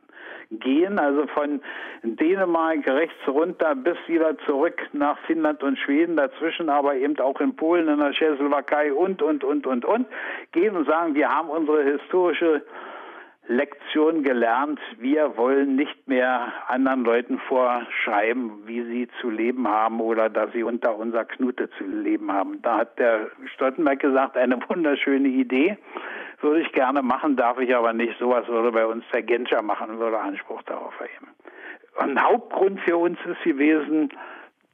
gehen, 0.49 0.97
also 1.01 1.27
von 1.27 1.61
Dänemark 2.05 2.87
rechts 2.87 3.17
runter 3.27 3.75
bis 3.75 3.97
wieder 4.07 4.39
zurück 4.47 4.81
nach 4.93 5.19
Finnland 5.27 5.61
und 5.65 5.77
Schweden, 5.77 6.17
dazwischen 6.17 6.71
aber 6.71 6.95
eben 6.95 7.19
auch 7.19 7.41
in 7.41 7.57
Polen, 7.57 7.89
in 7.89 7.99
der 7.99 8.13
Tschechoslowakei 8.13 8.93
und, 8.93 9.23
und, 9.23 9.43
und, 9.43 9.67
und, 9.67 9.85
und, 9.85 10.07
gehen 10.53 10.77
und 10.77 10.87
sagen, 10.87 11.17
wir 11.17 11.29
haben 11.29 11.51
unsere 11.51 11.83
historische 11.83 12.63
Lektion 13.49 14.25
gelernt. 14.25 14.81
Wir 14.99 15.37
wollen 15.37 15.77
nicht 15.77 16.09
mehr 16.09 16.53
anderen 16.67 17.05
Leuten 17.05 17.39
vorschreiben, 17.39 18.67
wie 18.67 18.83
sie 18.83 19.09
zu 19.21 19.31
leben 19.31 19.69
haben 19.69 20.01
oder 20.01 20.29
dass 20.29 20.53
sie 20.53 20.65
unter 20.65 20.97
unserer 20.97 21.25
Knute 21.25 21.71
zu 21.79 21.85
leben 21.85 22.33
haben. 22.33 22.61
Da 22.63 22.79
hat 22.79 22.99
der 22.99 23.31
Stoltenberg 23.55 24.01
gesagt, 24.01 24.37
eine 24.37 24.59
wunderschöne 24.69 25.29
Idee. 25.29 25.79
Würde 26.41 26.61
ich 26.61 26.73
gerne 26.73 27.03
machen, 27.03 27.37
darf 27.37 27.59
ich 27.59 27.75
aber 27.75 27.93
nicht. 27.93 28.19
Sowas 28.19 28.47
würde 28.49 28.73
bei 28.73 28.85
uns 28.85 29.05
der 29.13 29.23
Genscher 29.23 29.63
machen, 29.63 29.99
würde 29.99 30.19
Anspruch 30.19 30.63
darauf 30.63 30.99
erheben. 31.01 31.29
Ein 31.99 32.23
Hauptgrund 32.23 32.81
für 32.81 32.97
uns 32.97 33.19
ist 33.25 33.43
gewesen, 33.43 34.11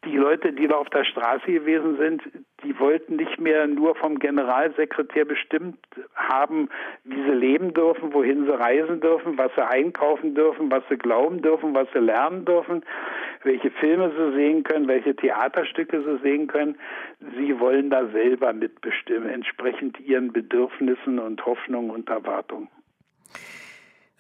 die 0.05 0.17
Leute, 0.17 0.53
die 0.53 0.67
da 0.67 0.77
auf 0.77 0.91
der 0.91 1.05
Straße 1.05 1.47
gewesen 1.47 1.97
sind, 1.97 2.23
die 2.65 2.79
wollten 2.79 3.17
nicht 3.17 3.41
mehr 3.41 3.67
nur 3.67 3.95
vom 3.95 4.19
Generalsekretär 4.19 5.25
bestimmt 5.25 5.79
haben, 6.15 6.69
wie 7.05 7.23
sie 7.23 7.35
leben 7.35 7.73
dürfen, 7.73 8.13
wohin 8.13 8.45
sie 8.47 8.59
reisen 8.59 9.01
dürfen, 9.01 9.39
was 9.39 9.53
sie 9.55 9.67
einkaufen 9.67 10.35
dürfen, 10.35 10.71
was 10.71 10.83
sie 10.89 10.97
glauben 10.97 11.41
dürfen, 11.41 11.75
was 11.75 11.87
sie 11.93 12.01
lernen 12.01 12.45
dürfen, 12.45 12.85
welche 13.45 13.71
Filme 13.71 14.11
sie 14.11 14.37
sehen 14.37 14.65
können, 14.65 14.89
welche 14.89 15.15
Theaterstücke 15.15 16.03
sie 16.03 16.19
sehen 16.23 16.49
können. 16.49 16.77
Sie 17.37 17.59
wollen 17.61 17.91
da 17.91 18.07
selber 18.09 18.53
mitbestimmen, 18.53 19.29
entsprechend 19.29 20.01
ihren 20.01 20.33
Bedürfnissen 20.33 21.21
und 21.21 21.45
Hoffnungen 21.47 21.91
und 21.91 22.09
Erwartungen. 22.09 22.69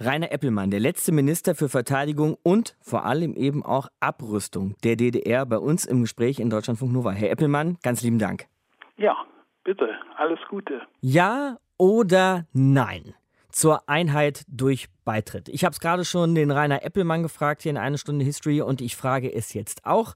Rainer 0.04 0.32
Eppelmann, 0.32 0.70
der 0.70 0.80
letzte 0.80 1.12
Minister 1.12 1.54
für 1.54 1.68
Verteidigung 1.68 2.36
und 2.42 2.76
vor 2.80 3.04
allem 3.04 3.34
eben 3.34 3.64
auch 3.64 3.88
Abrüstung 4.00 4.74
der 4.82 4.96
DDR, 4.96 5.46
bei 5.46 5.58
uns 5.58 5.84
im 5.84 6.00
Gespräch 6.00 6.40
in 6.40 6.50
Deutschlandfunk 6.50 6.92
Nova. 6.92 7.12
Herr 7.12 7.30
Eppelmann, 7.30 7.78
ganz 7.82 8.02
lieben 8.02 8.18
Dank. 8.18 8.46
Ja, 8.96 9.16
bitte, 9.62 9.88
alles 10.16 10.40
Gute. 10.48 10.82
Ja 11.00 11.56
oder 11.78 12.46
nein? 12.52 13.14
Zur 13.50 13.88
Einheit 13.88 14.44
durch 14.48 14.88
Beitritt. 15.04 15.48
Ich 15.48 15.64
habe 15.64 15.72
es 15.72 15.80
gerade 15.80 16.04
schon 16.04 16.34
den 16.34 16.50
Rainer 16.50 16.84
Eppelmann 16.84 17.22
gefragt 17.22 17.62
hier 17.62 17.70
in 17.70 17.78
eine 17.78 17.98
Stunde 17.98 18.24
History 18.24 18.60
und 18.60 18.80
ich 18.80 18.96
frage 18.96 19.32
es 19.32 19.52
jetzt 19.52 19.84
auch. 19.84 20.14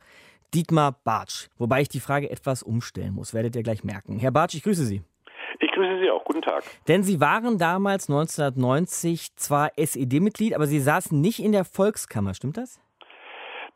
Dietmar 0.55 1.01
Bartsch, 1.05 1.49
wobei 1.59 1.83
ich 1.83 1.89
die 1.89 2.01
Frage 2.01 2.31
etwas 2.31 2.63
umstellen 2.63 3.13
muss, 3.13 3.35
werdet 3.35 3.55
ihr 3.55 3.63
gleich 3.63 3.85
merken. 3.85 4.19
Herr 4.19 4.31
Bartsch, 4.31 4.55
ich 4.55 4.63
grüße 4.63 4.85
Sie. 4.85 5.03
Ich 5.61 5.71
grüße 5.73 6.01
Sie 6.01 6.11
auch. 6.11 6.25
Guten 6.25 6.43
Tag. 6.43 6.65
Denn 6.89 7.03
Sie 7.03 7.21
waren 7.21 7.59
damals 7.59 8.09
1990 8.09 9.37
zwar 9.37 9.73
SED-Mitglied, 9.77 10.55
aber 10.55 10.67
Sie 10.67 10.81
saßen 10.81 11.21
nicht 11.21 11.43
in 11.43 11.53
der 11.53 11.65
Volkskammer, 11.65 12.35
stimmt 12.35 12.57
das? 12.57 12.81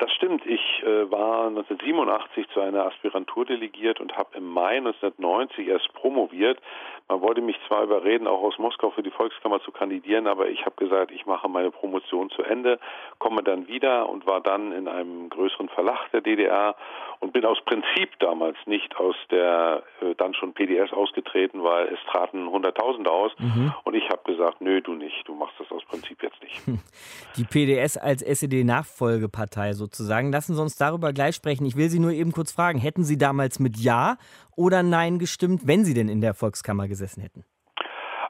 Das 0.00 0.10
stimmt. 0.12 0.46
Ich 0.46 0.82
äh, 0.82 1.10
war 1.10 1.48
1987 1.48 2.48
zu 2.54 2.60
einer 2.60 2.86
Aspirantur 2.86 3.44
delegiert 3.44 4.00
und 4.00 4.16
habe 4.16 4.38
im 4.38 4.46
Mai 4.46 4.78
1990 4.78 5.68
erst 5.68 5.92
promoviert. 5.92 6.58
Man 7.06 7.20
wollte 7.20 7.42
mich 7.42 7.56
zwar 7.68 7.82
überreden, 7.82 8.26
auch 8.26 8.40
aus 8.40 8.56
Moskau 8.58 8.90
für 8.90 9.02
die 9.02 9.10
Volkskammer 9.10 9.60
zu 9.60 9.72
kandidieren, 9.72 10.26
aber 10.26 10.48
ich 10.48 10.64
habe 10.64 10.76
gesagt, 10.76 11.10
ich 11.10 11.26
mache 11.26 11.48
meine 11.48 11.70
Promotion 11.70 12.30
zu 12.30 12.42
Ende, 12.42 12.78
komme 13.18 13.42
dann 13.42 13.68
wieder 13.68 14.08
und 14.08 14.26
war 14.26 14.40
dann 14.40 14.72
in 14.72 14.88
einem 14.88 15.28
größeren 15.28 15.68
Verlag 15.68 16.10
der 16.12 16.22
DDR 16.22 16.76
und 17.18 17.34
bin 17.34 17.44
aus 17.44 17.58
Prinzip 17.66 18.18
damals 18.20 18.56
nicht 18.64 18.96
aus 18.96 19.16
der 19.30 19.82
äh, 20.00 20.14
dann 20.14 20.32
schon 20.32 20.54
PDS 20.54 20.94
ausgetreten, 20.94 21.62
weil 21.62 21.88
es 21.88 21.98
traten 22.10 22.48
100.000 22.48 23.06
aus 23.06 23.32
mhm. 23.38 23.74
und 23.84 23.94
ich 23.94 24.08
habe 24.08 24.22
gesagt, 24.24 24.62
nö, 24.62 24.80
du 24.80 24.94
nicht, 24.94 25.26
du 25.26 25.34
machst 25.34 25.56
das 25.58 25.70
aus 25.70 25.84
Prinzip 25.84 26.22
jetzt 26.22 26.42
nicht. 26.42 26.62
Die 27.36 27.44
PDS 27.44 27.98
als 27.98 28.22
SED-Nachfolgepartei 28.22 29.72
sozusagen 29.72 29.89
sozusagen. 29.90 30.33
Lassen 30.33 30.55
Sie 30.55 30.62
uns 30.62 30.76
darüber 30.76 31.12
gleich 31.12 31.35
sprechen. 31.35 31.66
Ich 31.66 31.76
will 31.76 31.88
Sie 31.88 31.98
nur 31.98 32.12
eben 32.12 32.33
kurz 32.33 32.53
fragen, 32.53 32.79
hätten 32.79 33.05
Sie 33.05 33.18
damals 33.18 33.59
mit 33.59 33.76
Ja 33.76 34.16
oder 34.57 34.83
Nein 34.83 35.18
gestimmt, 35.18 35.66
wenn 35.66 35.85
Sie 35.85 35.94
denn 35.94 36.09
in 36.09 36.20
der 36.20 36.35
Volkskammer 36.35 36.88
gesessen 36.88 37.22
hätten? 37.22 37.45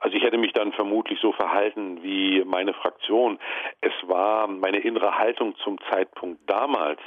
Also 0.00 0.16
ich 0.16 0.22
hätte 0.22 0.38
mich 0.38 0.52
dann 0.54 0.72
vermutlich 0.72 1.18
so 1.20 1.32
verhalten 1.32 2.02
wie 2.02 2.42
meine 2.44 2.72
Fraktion. 2.72 3.38
Es 3.82 3.92
war 4.06 4.46
meine 4.46 4.78
innere 4.78 5.18
Haltung 5.18 5.54
zum 5.62 5.76
Zeitpunkt 5.90 6.40
damals, 6.48 7.00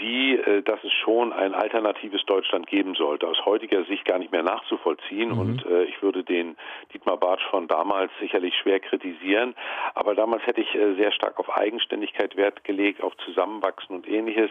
die, 0.00 0.36
äh, 0.36 0.62
dass 0.62 0.82
es 0.84 0.92
schon 0.92 1.32
ein 1.32 1.54
alternatives 1.54 2.24
Deutschland 2.26 2.66
geben 2.66 2.94
sollte, 2.94 3.26
aus 3.26 3.44
heutiger 3.44 3.84
Sicht 3.84 4.04
gar 4.04 4.18
nicht 4.18 4.32
mehr 4.32 4.42
nachzuvollziehen. 4.42 5.30
Mhm. 5.30 5.38
Und 5.38 5.66
äh, 5.66 5.84
ich 5.84 6.02
würde 6.02 6.24
den 6.24 6.56
Dietmar 6.92 7.16
Bartsch 7.16 7.44
von 7.50 7.68
damals 7.68 8.12
sicherlich 8.20 8.54
schwer 8.56 8.80
kritisieren. 8.80 9.54
Aber 9.94 10.14
damals 10.14 10.46
hätte 10.46 10.60
ich 10.60 10.74
äh, 10.74 10.94
sehr 10.94 11.12
stark 11.12 11.38
auf 11.38 11.50
Eigenständigkeit 11.56 12.36
Wert 12.36 12.64
gelegt, 12.64 13.02
auf 13.02 13.16
Zusammenwachsen 13.24 13.96
und 13.96 14.08
ähnliches. 14.08 14.50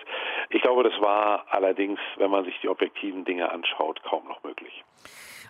Ich 0.50 0.62
glaube, 0.62 0.84
das 0.84 1.00
war 1.02 1.46
allerdings, 1.50 2.00
wenn 2.18 2.32
man 2.32 2.46
sich 2.46 2.60
die 2.62 2.70
objektiven 2.70 3.26
Dinge 3.26 3.52
anschaut, 3.52 4.02
kaum 4.04 4.28
noch 4.28 4.44
möglich. 4.44 4.84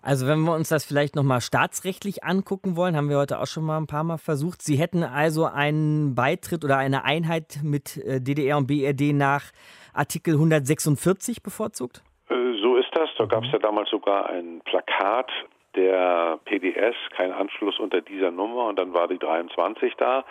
Also 0.02 0.28
wenn 0.28 0.40
wir 0.42 0.54
uns 0.54 0.70
das 0.70 0.86
vielleicht 0.86 1.16
nochmal 1.16 1.42
staatsrechtlich 1.42 2.24
angucken 2.24 2.76
wollen, 2.76 2.96
haben 2.96 3.10
wir 3.10 3.18
heute 3.18 3.40
auch 3.40 3.48
schon 3.48 3.66
mal 3.66 3.78
ein 3.78 3.88
paar 3.88 4.04
Mal 4.04 4.18
versucht. 4.18 4.62
Sie 4.62 4.78
hätten 4.78 5.04
also 5.04 5.46
einen 5.46 6.16
Beitritt 6.16 6.64
oder 6.64 6.78
eine 6.78 7.04
Einheit 7.04 7.60
mit 7.64 7.98
äh, 7.98 8.22
DDR 8.22 8.58
und 8.58 8.68
BRD 8.68 9.14
nach 9.14 9.52
Artikel 9.94 10.36
146 10.36 11.44
bevorzugt? 11.44 12.04
Äh, 12.30 12.36
so 12.62 12.78
ist 12.78 12.90
das. 12.94 13.10
Da 13.18 13.26
gab 13.26 13.44
es 13.44 13.52
ja 13.52 13.60
damals 13.60 13.90
sogar 13.90 14.30
ein 14.30 14.62
Plakat 14.66 15.30
der 15.76 16.40
PDS 16.46 16.96
kein 17.16 17.32
Anschluss 17.32 17.80
unter 17.80 18.02
dieser 18.02 18.32
Nummer 18.32 18.66
und 18.66 18.78
dann 18.78 18.94
war 18.94 19.08
die 19.08 19.18
23 19.18 19.94
da. 19.96 20.26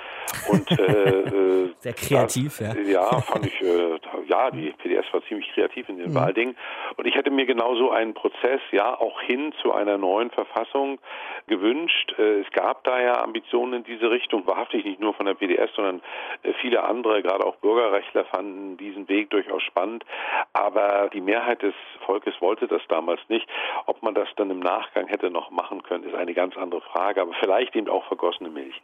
Und 0.48 0.70
äh, 0.78 0.82
äh 0.82 1.70
sehr 1.78 1.92
kreativ 1.94 2.58
das, 2.58 2.76
ja. 2.76 3.10
ja 3.10 3.20
fand 3.20 3.46
ich 3.46 3.60
äh, 3.62 3.98
ja 4.26 4.50
die 4.50 4.72
PDS 4.72 5.06
war 5.12 5.22
ziemlich 5.24 5.48
kreativ 5.52 5.88
in 5.88 5.98
den 5.98 6.10
mhm. 6.10 6.14
Wahldingen 6.14 6.56
und 6.96 7.06
ich 7.06 7.14
hätte 7.14 7.30
mir 7.30 7.46
genauso 7.46 7.90
einen 7.90 8.14
Prozess 8.14 8.60
ja 8.72 8.98
auch 8.98 9.20
hin 9.22 9.52
zu 9.62 9.72
einer 9.72 9.96
neuen 9.98 10.30
Verfassung 10.30 10.98
gewünscht. 11.46 12.14
Äh, 12.18 12.40
es 12.40 12.50
gab 12.52 12.84
da 12.84 13.00
ja 13.00 13.22
Ambitionen 13.22 13.74
in 13.74 13.84
diese 13.84 14.10
Richtung 14.10 14.46
wahrhaftig 14.46 14.84
nicht 14.84 15.00
nur 15.00 15.14
von 15.14 15.26
der 15.26 15.34
PDS 15.34 15.70
sondern 15.74 16.02
äh, 16.42 16.52
viele 16.60 16.82
andere. 16.84 17.22
Gerade 17.22 17.44
auch 17.44 17.56
Bürgerrechtler 17.56 18.24
fanden 18.24 18.76
diesen 18.76 19.08
Weg 19.08 19.30
durchaus 19.30 19.62
spannend. 19.62 20.04
Aber 20.52 21.08
die 21.12 21.20
Mehrheit 21.20 21.62
des 21.62 21.74
Volkes 22.04 22.34
wollte 22.40 22.66
das 22.66 22.82
damals 22.88 23.20
nicht. 23.28 23.46
Ob 23.86 24.02
man 24.02 24.14
das 24.14 24.28
dann 24.36 24.50
im 24.50 24.60
Nachgang 24.60 25.06
hätte 25.06 25.27
hätte 25.28 25.34
noch 25.34 25.50
machen 25.50 25.82
können, 25.82 26.04
ist 26.04 26.14
eine 26.14 26.34
ganz 26.34 26.56
andere 26.56 26.80
Frage, 26.80 27.22
aber 27.22 27.32
vielleicht 27.40 27.74
eben 27.76 27.88
auch 27.88 28.06
vergossene 28.06 28.50
Milch. 28.50 28.74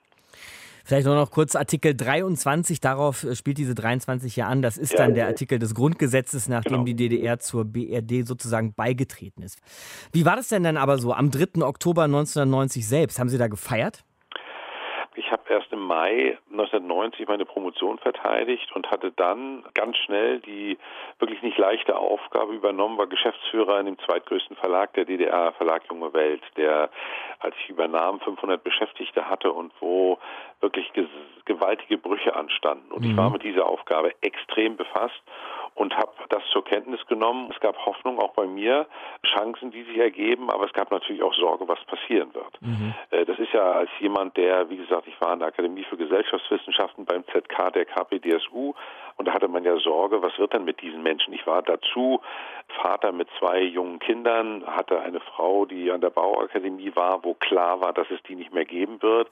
Vielleicht 0.87 1.07
nur 1.07 1.15
noch 1.15 1.31
kurz 1.31 1.57
Artikel 1.57 1.97
23, 1.97 2.79
darauf 2.79 3.25
äh, 3.25 3.35
spielt 3.35 3.57
diese 3.57 3.75
23 3.75 4.37
ja 4.37 4.49
an. 4.49 4.61
Das 4.61 4.77
ist 4.77 4.93
ja, 4.93 4.99
dann 4.99 5.15
der 5.15 5.27
Artikel 5.27 5.59
des 5.59 5.75
Grundgesetzes, 5.75 6.47
nachdem 6.49 6.73
genau. 6.73 6.85
die 6.85 6.95
DDR 6.95 7.39
zur 7.39 7.65
BRD 7.65 8.27
sozusagen 8.27 8.75
beigetreten 8.75 9.43
ist. 9.43 9.61
Wie 10.13 10.27
war 10.27 10.37
das 10.37 10.49
denn 10.49 10.63
dann 10.63 10.77
aber 10.77 10.99
so 10.99 11.15
am 11.15 11.31
3. 11.31 11.63
Oktober 11.63 12.03
1990 12.03 12.87
selbst? 12.87 13.19
Haben 13.19 13.31
Sie 13.31 13.39
da 13.39 13.49
gefeiert? 13.49 14.05
Ich 15.15 15.31
habe 15.31 15.43
erst 15.49 15.73
im 15.73 15.74
Mai 15.85 16.39
1990 16.51 17.29
meine 17.29 17.45
Promotion 17.45 17.99
verteidigt 17.99 18.75
und 18.75 18.91
hatte 18.91 19.13
dann 19.13 19.65
ganz 19.75 19.97
schnell 19.99 20.41
die 20.41 20.79
wirklich 21.19 21.43
nicht 21.43 21.59
leichte 21.59 21.97
Aufgabe 21.97 22.55
übernommen, 22.55 22.99
war 22.99 23.07
Geschäftsführer 23.07 23.79
in 23.81 23.87
dem 23.87 23.99
zweitgrößten 23.99 24.57
Verlag 24.57 24.93
der 24.95 25.05
DDR, 25.05 25.53
Verlag 25.53 25.83
Junge 25.91 26.13
Welt, 26.13 26.43
der, 26.57 26.91
als 27.39 27.55
ich 27.63 27.71
übernahm, 27.71 28.21
500 28.21 28.63
Beschäftigte 28.63 29.29
hatte 29.29 29.53
und 29.53 29.73
wo 29.81 30.19
wirklich 30.61 30.91
gewaltige 31.45 31.99
Brüche 31.99 32.35
anstanden. 32.35 32.91
Und 32.93 33.05
mhm. 33.05 33.11
ich 33.11 33.17
war 33.17 33.31
mit 33.31 33.43
dieser 33.43 33.67
Aufgabe 33.67 34.13
extrem 34.23 34.77
befasst 34.77 35.23
und 35.75 35.97
habe 35.97 36.13
das 36.29 36.43
zur 36.53 36.65
Kenntnis 36.65 37.05
genommen. 37.07 37.51
Es 37.53 37.61
gab 37.61 37.77
Hoffnung 37.85 38.19
auch 38.19 38.33
bei 38.33 38.47
mir, 38.47 38.87
Chancen, 39.25 39.71
die 39.71 39.83
sich 39.83 39.97
ergeben, 39.97 40.51
aber 40.51 40.67
es 40.67 40.73
gab 40.73 40.91
natürlich 40.91 41.23
auch 41.23 41.35
Sorge, 41.35 41.67
was 41.67 41.83
passieren 41.85 42.33
wird. 42.35 42.63
Mhm. 42.63 42.95
Äh, 43.11 43.25
das 43.25 43.39
ist 43.39 43.53
ja 43.53 43.73
als 43.73 43.91
jemand, 43.99 44.37
der, 44.37 44.71
wie 44.71 44.77
gesagt, 44.77 45.09
ich 45.09 45.21
war 45.21 45.33
in 45.33 45.41
der 45.41 45.49
Akademie 45.49 45.85
für 45.85 45.97
Gesellschaftswissenschaften 45.97 47.05
beim 47.05 47.25
ZK 47.27 47.73
der 47.73 47.85
KPDSU 47.87 48.75
und 49.17 49.29
da 49.29 49.35
hatte 49.35 49.49
man 49.49 49.65
ja 49.65 49.77
Sorge, 49.79 50.23
was 50.23 50.37
wird 50.39 50.55
denn 50.55 50.65
mit 50.65 50.83
diesen 50.83 51.03
Menschen? 51.03 51.33
Ich 51.35 51.47
war 51.47 51.63
dazu 51.63 52.21
Vater 52.83 53.13
mit 53.13 53.29
zwei 53.39 53.61
jungen 53.61 54.01
Kindern, 54.01 54.65
hatte 54.67 55.01
eine 55.01 55.21
Frau, 55.21 55.67
die 55.67 55.91
an 55.93 56.01
der 56.01 56.11
Bauakademie 56.11 56.93
war, 56.95 57.23
wo 57.23 57.35
klar 57.35 57.81
war, 57.81 57.93
dass 57.93 58.11
es 58.11 58.23
die 58.25 58.35
nicht 58.35 58.53
mehr 58.53 58.65
geben 58.65 59.01
wird. 59.03 59.29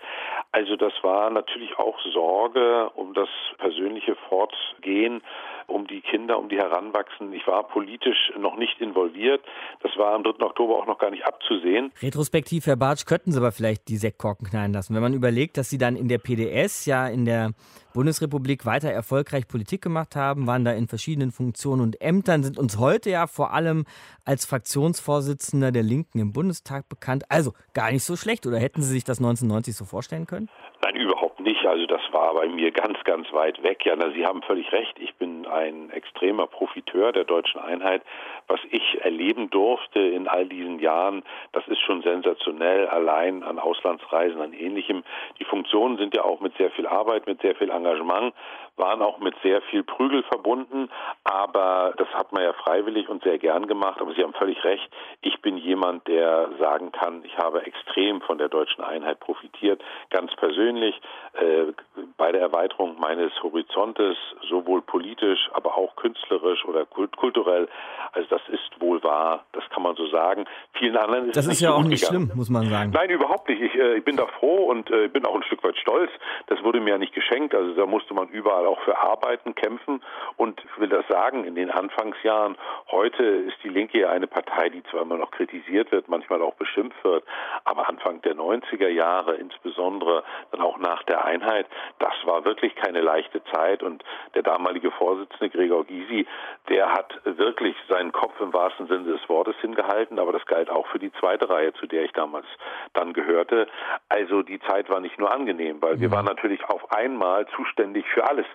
Also 0.53 0.77
das 0.77 0.93
war 1.03 1.12
natürlich 1.31 1.79
auch 1.79 1.99
Sorge 2.13 2.91
um 2.95 3.15
das 3.15 3.29
persönliche 3.59 4.15
Fortgehen, 4.29 5.23
um 5.67 5.87
die 5.87 6.01
Kinder, 6.01 6.39
um 6.39 6.49
die 6.49 6.57
Heranwachsenden. 6.57 7.35
Ich 7.35 7.47
war 7.47 7.67
politisch 7.69 8.33
noch 8.39 8.57
nicht 8.57 8.81
involviert. 8.81 9.43
Das 9.83 9.97
war 9.97 10.15
am 10.15 10.25
3. 10.25 10.45
Oktober 10.45 10.77
auch 10.77 10.87
noch 10.87 10.99
gar 10.99 11.11
nicht 11.11 11.27
abzusehen. 11.27 11.93
Retrospektiv, 12.01 12.67
Herr 12.67 12.77
Bartsch, 12.77 13.07
könnten 13.07 13.33
Sie 13.33 13.39
aber 13.39 13.53
vielleicht 13.53 13.89
die 13.89 13.97
Sektkorken 13.97 14.49
knallen 14.49 14.73
lassen. 14.73 14.95
Wenn 14.95 15.03
man 15.03 15.15
überlegt, 15.15 15.57
dass 15.57 15.71
Sie 15.71 15.79
dann 15.79 15.97
in 15.97 16.09
der 16.09 16.19
PDS, 16.19 16.87
ja 16.87 17.07
in 17.07 17.25
der 17.25 17.53
Bundesrepublik 17.95 18.65
weiter 18.65 18.89
erfolgreich 18.89 19.47
Politik 19.47 19.83
gemacht 19.83 20.17
haben, 20.17 20.47
waren 20.47 20.65
da 20.65 20.73
in 20.73 20.89
verschiedenen 20.89 21.31
Funktionen 21.31 21.83
und 21.83 22.01
Ämtern, 22.01 22.43
sind 22.43 22.59
uns 22.59 22.79
heute 22.79 23.11
ja 23.11 23.27
vor 23.27 23.53
allem 23.53 23.85
als 24.25 24.47
Fraktionsvorsitzender 24.47 25.73
der 25.73 25.83
Linken 25.83 26.19
im 26.19 26.33
Bundestag 26.33 26.89
bekannt. 26.89 27.25
Also 27.29 27.53
gar 27.75 27.91
nicht 27.93 28.05
so 28.05 28.17
schlecht. 28.17 28.47
Oder 28.47 28.59
hätten 28.59 28.83
Sie 28.83 28.93
sich 28.93 29.05
das 29.05 29.19
1990 29.19 29.77
so 29.77 29.85
vorstellen 29.85 30.27
können? 30.27 30.49
Nein, 30.83 30.97
überhaupt 30.97 31.41
nicht. 31.41 31.65
Also 31.67 31.87
das 31.87 32.01
war 32.13 32.35
bei 32.35 32.49
mir 32.49 32.71
ganz, 32.73 32.99
ganz 33.05 33.31
weit 33.33 33.63
weg. 33.63 33.85
Ja, 33.85 33.95
na, 33.97 34.11
Sie 34.13 34.25
haben 34.25 34.43
völlig 34.43 34.71
recht. 34.73 34.99
Ich 34.99 35.15
bin 35.17 35.47
ein 35.53 35.91
extremer 35.91 36.47
Profiteur 36.47 37.13
der 37.13 37.25
deutschen 37.25 37.61
Einheit. 37.61 38.03
Was 38.49 38.61
ich 38.71 39.01
erleben 39.03 39.51
durfte 39.51 40.01
in 40.01 40.29
all 40.29 40.47
diesen 40.47 40.79
Jahren, 40.79 41.23
das 41.53 41.67
ist 41.69 41.81
schon 41.81 42.03
sensationell. 42.03 42.87
Allein 42.89 43.43
an 43.43 43.59
Auslandsreisen, 43.59 44.41
an 44.41 44.53
Ähnlichem. 44.53 45.05
Die 45.39 45.45
Funktionen 45.45 45.97
sind 45.99 46.15
ja 46.17 46.25
auch 46.25 46.41
mit 46.41 46.57
sehr 46.57 46.71
viel 46.71 46.87
Arbeit, 46.87 47.27
mit 47.27 47.41
sehr 47.43 47.55
viel 47.55 47.71
Engagement, 47.71 48.35
waren 48.77 49.03
auch 49.03 49.19
mit 49.19 49.35
sehr 49.43 49.63
viel 49.63 49.83
Prügel 49.83 50.23
verbunden. 50.25 50.89
Aber 51.25 51.95
das 51.97 52.09
hat 52.09 52.33
man 52.33 52.43
ja 52.43 52.53
freiwillig 52.53 53.09
und 53.09 53.23
sehr 53.23 53.39
gern 53.39 53.67
gemacht. 53.67 54.01
Aber 54.01 54.13
Sie 54.15 54.23
haben 54.23 54.35
völlig 54.35 54.63
recht. 54.65 54.89
Ich 55.21 55.41
bin 55.43 55.57
jemand, 55.57 56.07
der 56.09 56.49
sagen 56.59 56.93
kann, 56.93 57.25
ich 57.25 57.37
habe 57.39 57.65
extrem 57.65 58.21
von 58.23 58.39
der 58.39 58.49
deutschen 58.49 58.83
Einheit 58.83 59.21
profitiert, 59.21 59.83
ganz 60.11 60.35
persönlich. 60.37 61.01
Äh, 61.35 61.73
bei 62.17 62.33
der 62.33 62.41
Erweiterung 62.41 62.97
meines 63.01 63.33
Horizontes, 63.43 64.17
sowohl 64.49 64.83
politisch, 64.83 65.51
aber 65.55 65.77
auch 65.77 65.97
künstlerisch 65.97 66.65
oder 66.65 66.85
kulturell. 66.87 67.69
Also 68.13 68.29
das 68.29 68.43
ist 68.49 68.81
wohl 68.81 69.03
wahr, 69.03 69.45
das 69.53 69.65
kann 69.71 69.83
man 69.83 69.97
so 69.97 70.07
sagen. 70.09 70.45
Vielen 70.79 70.97
anderen 70.97 71.29
ist 71.29 71.37
das 71.37 71.47
ist 71.47 71.61
ja 71.61 71.71
so 71.71 71.77
auch 71.77 71.85
nicht 71.85 72.03
gegangen. 72.05 72.27
schlimm, 72.27 72.37
muss 72.37 72.51
man 72.51 72.69
sagen. 72.69 72.91
Nein, 72.95 73.11
überhaupt 73.11 73.49
nicht. 73.49 73.63
Ich, 73.63 73.75
äh, 73.75 73.97
ich 73.97 74.05
bin 74.05 74.17
da 74.17 74.27
froh 74.27 74.67
und 74.71 74.91
äh, 74.91 75.09
bin 75.09 75.25
auch 75.25 75.35
ein 75.35 75.43
Stück 75.45 75.63
weit 75.65 75.77
stolz. 75.79 76.11
Das 76.47 76.63
wurde 76.63 76.81
mir 76.81 76.91
ja 76.91 76.99
nicht 76.99 77.15
geschenkt. 77.15 77.55
Also 77.55 77.75
da 77.75 77.87
musste 77.87 78.15
man 78.15 78.29
überall 78.29 78.67
auch 78.73 78.81
für 78.81 78.99
arbeiten, 78.99 79.55
kämpfen. 79.55 80.03
Und 80.37 80.61
ich 80.65 80.81
will 80.81 80.89
das 80.89 81.07
sagen, 81.09 81.45
in 81.45 81.55
den 81.55 81.71
Anfangsjahren, 81.71 82.57
heute 82.91 83.23
ist 83.23 83.57
die 83.63 83.69
Linke 83.69 84.01
ja 84.01 84.11
eine 84.11 84.27
Partei, 84.27 84.69
die 84.71 84.83
zwar 84.85 85.03
immer 85.03 85.19
noch 85.19 85.31
kritisiert 85.31 85.93
wird, 85.93 86.09
manchmal 86.09 86.43
auch 86.43 86.55
beschimpft 86.55 87.03
wird, 87.05 87.25
aber 87.65 87.89
Anfang 87.89 88.23
der 88.23 88.35
90er 88.35 88.89
Jahre, 88.89 89.35
insbesondere 89.35 90.25
dann 90.51 90.61
auch 90.61 90.79
nach 90.79 91.03
der 91.05 91.25
Einheit, 91.25 91.67
das 91.99 92.15
war 92.25 92.45
wirklich 92.45 92.75
keine 92.75 93.01
leichte 93.01 93.43
Zeit 93.53 93.83
und 93.83 94.03
der 94.35 94.43
damalige 94.43 94.91
Vorsitzende 94.93 95.51
Gregor 95.51 95.85
Gysi, 95.85 96.27
der 96.69 96.93
hat 96.93 97.21
wirklich 97.25 97.77
seinen 97.89 98.13
Kopf 98.13 98.41
im 98.41 98.53
wahrsten 98.53 98.87
Sinne 98.87 99.13
des 99.13 99.29
Wortes 99.29 99.57
hingehalten, 99.61 100.19
aber 100.19 100.33
das 100.33 100.47
galt 100.47 100.71
auch 100.71 100.87
für 100.89 100.99
die 100.99 101.13
zweite 101.21 101.49
Reihe, 101.49 101.73
zu 101.75 101.87
der 101.87 102.05
ich 102.05 102.13
damals 102.13 102.47
dann 102.95 103.13
gehörte. 103.13 103.67
Also 104.09 104.43
die 104.43 104.61
Zeit 104.61 104.89
war 104.89 105.01
nicht 105.01 105.19
nur 105.19 105.33
angenehm, 105.33 105.83
weil 105.83 106.01
wir 106.01 106.09
mhm. 106.09 106.13
waren 106.13 106.27
natürlich 106.27 106.65
auf 106.65 106.91
einmal 106.93 107.47
zuständig 107.57 108.07
für 108.09 108.29
alles. 108.29 108.47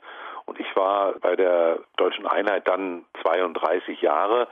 Und 0.45 0.59
ich 0.59 0.75
war 0.75 1.13
bei 1.19 1.35
der 1.35 1.79
deutschen 1.97 2.25
Einheit 2.25 2.67
dann 2.67 3.05
32 3.21 4.01
Jahre 4.01 4.47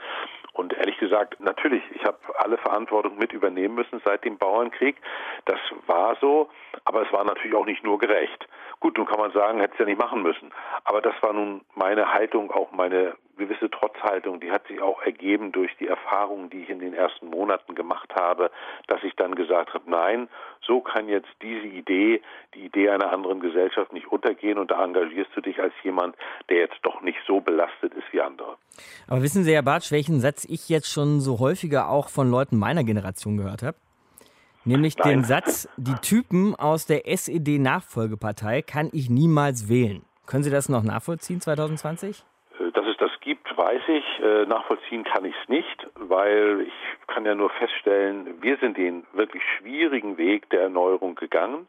und 0.56 0.72
ehrlich 0.72 0.98
gesagt, 1.00 1.38
natürlich, 1.42 1.84
ich 1.94 2.06
habe 2.06 2.18
alle 2.38 2.58
Verantwortung 2.58 3.18
mit 3.18 3.34
übernehmen 3.34 3.76
müssen 3.76 4.02
seit 4.06 4.24
dem 4.24 4.38
Bauernkrieg. 4.38 4.96
Das 5.44 5.60
war 5.86 6.16
so, 6.22 6.50
aber 6.86 7.02
es 7.02 7.12
war 7.12 7.26
natürlich 7.26 7.56
auch 7.56 7.66
nicht 7.66 7.84
nur 7.84 8.00
gerecht. 8.00 8.48
Gut, 8.80 8.98
nun 8.98 9.06
kann 9.06 9.20
man 9.20 9.34
sagen, 9.34 9.60
hätte 9.60 9.74
es 9.74 9.80
ja 9.80 9.86
nicht 9.86 10.00
machen 10.00 10.22
müssen. 10.22 10.54
Aber 10.86 11.02
das 11.02 11.14
war 11.22 11.34
nun 11.34 11.60
meine 11.76 12.14
Haltung, 12.14 12.52
auch 12.52 12.72
meine 12.72 13.16
gewisse 13.36 13.70
Trotzhaltung, 13.70 14.40
die 14.40 14.52
hat 14.52 14.68
sich 14.68 14.82
auch 14.82 15.02
ergeben 15.02 15.52
durch 15.52 15.72
die 15.80 15.88
Erfahrungen, 15.88 16.50
die 16.50 16.64
ich 16.64 16.70
in 16.70 16.80
den 16.80 16.94
ersten 16.94 17.28
Monaten 17.28 17.76
gemacht 17.76 18.14
habe, 18.16 18.52
dass 18.88 19.04
ich 19.04 19.16
dann 19.16 19.36
gesagt 19.36 19.74
habe, 19.74 19.90
nein, 19.90 20.28
so 20.66 20.82
kann 20.82 21.08
jetzt 21.10 21.30
diese 21.42 21.68
Idee, 21.68 22.22
die 22.54 22.66
Idee 22.66 22.90
einer 22.90 23.12
anderen 23.12 23.40
Gesellschaft 23.40 23.94
nicht 23.94 24.08
untergehen 24.08 24.58
und 24.58 24.72
da 24.72 24.84
engagierst 24.84 25.32
du 25.36 25.42
dich 25.42 25.60
als 25.60 25.74
jemand, 25.84 26.16
der 26.50 26.58
jetzt 26.58 26.80
doch 26.84 27.02
nicht 27.02 27.20
so 27.28 27.40
belastet 27.40 27.94
ist 27.94 28.12
wie 28.12 28.22
andere. 28.22 28.58
Aber 29.08 29.22
wissen 29.22 29.44
Sie, 29.44 29.54
Herr 29.54 29.64
Bartsch, 29.64 29.92
welchen 29.92 30.20
Satz 30.20 30.46
ich 30.46 30.70
jetzt 30.70 30.92
schon 30.92 31.20
so 31.20 31.40
häufiger 31.40 31.90
auch 31.90 32.10
von 32.10 32.30
Leuten 32.30 32.58
meiner 32.58 32.84
Generation 32.84 33.38
gehört 33.38 33.64
habe? 33.64 33.78
Nämlich 34.66 34.98
Nein. 34.98 35.10
den 35.10 35.24
Satz, 35.24 35.70
die 35.78 35.94
Typen 36.02 36.56
aus 36.56 36.88
der 36.88 37.08
SED-Nachfolgepartei 37.08 38.64
kann 38.64 38.90
ich 38.94 39.12
niemals 39.12 39.70
wählen. 39.70 40.04
Können 40.26 40.44
Sie 40.44 40.50
das 40.50 40.70
noch 40.70 40.84
nachvollziehen 40.84 41.40
2020? 41.40 42.24
Äh, 42.60 42.72
dass 42.72 42.86
es 42.86 42.98
das 42.98 43.12
gibt, 43.22 43.58
weiß 43.58 43.82
ich. 43.88 44.20
Äh, 44.20 44.46
nachvollziehen 44.46 45.04
kann 45.04 45.26
ich 45.26 45.36
es 45.42 45.50
nicht, 45.50 45.88
weil 45.96 46.62
ich 46.62 47.08
kann 47.08 47.26
ja 47.26 47.36
nur 47.36 47.50
feststellen, 47.50 48.42
wir 48.42 48.58
sind 48.58 48.78
den 48.78 49.06
wirklich 49.14 49.44
schwierigen 49.58 50.18
Weg 50.18 50.50
der 50.50 50.62
Erneuerung 50.62 51.16
gegangen. 51.16 51.68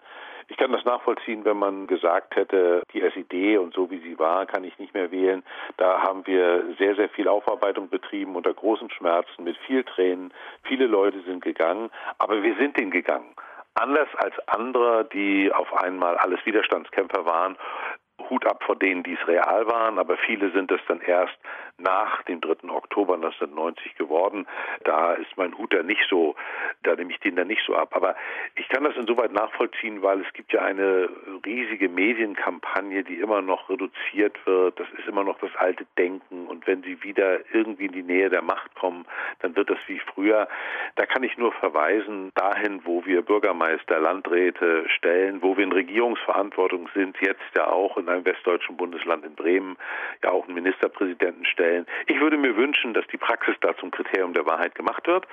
Ich 0.49 0.57
kann 0.57 0.71
das 0.71 0.85
nachvollziehen, 0.85 1.45
wenn 1.45 1.57
man 1.57 1.89
gesagt 1.89 2.37
hätte, 2.37 2.83
die 2.93 3.03
SED 3.03 3.59
und 3.59 3.75
so 3.75 3.91
wie 3.91 3.99
sie 3.99 4.17
war, 4.17 4.47
kann 4.47 4.63
ich 4.63 4.79
nicht 4.79 4.95
mehr 4.95 5.11
wählen. 5.11 5.43
Da 5.77 6.03
haben 6.03 6.25
wir 6.25 6.63
sehr, 6.79 6.95
sehr 6.95 7.09
viel 7.09 7.27
Aufarbeitung 7.27 7.89
betrieben 7.89 8.37
unter 8.37 8.55
großen 8.55 8.89
Schmerzen, 8.91 9.43
mit 9.43 9.57
viel 9.67 9.83
Tränen. 9.83 10.33
Viele 10.63 10.87
Leute 10.87 11.21
sind 11.23 11.43
gegangen, 11.43 11.91
aber 12.19 12.45
wir 12.45 12.55
sind 12.57 12.79
den 12.79 12.93
gegangen. 12.93 13.35
Anders 13.75 14.09
als 14.17 14.35
andere, 14.47 15.07
die 15.13 15.53
auf 15.53 15.71
einmal 15.83 16.17
alles 16.17 16.39
Widerstandskämpfer 16.47 17.27
waren, 17.27 17.59
Hut 18.31 18.47
ab 18.47 18.63
vor 18.65 18.77
denen, 18.77 19.03
die 19.03 19.15
es 19.15 19.29
real 19.29 19.67
waren, 19.67 19.99
aber 19.99 20.17
viele 20.17 20.51
sind 20.51 20.71
es 20.71 20.81
dann 20.89 21.01
erst 21.01 21.37
nach 21.79 22.23
dem 22.23 22.41
3. 22.41 22.71
Oktober 22.71 23.15
1990 23.15 23.97
geworden. 23.97 24.47
Da 24.85 25.13
ist 25.13 25.37
mein 25.37 25.57
Hut 25.59 25.75
da 25.75 25.83
nicht 25.83 26.05
so, 26.09 26.35
da 26.83 26.95
nehme 26.95 27.11
ich 27.13 27.21
den 27.21 27.37
dann 27.37 27.49
nicht 27.49 27.63
so 27.67 27.75
ab. 27.75 27.95
Aber 27.95 28.17
ich 28.55 28.69
kann 28.69 28.85
das 28.85 28.97
insoweit 28.97 29.33
nachvollziehen, 29.33 30.03
weil 30.03 30.23
es 30.23 30.33
gibt 30.33 30.53
ja 30.53 30.63
eine 30.63 31.09
riesige 31.45 31.89
Medienkampagne, 31.89 33.05
die 33.05 33.17
immer 33.17 33.43
noch 33.43 33.69
reduziert 33.69 34.39
wird. 34.47 34.81
Das 34.81 34.89
ist 34.99 35.07
immer 35.07 35.25
noch 35.25 35.39
das 35.39 35.55
alte 35.57 35.87
Denken. 35.99 36.47
Und 36.47 36.67
wenn 36.67 36.83
sie 36.83 37.03
wieder 37.03 37.41
irgendwie 37.53 37.87
in 37.87 37.93
die 37.93 38.03
Nähe 38.03 38.31
der 38.31 38.43
Macht 38.43 38.75
kommen, 38.75 39.05
dann 39.41 39.55
wird 39.55 39.69
das 39.69 39.79
wie 39.87 39.99
früher. 39.99 40.49
Da 40.95 41.05
kann 41.05 41.23
ich 41.23 41.37
nur 41.37 41.53
verweisen 41.53 42.33
dahin, 42.35 42.81
wo 42.85 43.05
wir 43.05 43.21
Bürgermeister, 43.23 44.01
Landräte 44.01 44.89
stellen, 44.89 45.43
wo 45.43 45.57
wir 45.57 45.65
in 45.65 45.73
Regierungsverantwortung 45.73 46.89
sind, 46.95 47.17
jetzt 47.21 47.43
ja 47.57 47.69
auch 47.69 47.99
in 47.99 48.09
einem 48.09 48.25
westdeutschen 48.25 48.77
Bundesland 48.77 49.25
in 49.25 49.35
Bremen, 49.35 49.77
ja 50.23 50.31
auch 50.31 50.47
einen 50.47 50.55
Ministerpräsidenten 50.55 51.45
stellen 51.45 51.66
stellen. 51.67 51.87
Ich 52.07 52.21
würde 52.21 52.37
mir 52.37 52.57
wünschen, 52.57 52.95
dass 52.95 53.07
die 53.09 53.17
Praxis 53.17 53.55
da 53.61 53.77
zum 53.77 53.91
Kriterium 53.91 54.33
der 54.35 54.47
Wahrheit 54.47 54.75
gemacht 54.75 55.07
wird 55.07 55.27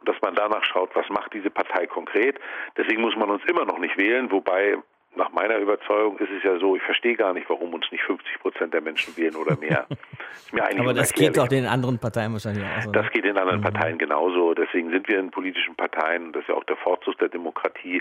und 0.00 0.08
dass 0.08 0.16
man 0.22 0.34
danach 0.34 0.64
schaut, 0.64 0.90
was 0.94 1.08
macht 1.08 1.32
diese 1.32 1.50
Partei 1.50 1.86
konkret. 1.86 2.38
Deswegen 2.76 3.02
muss 3.02 3.16
man 3.16 3.30
uns 3.30 3.42
immer 3.46 3.64
noch 3.64 3.78
nicht 3.78 3.96
wählen, 3.98 4.30
wobei 4.30 4.76
nach 5.16 5.32
meiner 5.32 5.58
Überzeugung 5.58 6.18
ist 6.18 6.30
es 6.30 6.42
ja 6.44 6.56
so, 6.60 6.76
ich 6.76 6.82
verstehe 6.82 7.16
gar 7.16 7.32
nicht, 7.32 7.50
warum 7.50 7.74
uns 7.74 7.84
nicht 7.90 8.04
50 8.04 8.38
Prozent 8.40 8.72
der 8.72 8.80
Menschen 8.80 9.16
wählen 9.16 9.34
oder 9.34 9.56
mehr. 9.56 9.86
Aber 10.78 10.94
das 10.94 11.12
geht 11.12 11.36
doch 11.36 11.48
den 11.48 11.66
anderen 11.66 11.98
Parteien 11.98 12.32
wahrscheinlich 12.32 12.64
auch 12.64 12.82
so. 12.82 12.92
Das 12.92 13.10
geht 13.10 13.24
den 13.24 13.36
anderen 13.36 13.58
mhm. 13.58 13.64
Parteien 13.64 13.98
genauso. 13.98 14.54
Deswegen 14.54 14.90
sind 14.90 15.08
wir 15.08 15.18
in 15.18 15.30
politischen 15.30 15.74
Parteien, 15.74 16.32
das 16.32 16.42
ist 16.42 16.48
ja 16.48 16.54
auch 16.54 16.64
der 16.64 16.76
Vorzug 16.76 17.18
der 17.18 17.28
Demokratie, 17.28 18.00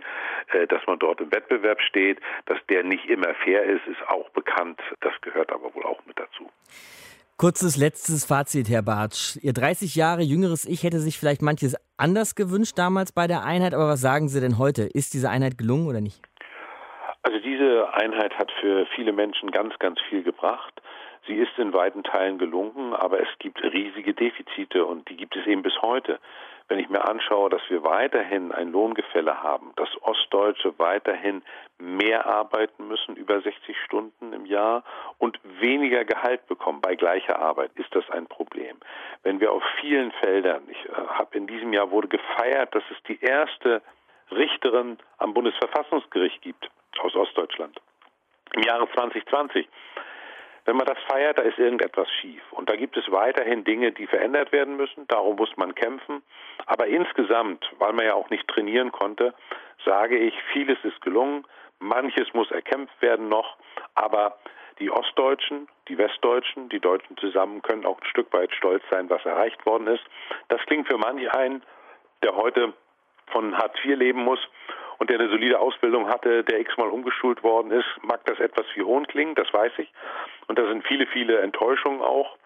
äh, 0.54 0.68
dass 0.68 0.86
man 0.86 1.00
dort 1.00 1.20
im 1.20 1.32
Wettbewerb 1.32 1.82
steht. 1.82 2.20
Dass 2.46 2.60
der 2.70 2.84
nicht 2.84 3.06
immer 3.10 3.34
fair 3.44 3.64
ist, 3.64 3.88
ist 3.88 4.08
auch 4.08 4.30
bekannt. 4.30 4.80
Das 5.02 5.14
gehört 5.22 5.52
aber 5.52 5.74
wohl 5.74 5.84
auch 5.84 6.06
mit 6.06 6.20
dazu. 6.20 6.50
Kurzes 7.40 7.78
letztes 7.78 8.26
Fazit, 8.26 8.68
Herr 8.68 8.82
Bartsch. 8.82 9.38
Ihr 9.42 9.54
30 9.54 9.96
Jahre 9.96 10.24
jüngeres 10.24 10.66
Ich 10.66 10.84
hätte 10.84 11.00
sich 11.00 11.18
vielleicht 11.18 11.42
manches 11.42 11.78
anders 11.96 12.36
gewünscht 12.36 12.78
damals 12.78 13.14
bei 13.14 13.28
der 13.28 13.46
Einheit, 13.46 13.74
aber 13.74 13.88
was 13.88 14.02
sagen 14.02 14.28
Sie 14.28 14.42
denn 14.42 14.58
heute? 14.58 14.84
Ist 14.84 15.14
diese 15.14 15.30
Einheit 15.30 15.58
gelungen 15.58 15.88
oder 15.88 16.02
nicht? 16.02 16.22
Also 17.24 17.40
diese 17.40 17.94
Einheit 17.94 18.38
hat 18.38 18.52
für 18.60 18.86
viele 18.94 19.14
Menschen 19.14 19.52
ganz, 19.52 19.80
ganz 19.80 20.02
viel 20.10 20.22
gebracht. 20.22 20.82
Sie 21.28 21.36
ist 21.36 21.58
in 21.58 21.72
weiten 21.72 22.04
Teilen 22.04 22.40
gelungen, 22.40 22.94
aber 22.94 23.22
es 23.22 23.30
gibt 23.40 23.64
riesige 23.64 24.14
Defizite 24.14 24.86
und 24.86 25.10
die 25.10 25.16
gibt 25.16 25.38
es 25.38 25.48
eben 25.48 25.64
bis 25.64 25.82
heute. 25.82 26.20
Wenn 26.70 26.80
ich 26.80 26.88
mir 26.88 27.04
anschaue, 27.04 27.50
dass 27.50 27.64
wir 27.70 27.84
weiterhin 27.84 28.52
ein 28.52 28.72
Lohngefälle 28.72 29.42
haben, 29.42 29.74
dass 29.76 29.90
Ostdeutsche 30.04 30.78
weiterhin 30.78 31.42
mehr 31.80 32.28
arbeiten 32.28 32.88
müssen, 32.88 33.16
über 33.16 33.42
60 33.42 33.76
Stunden 33.86 34.34
im 34.34 34.46
Jahr 34.46 34.84
und 35.18 35.40
weniger 35.44 36.06
Gehalt 36.06 36.46
bekommen 36.48 36.80
bei 36.80 36.96
gleicher 36.96 37.40
Arbeit, 37.40 37.72
ist 37.74 37.94
das 37.96 38.08
ein 38.12 38.28
Problem. 38.28 38.78
Wenn 39.24 39.40
wir 39.40 39.52
auf 39.52 39.64
vielen 39.82 40.12
Feldern, 40.12 40.62
ich 40.70 40.86
äh, 40.86 40.92
habe 40.92 41.36
in 41.36 41.48
diesem 41.48 41.74
Jahr 41.74 41.90
wurde 41.90 42.08
gefeiert, 42.08 42.74
dass 42.76 42.84
es 42.92 43.02
die 43.08 43.20
erste 43.20 43.82
Richterin 44.30 45.00
am 45.18 45.34
Bundesverfassungsgericht 45.34 46.44
gibt 46.44 46.70
aus 47.00 47.16
Ostdeutschland. 47.16 47.82
Im 48.54 48.62
Jahre 48.62 48.88
2020 48.92 49.68
wenn 50.70 50.78
man 50.78 50.86
das 50.86 51.00
feiert, 51.08 51.40
da 51.40 51.42
ist 51.42 51.58
irgendetwas 51.58 52.08
schief. 52.22 52.44
Und 52.52 52.70
da 52.70 52.76
gibt 52.76 52.96
es 52.96 53.12
weiterhin 53.12 53.64
Dinge, 53.64 53.92
die 53.92 54.06
verändert 54.06 54.52
werden 54.52 54.78
müssen. 54.78 55.08
Darum 55.08 55.36
muss 55.36 55.50
man 55.58 55.74
kämpfen. 55.74 56.22
Aber 56.68 56.86
insgesamt, 56.86 57.68
weil 57.80 57.94
man 57.94 58.06
ja 58.06 58.14
auch 58.14 58.30
nicht 58.30 58.48
trainieren 58.48 58.92
konnte, 58.92 59.34
sage 59.84 60.20
ich, 60.20 60.36
vieles 60.54 60.78
ist 60.84 61.02
gelungen. 61.02 61.44
Manches 61.80 62.32
muss 62.36 62.52
erkämpft 62.52 63.02
werden 63.02 63.30
noch. 63.30 63.58
Aber 63.96 64.38
die 64.78 64.92
Ostdeutschen, 64.92 65.68
die 65.88 65.98
Westdeutschen, 65.98 66.70
die 66.70 66.80
Deutschen 66.80 67.18
zusammen 67.18 67.64
können 67.64 67.88
auch 67.88 68.00
ein 68.00 68.08
Stück 68.08 68.32
weit 68.32 68.54
stolz 68.54 68.84
sein, 68.92 69.10
was 69.10 69.26
erreicht 69.26 69.66
worden 69.66 69.88
ist. 69.88 70.04
Das 70.50 70.62
klingt 70.68 70.88
für 70.88 71.00
manch 71.00 71.34
einen, 71.34 71.64
der 72.22 72.36
heute 72.36 72.74
von 73.32 73.58
Hartz 73.58 73.74
IV 73.84 73.98
leben 73.98 74.24
muss 74.24 74.40
und 75.00 75.10
der 75.10 75.20
eine 75.20 75.30
solide 75.30 75.60
Ausbildung 75.60 76.08
hatte, 76.08 76.44
der 76.44 76.60
x-mal 76.60 76.90
umgeschult 76.90 77.42
worden 77.44 77.72
ist, 77.72 77.88
mag 78.04 78.24
das 78.26 78.40
etwas 78.40 78.66
wie 78.76 78.84
Hohn 78.84 79.08
klingen, 79.08 79.36
das 79.36 79.52
weiß 79.52 79.72
ich. 79.78 79.92
Und 80.48 80.60
da 80.60 80.68
sind 80.68 80.86
viele, 80.86 81.08
viele 81.08 81.40
Enttäuschungen 81.40 82.02
auch 82.02 82.38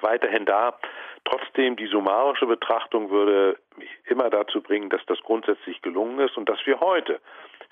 weiterhin 0.00 0.44
da. 0.44 0.78
Trotzdem, 1.24 1.74
die 1.74 1.86
summarische 1.86 2.46
Betrachtung 2.46 3.10
würde 3.10 3.58
mich 3.76 3.90
immer 4.04 4.30
dazu 4.30 4.60
bringen, 4.60 4.90
dass 4.90 5.04
das 5.06 5.20
grundsätzlich 5.22 5.82
gelungen 5.82 6.20
ist 6.20 6.36
und 6.36 6.48
dass 6.48 6.64
wir 6.66 6.80
heute 6.80 7.20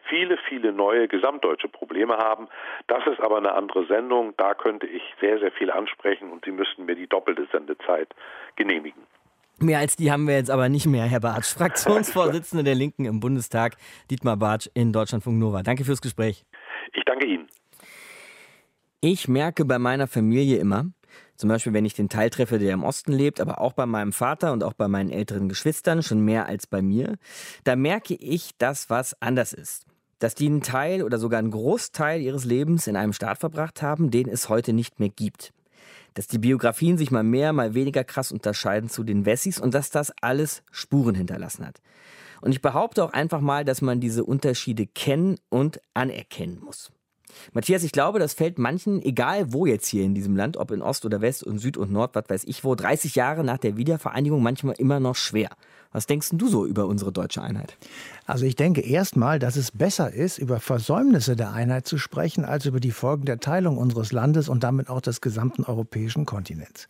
viele, 0.09 0.37
viele 0.49 0.73
neue 0.73 1.07
gesamtdeutsche 1.07 1.69
Probleme 1.69 2.17
haben. 2.17 2.49
Das 2.87 3.07
ist 3.07 3.21
aber 3.21 3.37
eine 3.39 3.53
andere 3.53 3.87
Sendung. 3.87 4.35
Da 4.37 4.55
könnte 4.55 4.87
ich 4.87 5.03
sehr, 5.21 5.39
sehr 5.39 5.53
viel 5.53 5.71
ansprechen 5.71 6.31
und 6.33 6.45
Sie 6.45 6.51
müssten 6.51 6.87
mir 6.87 6.95
die 6.95 7.07
doppelte 7.07 7.47
Sendezeit 7.53 8.09
genehmigen. 8.57 9.07
Mehr 9.61 9.79
als 9.79 9.97
die 9.97 10.11
haben 10.11 10.27
wir 10.27 10.35
jetzt 10.35 10.51
aber 10.51 10.69
nicht 10.69 10.87
mehr, 10.87 11.05
Herr 11.05 11.21
Bartsch. 11.21 11.47
Fraktionsvorsitzender 11.57 12.65
der 12.65 12.75
Linken 12.75 13.05
im 13.05 13.21
Bundestag, 13.21 13.77
Dietmar 14.11 14.37
Bartsch 14.37 14.69
in 14.75 14.93
Deutschlandfunk 14.93 15.39
Nova. 15.39 15.63
Danke 15.63 15.85
fürs 15.85 16.01
Gespräch. 16.01 16.45
Ich 16.93 17.05
danke 17.05 17.27
Ihnen. 17.27 17.47
Ich 19.01 19.29
merke 19.29 19.65
bei 19.65 19.79
meiner 19.79 20.09
Familie 20.09 20.59
immer, 20.59 20.87
zum 21.37 21.49
Beispiel 21.49 21.73
wenn 21.73 21.85
ich 21.85 21.95
den 21.95 22.09
Teil 22.09 22.31
treffe, 22.31 22.59
der 22.59 22.73
im 22.73 22.83
Osten 22.83 23.13
lebt, 23.13 23.41
aber 23.41 23.61
auch 23.61 23.75
bei 23.75 23.87
meinem 23.87 24.13
Vater 24.13 24.53
und 24.53 24.65
auch 24.65 24.73
bei 24.73 24.89
meinen 24.89 25.11
älteren 25.11 25.49
Geschwistern, 25.49 26.03
schon 26.03 26.21
mehr 26.21 26.47
als 26.47 26.67
bei 26.67 26.83
mir, 26.83 27.17
da 27.65 27.77
merke 27.77 28.15
ich, 28.15 28.57
dass 28.59 28.91
was 28.91 29.21
anders 29.23 29.53
ist. 29.53 29.87
Dass 30.19 30.35
die 30.35 30.47
einen 30.47 30.63
Teil 30.63 31.03
oder 31.03 31.19
sogar 31.19 31.39
einen 31.39 31.51
Großteil 31.51 32.21
ihres 32.21 32.45
Lebens 32.45 32.87
in 32.87 32.97
einem 32.97 33.13
Staat 33.13 33.39
verbracht 33.39 33.83
haben, 33.83 34.11
den 34.11 34.29
es 34.29 34.49
heute 34.49 34.73
nicht 34.73 34.99
mehr 34.99 35.11
gibt 35.11 35.53
dass 36.15 36.29
die 36.29 36.39
Biografien 36.39 36.97
sich 36.97 37.11
mal 37.11 37.23
mehr, 37.23 37.53
mal 37.53 37.75
weniger 37.75 38.05
krass 38.05 38.33
unterscheiden 38.33 38.89
zu 38.89 39.05
den 39.05 39.27
Wessis 39.27 39.59
und 39.59 39.75
dass 39.75 39.91
das 39.91 40.13
alles 40.21 40.63
Spuren 40.71 41.15
hinterlassen 41.15 41.67
hat. 41.67 41.81
Und 42.41 42.53
ich 42.53 42.63
behaupte 42.63 43.05
auch 43.05 43.13
einfach 43.13 43.41
mal, 43.41 43.65
dass 43.65 43.83
man 43.83 44.01
diese 44.01 44.25
Unterschiede 44.25 44.87
kennen 44.87 45.37
und 45.49 45.81
anerkennen 45.95 46.61
muss. 46.63 46.93
Matthias, 47.53 47.83
ich 47.83 47.93
glaube, 47.93 48.19
das 48.19 48.35
fällt 48.35 48.59
manchen, 48.59 49.03
egal 49.03 49.53
wo 49.53 49.67
jetzt 49.67 49.89
hier 49.89 50.05
in 50.05 50.15
diesem 50.15 50.37
Land, 50.37 50.57
ob 50.57 50.71
in 50.71 50.83
Ost 50.83 51.05
oder 51.05 51.21
West 51.21 51.43
und 51.43 51.59
Süd 51.59 51.77
und 51.77 51.91
Nord, 51.91 52.15
was 52.15 52.29
weiß 52.29 52.45
ich 52.45 52.65
wo, 52.65 52.75
30 52.75 53.15
Jahre 53.15 53.45
nach 53.45 53.59
der 53.59 53.77
Wiedervereinigung 53.77 54.43
manchmal 54.43 54.77
immer 54.79 55.01
noch 55.01 55.17
schwer. 55.17 55.51
Was 55.95 56.07
denkst 56.07 56.31
du 56.33 56.49
so 56.49 56.67
über 56.67 56.87
unsere 56.89 57.13
deutsche 57.13 57.41
Einheit? 57.41 57.77
Also 58.27 58.47
ich 58.47 58.57
denke 58.57 58.81
erstmal, 58.81 59.39
dass 59.39 59.55
es 59.55 59.71
besser 59.71 60.13
ist, 60.13 60.39
über 60.39 60.59
Versäumnisse 60.59 61.37
der 61.37 61.53
Einheit 61.53 61.87
zu 61.87 61.99
sprechen, 61.99 62.45
als 62.45 62.67
über 62.67 62.81
die 62.81 62.91
Folgen 62.91 63.27
der 63.27 63.39
Teilung 63.39 63.79
unseres 63.79 64.11
Landes 64.11 64.49
und 64.49 64.65
damit 64.65 64.91
auch 64.91 65.01
des 65.01 65.21
gesamten 65.21 65.63
europäischen 65.63 66.27
Kontinents. 66.27 66.89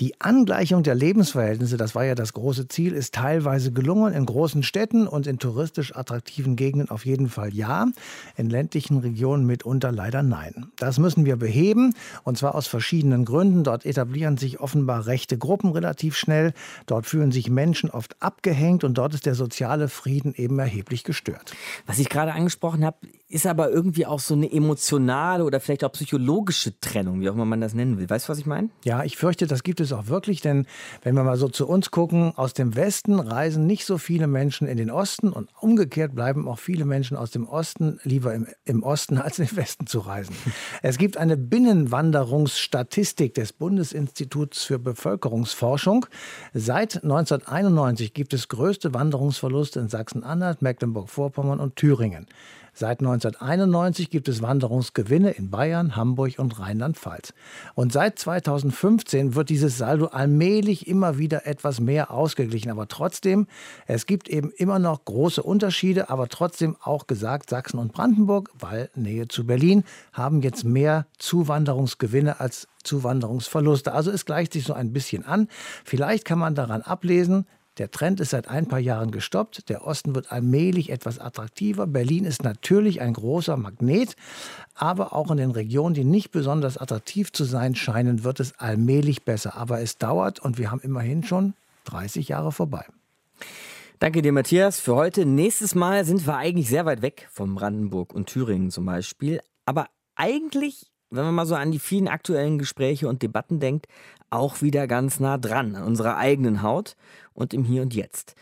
Die 0.00 0.20
Angleichung 0.20 0.84
der 0.84 0.94
Lebensverhältnisse, 0.94 1.76
das 1.76 1.96
war 1.96 2.04
ja 2.04 2.14
das 2.14 2.32
große 2.32 2.68
Ziel, 2.68 2.92
ist 2.92 3.14
teilweise 3.14 3.72
gelungen. 3.72 4.14
In 4.14 4.26
großen 4.26 4.62
Städten 4.62 5.08
und 5.08 5.26
in 5.26 5.40
touristisch 5.40 5.96
attraktiven 5.96 6.54
Gegenden 6.54 6.88
auf 6.88 7.04
jeden 7.04 7.28
Fall 7.28 7.52
ja. 7.52 7.88
In 8.36 8.48
ländlichen 8.48 8.98
Regionen 8.98 9.44
mitunter 9.44 9.90
leider 9.90 10.22
nein. 10.22 10.70
Das 10.76 11.00
müssen 11.00 11.24
wir 11.24 11.34
beheben 11.34 11.94
und 12.22 12.38
zwar 12.38 12.54
aus 12.54 12.68
verschiedenen 12.68 13.24
Gründen. 13.24 13.64
Dort 13.64 13.84
etablieren 13.84 14.36
sich 14.36 14.60
offenbar 14.60 15.06
rechte 15.06 15.36
Gruppen 15.36 15.72
relativ 15.72 16.16
schnell. 16.16 16.52
Dort 16.86 17.06
fühlen 17.06 17.32
sich 17.32 17.50
Menschen 17.50 17.90
oft 17.90 18.22
abgehängt 18.22 18.84
und 18.84 18.98
dort 18.98 19.14
ist 19.14 19.26
der 19.26 19.34
soziale 19.34 19.88
Frieden 19.88 20.32
eben 20.32 20.60
erheblich 20.60 21.02
gestört. 21.02 21.54
Was 21.86 21.98
ich 21.98 22.08
gerade 22.08 22.34
angesprochen 22.34 22.84
habe, 22.84 22.98
ist 23.28 23.46
aber 23.46 23.70
irgendwie 23.70 24.06
auch 24.06 24.20
so 24.20 24.34
eine 24.34 24.50
emotionale 24.50 25.44
oder 25.44 25.60
vielleicht 25.60 25.84
auch 25.84 25.92
psychologische 25.92 26.80
Trennung, 26.80 27.20
wie 27.20 27.28
auch 27.28 27.34
immer 27.34 27.44
man 27.44 27.60
das 27.60 27.74
nennen 27.74 27.98
will. 27.98 28.08
Weißt 28.08 28.26
du, 28.26 28.30
was 28.30 28.38
ich 28.38 28.46
meine? 28.46 28.70
Ja, 28.84 29.04
ich 29.04 29.16
fürchte, 29.16 29.46
das 29.46 29.62
gibt 29.62 29.80
es 29.80 29.87
auch 29.92 30.06
wirklich, 30.08 30.40
denn 30.40 30.66
wenn 31.02 31.14
wir 31.14 31.24
mal 31.24 31.36
so 31.36 31.48
zu 31.48 31.68
uns 31.68 31.90
gucken, 31.90 32.32
aus 32.36 32.54
dem 32.54 32.76
Westen 32.76 33.18
reisen 33.18 33.66
nicht 33.66 33.84
so 33.84 33.98
viele 33.98 34.26
Menschen 34.26 34.68
in 34.68 34.76
den 34.76 34.90
Osten 34.90 35.30
und 35.30 35.50
umgekehrt 35.60 36.14
bleiben 36.14 36.48
auch 36.48 36.58
viele 36.58 36.84
Menschen 36.84 37.16
aus 37.16 37.30
dem 37.30 37.48
Osten 37.48 38.00
lieber 38.02 38.34
im, 38.34 38.46
im 38.64 38.82
Osten 38.82 39.18
als 39.18 39.36
den 39.36 39.54
Westen 39.56 39.86
zu 39.86 40.00
reisen. 40.00 40.34
Es 40.82 40.98
gibt 40.98 41.16
eine 41.16 41.36
Binnenwanderungsstatistik 41.36 43.34
des 43.34 43.52
Bundesinstituts 43.52 44.64
für 44.64 44.78
Bevölkerungsforschung. 44.78 46.06
Seit 46.54 47.02
1991 47.02 48.14
gibt 48.14 48.34
es 48.34 48.48
größte 48.48 48.94
Wanderungsverluste 48.94 49.80
in 49.80 49.88
Sachsen-Anhalt, 49.88 50.62
Mecklenburg-Vorpommern 50.62 51.60
und 51.60 51.76
Thüringen. 51.76 52.26
Seit 52.78 53.00
1991 53.00 54.08
gibt 54.08 54.28
es 54.28 54.40
Wanderungsgewinne 54.40 55.32
in 55.32 55.50
Bayern, 55.50 55.96
Hamburg 55.96 56.38
und 56.38 56.60
Rheinland-Pfalz. 56.60 57.34
Und 57.74 57.92
seit 57.92 58.20
2015 58.20 59.34
wird 59.34 59.48
dieses 59.48 59.78
Saldo 59.78 60.06
allmählich 60.06 60.86
immer 60.86 61.18
wieder 61.18 61.44
etwas 61.44 61.80
mehr 61.80 62.12
ausgeglichen. 62.12 62.70
Aber 62.70 62.86
trotzdem, 62.86 63.48
es 63.88 64.06
gibt 64.06 64.28
eben 64.28 64.52
immer 64.52 64.78
noch 64.78 65.04
große 65.04 65.42
Unterschiede, 65.42 66.08
aber 66.08 66.28
trotzdem 66.28 66.76
auch 66.80 67.08
gesagt, 67.08 67.50
Sachsen 67.50 67.80
und 67.80 67.92
Brandenburg, 67.92 68.50
weil 68.56 68.90
Nähe 68.94 69.26
zu 69.26 69.44
Berlin, 69.44 69.82
haben 70.12 70.40
jetzt 70.42 70.62
mehr 70.62 71.08
Zuwanderungsgewinne 71.18 72.38
als 72.38 72.68
Zuwanderungsverluste. 72.84 73.90
Also 73.90 74.12
es 74.12 74.24
gleicht 74.24 74.52
sich 74.52 74.62
so 74.62 74.72
ein 74.72 74.92
bisschen 74.92 75.24
an. 75.24 75.48
Vielleicht 75.84 76.24
kann 76.24 76.38
man 76.38 76.54
daran 76.54 76.82
ablesen, 76.82 77.44
der 77.78 77.90
Trend 77.90 78.20
ist 78.20 78.30
seit 78.30 78.48
ein 78.48 78.66
paar 78.66 78.78
Jahren 78.78 79.10
gestoppt. 79.10 79.68
Der 79.68 79.86
Osten 79.86 80.14
wird 80.14 80.32
allmählich 80.32 80.90
etwas 80.90 81.18
attraktiver. 81.18 81.86
Berlin 81.86 82.24
ist 82.24 82.42
natürlich 82.42 83.00
ein 83.00 83.12
großer 83.12 83.56
Magnet, 83.56 84.16
aber 84.74 85.12
auch 85.12 85.30
in 85.30 85.36
den 85.36 85.50
Regionen, 85.50 85.94
die 85.94 86.04
nicht 86.04 86.30
besonders 86.30 86.76
attraktiv 86.76 87.32
zu 87.32 87.44
sein 87.44 87.74
scheinen, 87.74 88.24
wird 88.24 88.40
es 88.40 88.58
allmählich 88.58 89.24
besser. 89.24 89.56
Aber 89.56 89.80
es 89.80 89.98
dauert 89.98 90.40
und 90.40 90.58
wir 90.58 90.70
haben 90.70 90.80
immerhin 90.80 91.22
schon 91.22 91.54
30 91.84 92.28
Jahre 92.28 92.52
vorbei. 92.52 92.84
Danke 93.98 94.22
dir, 94.22 94.32
Matthias, 94.32 94.78
für 94.78 94.94
heute. 94.94 95.26
Nächstes 95.26 95.74
Mal 95.74 96.04
sind 96.04 96.26
wir 96.26 96.36
eigentlich 96.36 96.68
sehr 96.68 96.86
weit 96.86 97.02
weg 97.02 97.28
von 97.32 97.54
Brandenburg 97.54 98.14
und 98.14 98.26
Thüringen 98.26 98.70
zum 98.70 98.86
Beispiel. 98.86 99.40
Aber 99.64 99.88
eigentlich, 100.14 100.86
wenn 101.10 101.24
man 101.24 101.34
mal 101.34 101.46
so 101.46 101.54
an 101.54 101.70
die 101.70 101.78
vielen 101.78 102.08
aktuellen 102.08 102.58
Gespräche 102.58 103.08
und 103.08 103.22
Debatten 103.22 103.60
denkt, 103.60 103.86
auch 104.30 104.62
wieder 104.62 104.86
ganz 104.86 105.20
nah 105.20 105.38
dran 105.38 105.74
an 105.74 105.84
unserer 105.84 106.16
eigenen 106.16 106.62
Haut 106.62 106.96
und 107.34 107.54
im 107.54 107.64
Hier 107.64 107.82
und 107.82 107.94
Jetzt. 107.94 108.34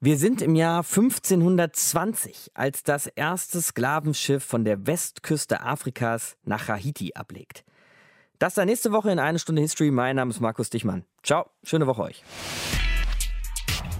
Wir 0.00 0.18
sind 0.18 0.42
im 0.42 0.54
Jahr 0.54 0.78
1520, 0.78 2.50
als 2.54 2.82
das 2.82 3.06
erste 3.06 3.62
Sklavenschiff 3.62 4.44
von 4.44 4.64
der 4.64 4.86
Westküste 4.86 5.62
Afrikas 5.62 6.36
nach 6.44 6.68
Haiti 6.68 7.12
ablegt. 7.14 7.64
Das 8.38 8.54
dann 8.54 8.66
nächste 8.66 8.92
Woche 8.92 9.10
in 9.10 9.18
eine 9.18 9.38
Stunde 9.38 9.62
History. 9.62 9.90
Mein 9.90 10.16
Name 10.16 10.30
ist 10.30 10.40
Markus 10.40 10.68
Dichmann. 10.68 11.04
Ciao, 11.22 11.46
schöne 11.62 11.86
Woche 11.86 12.02
euch. 12.02 12.22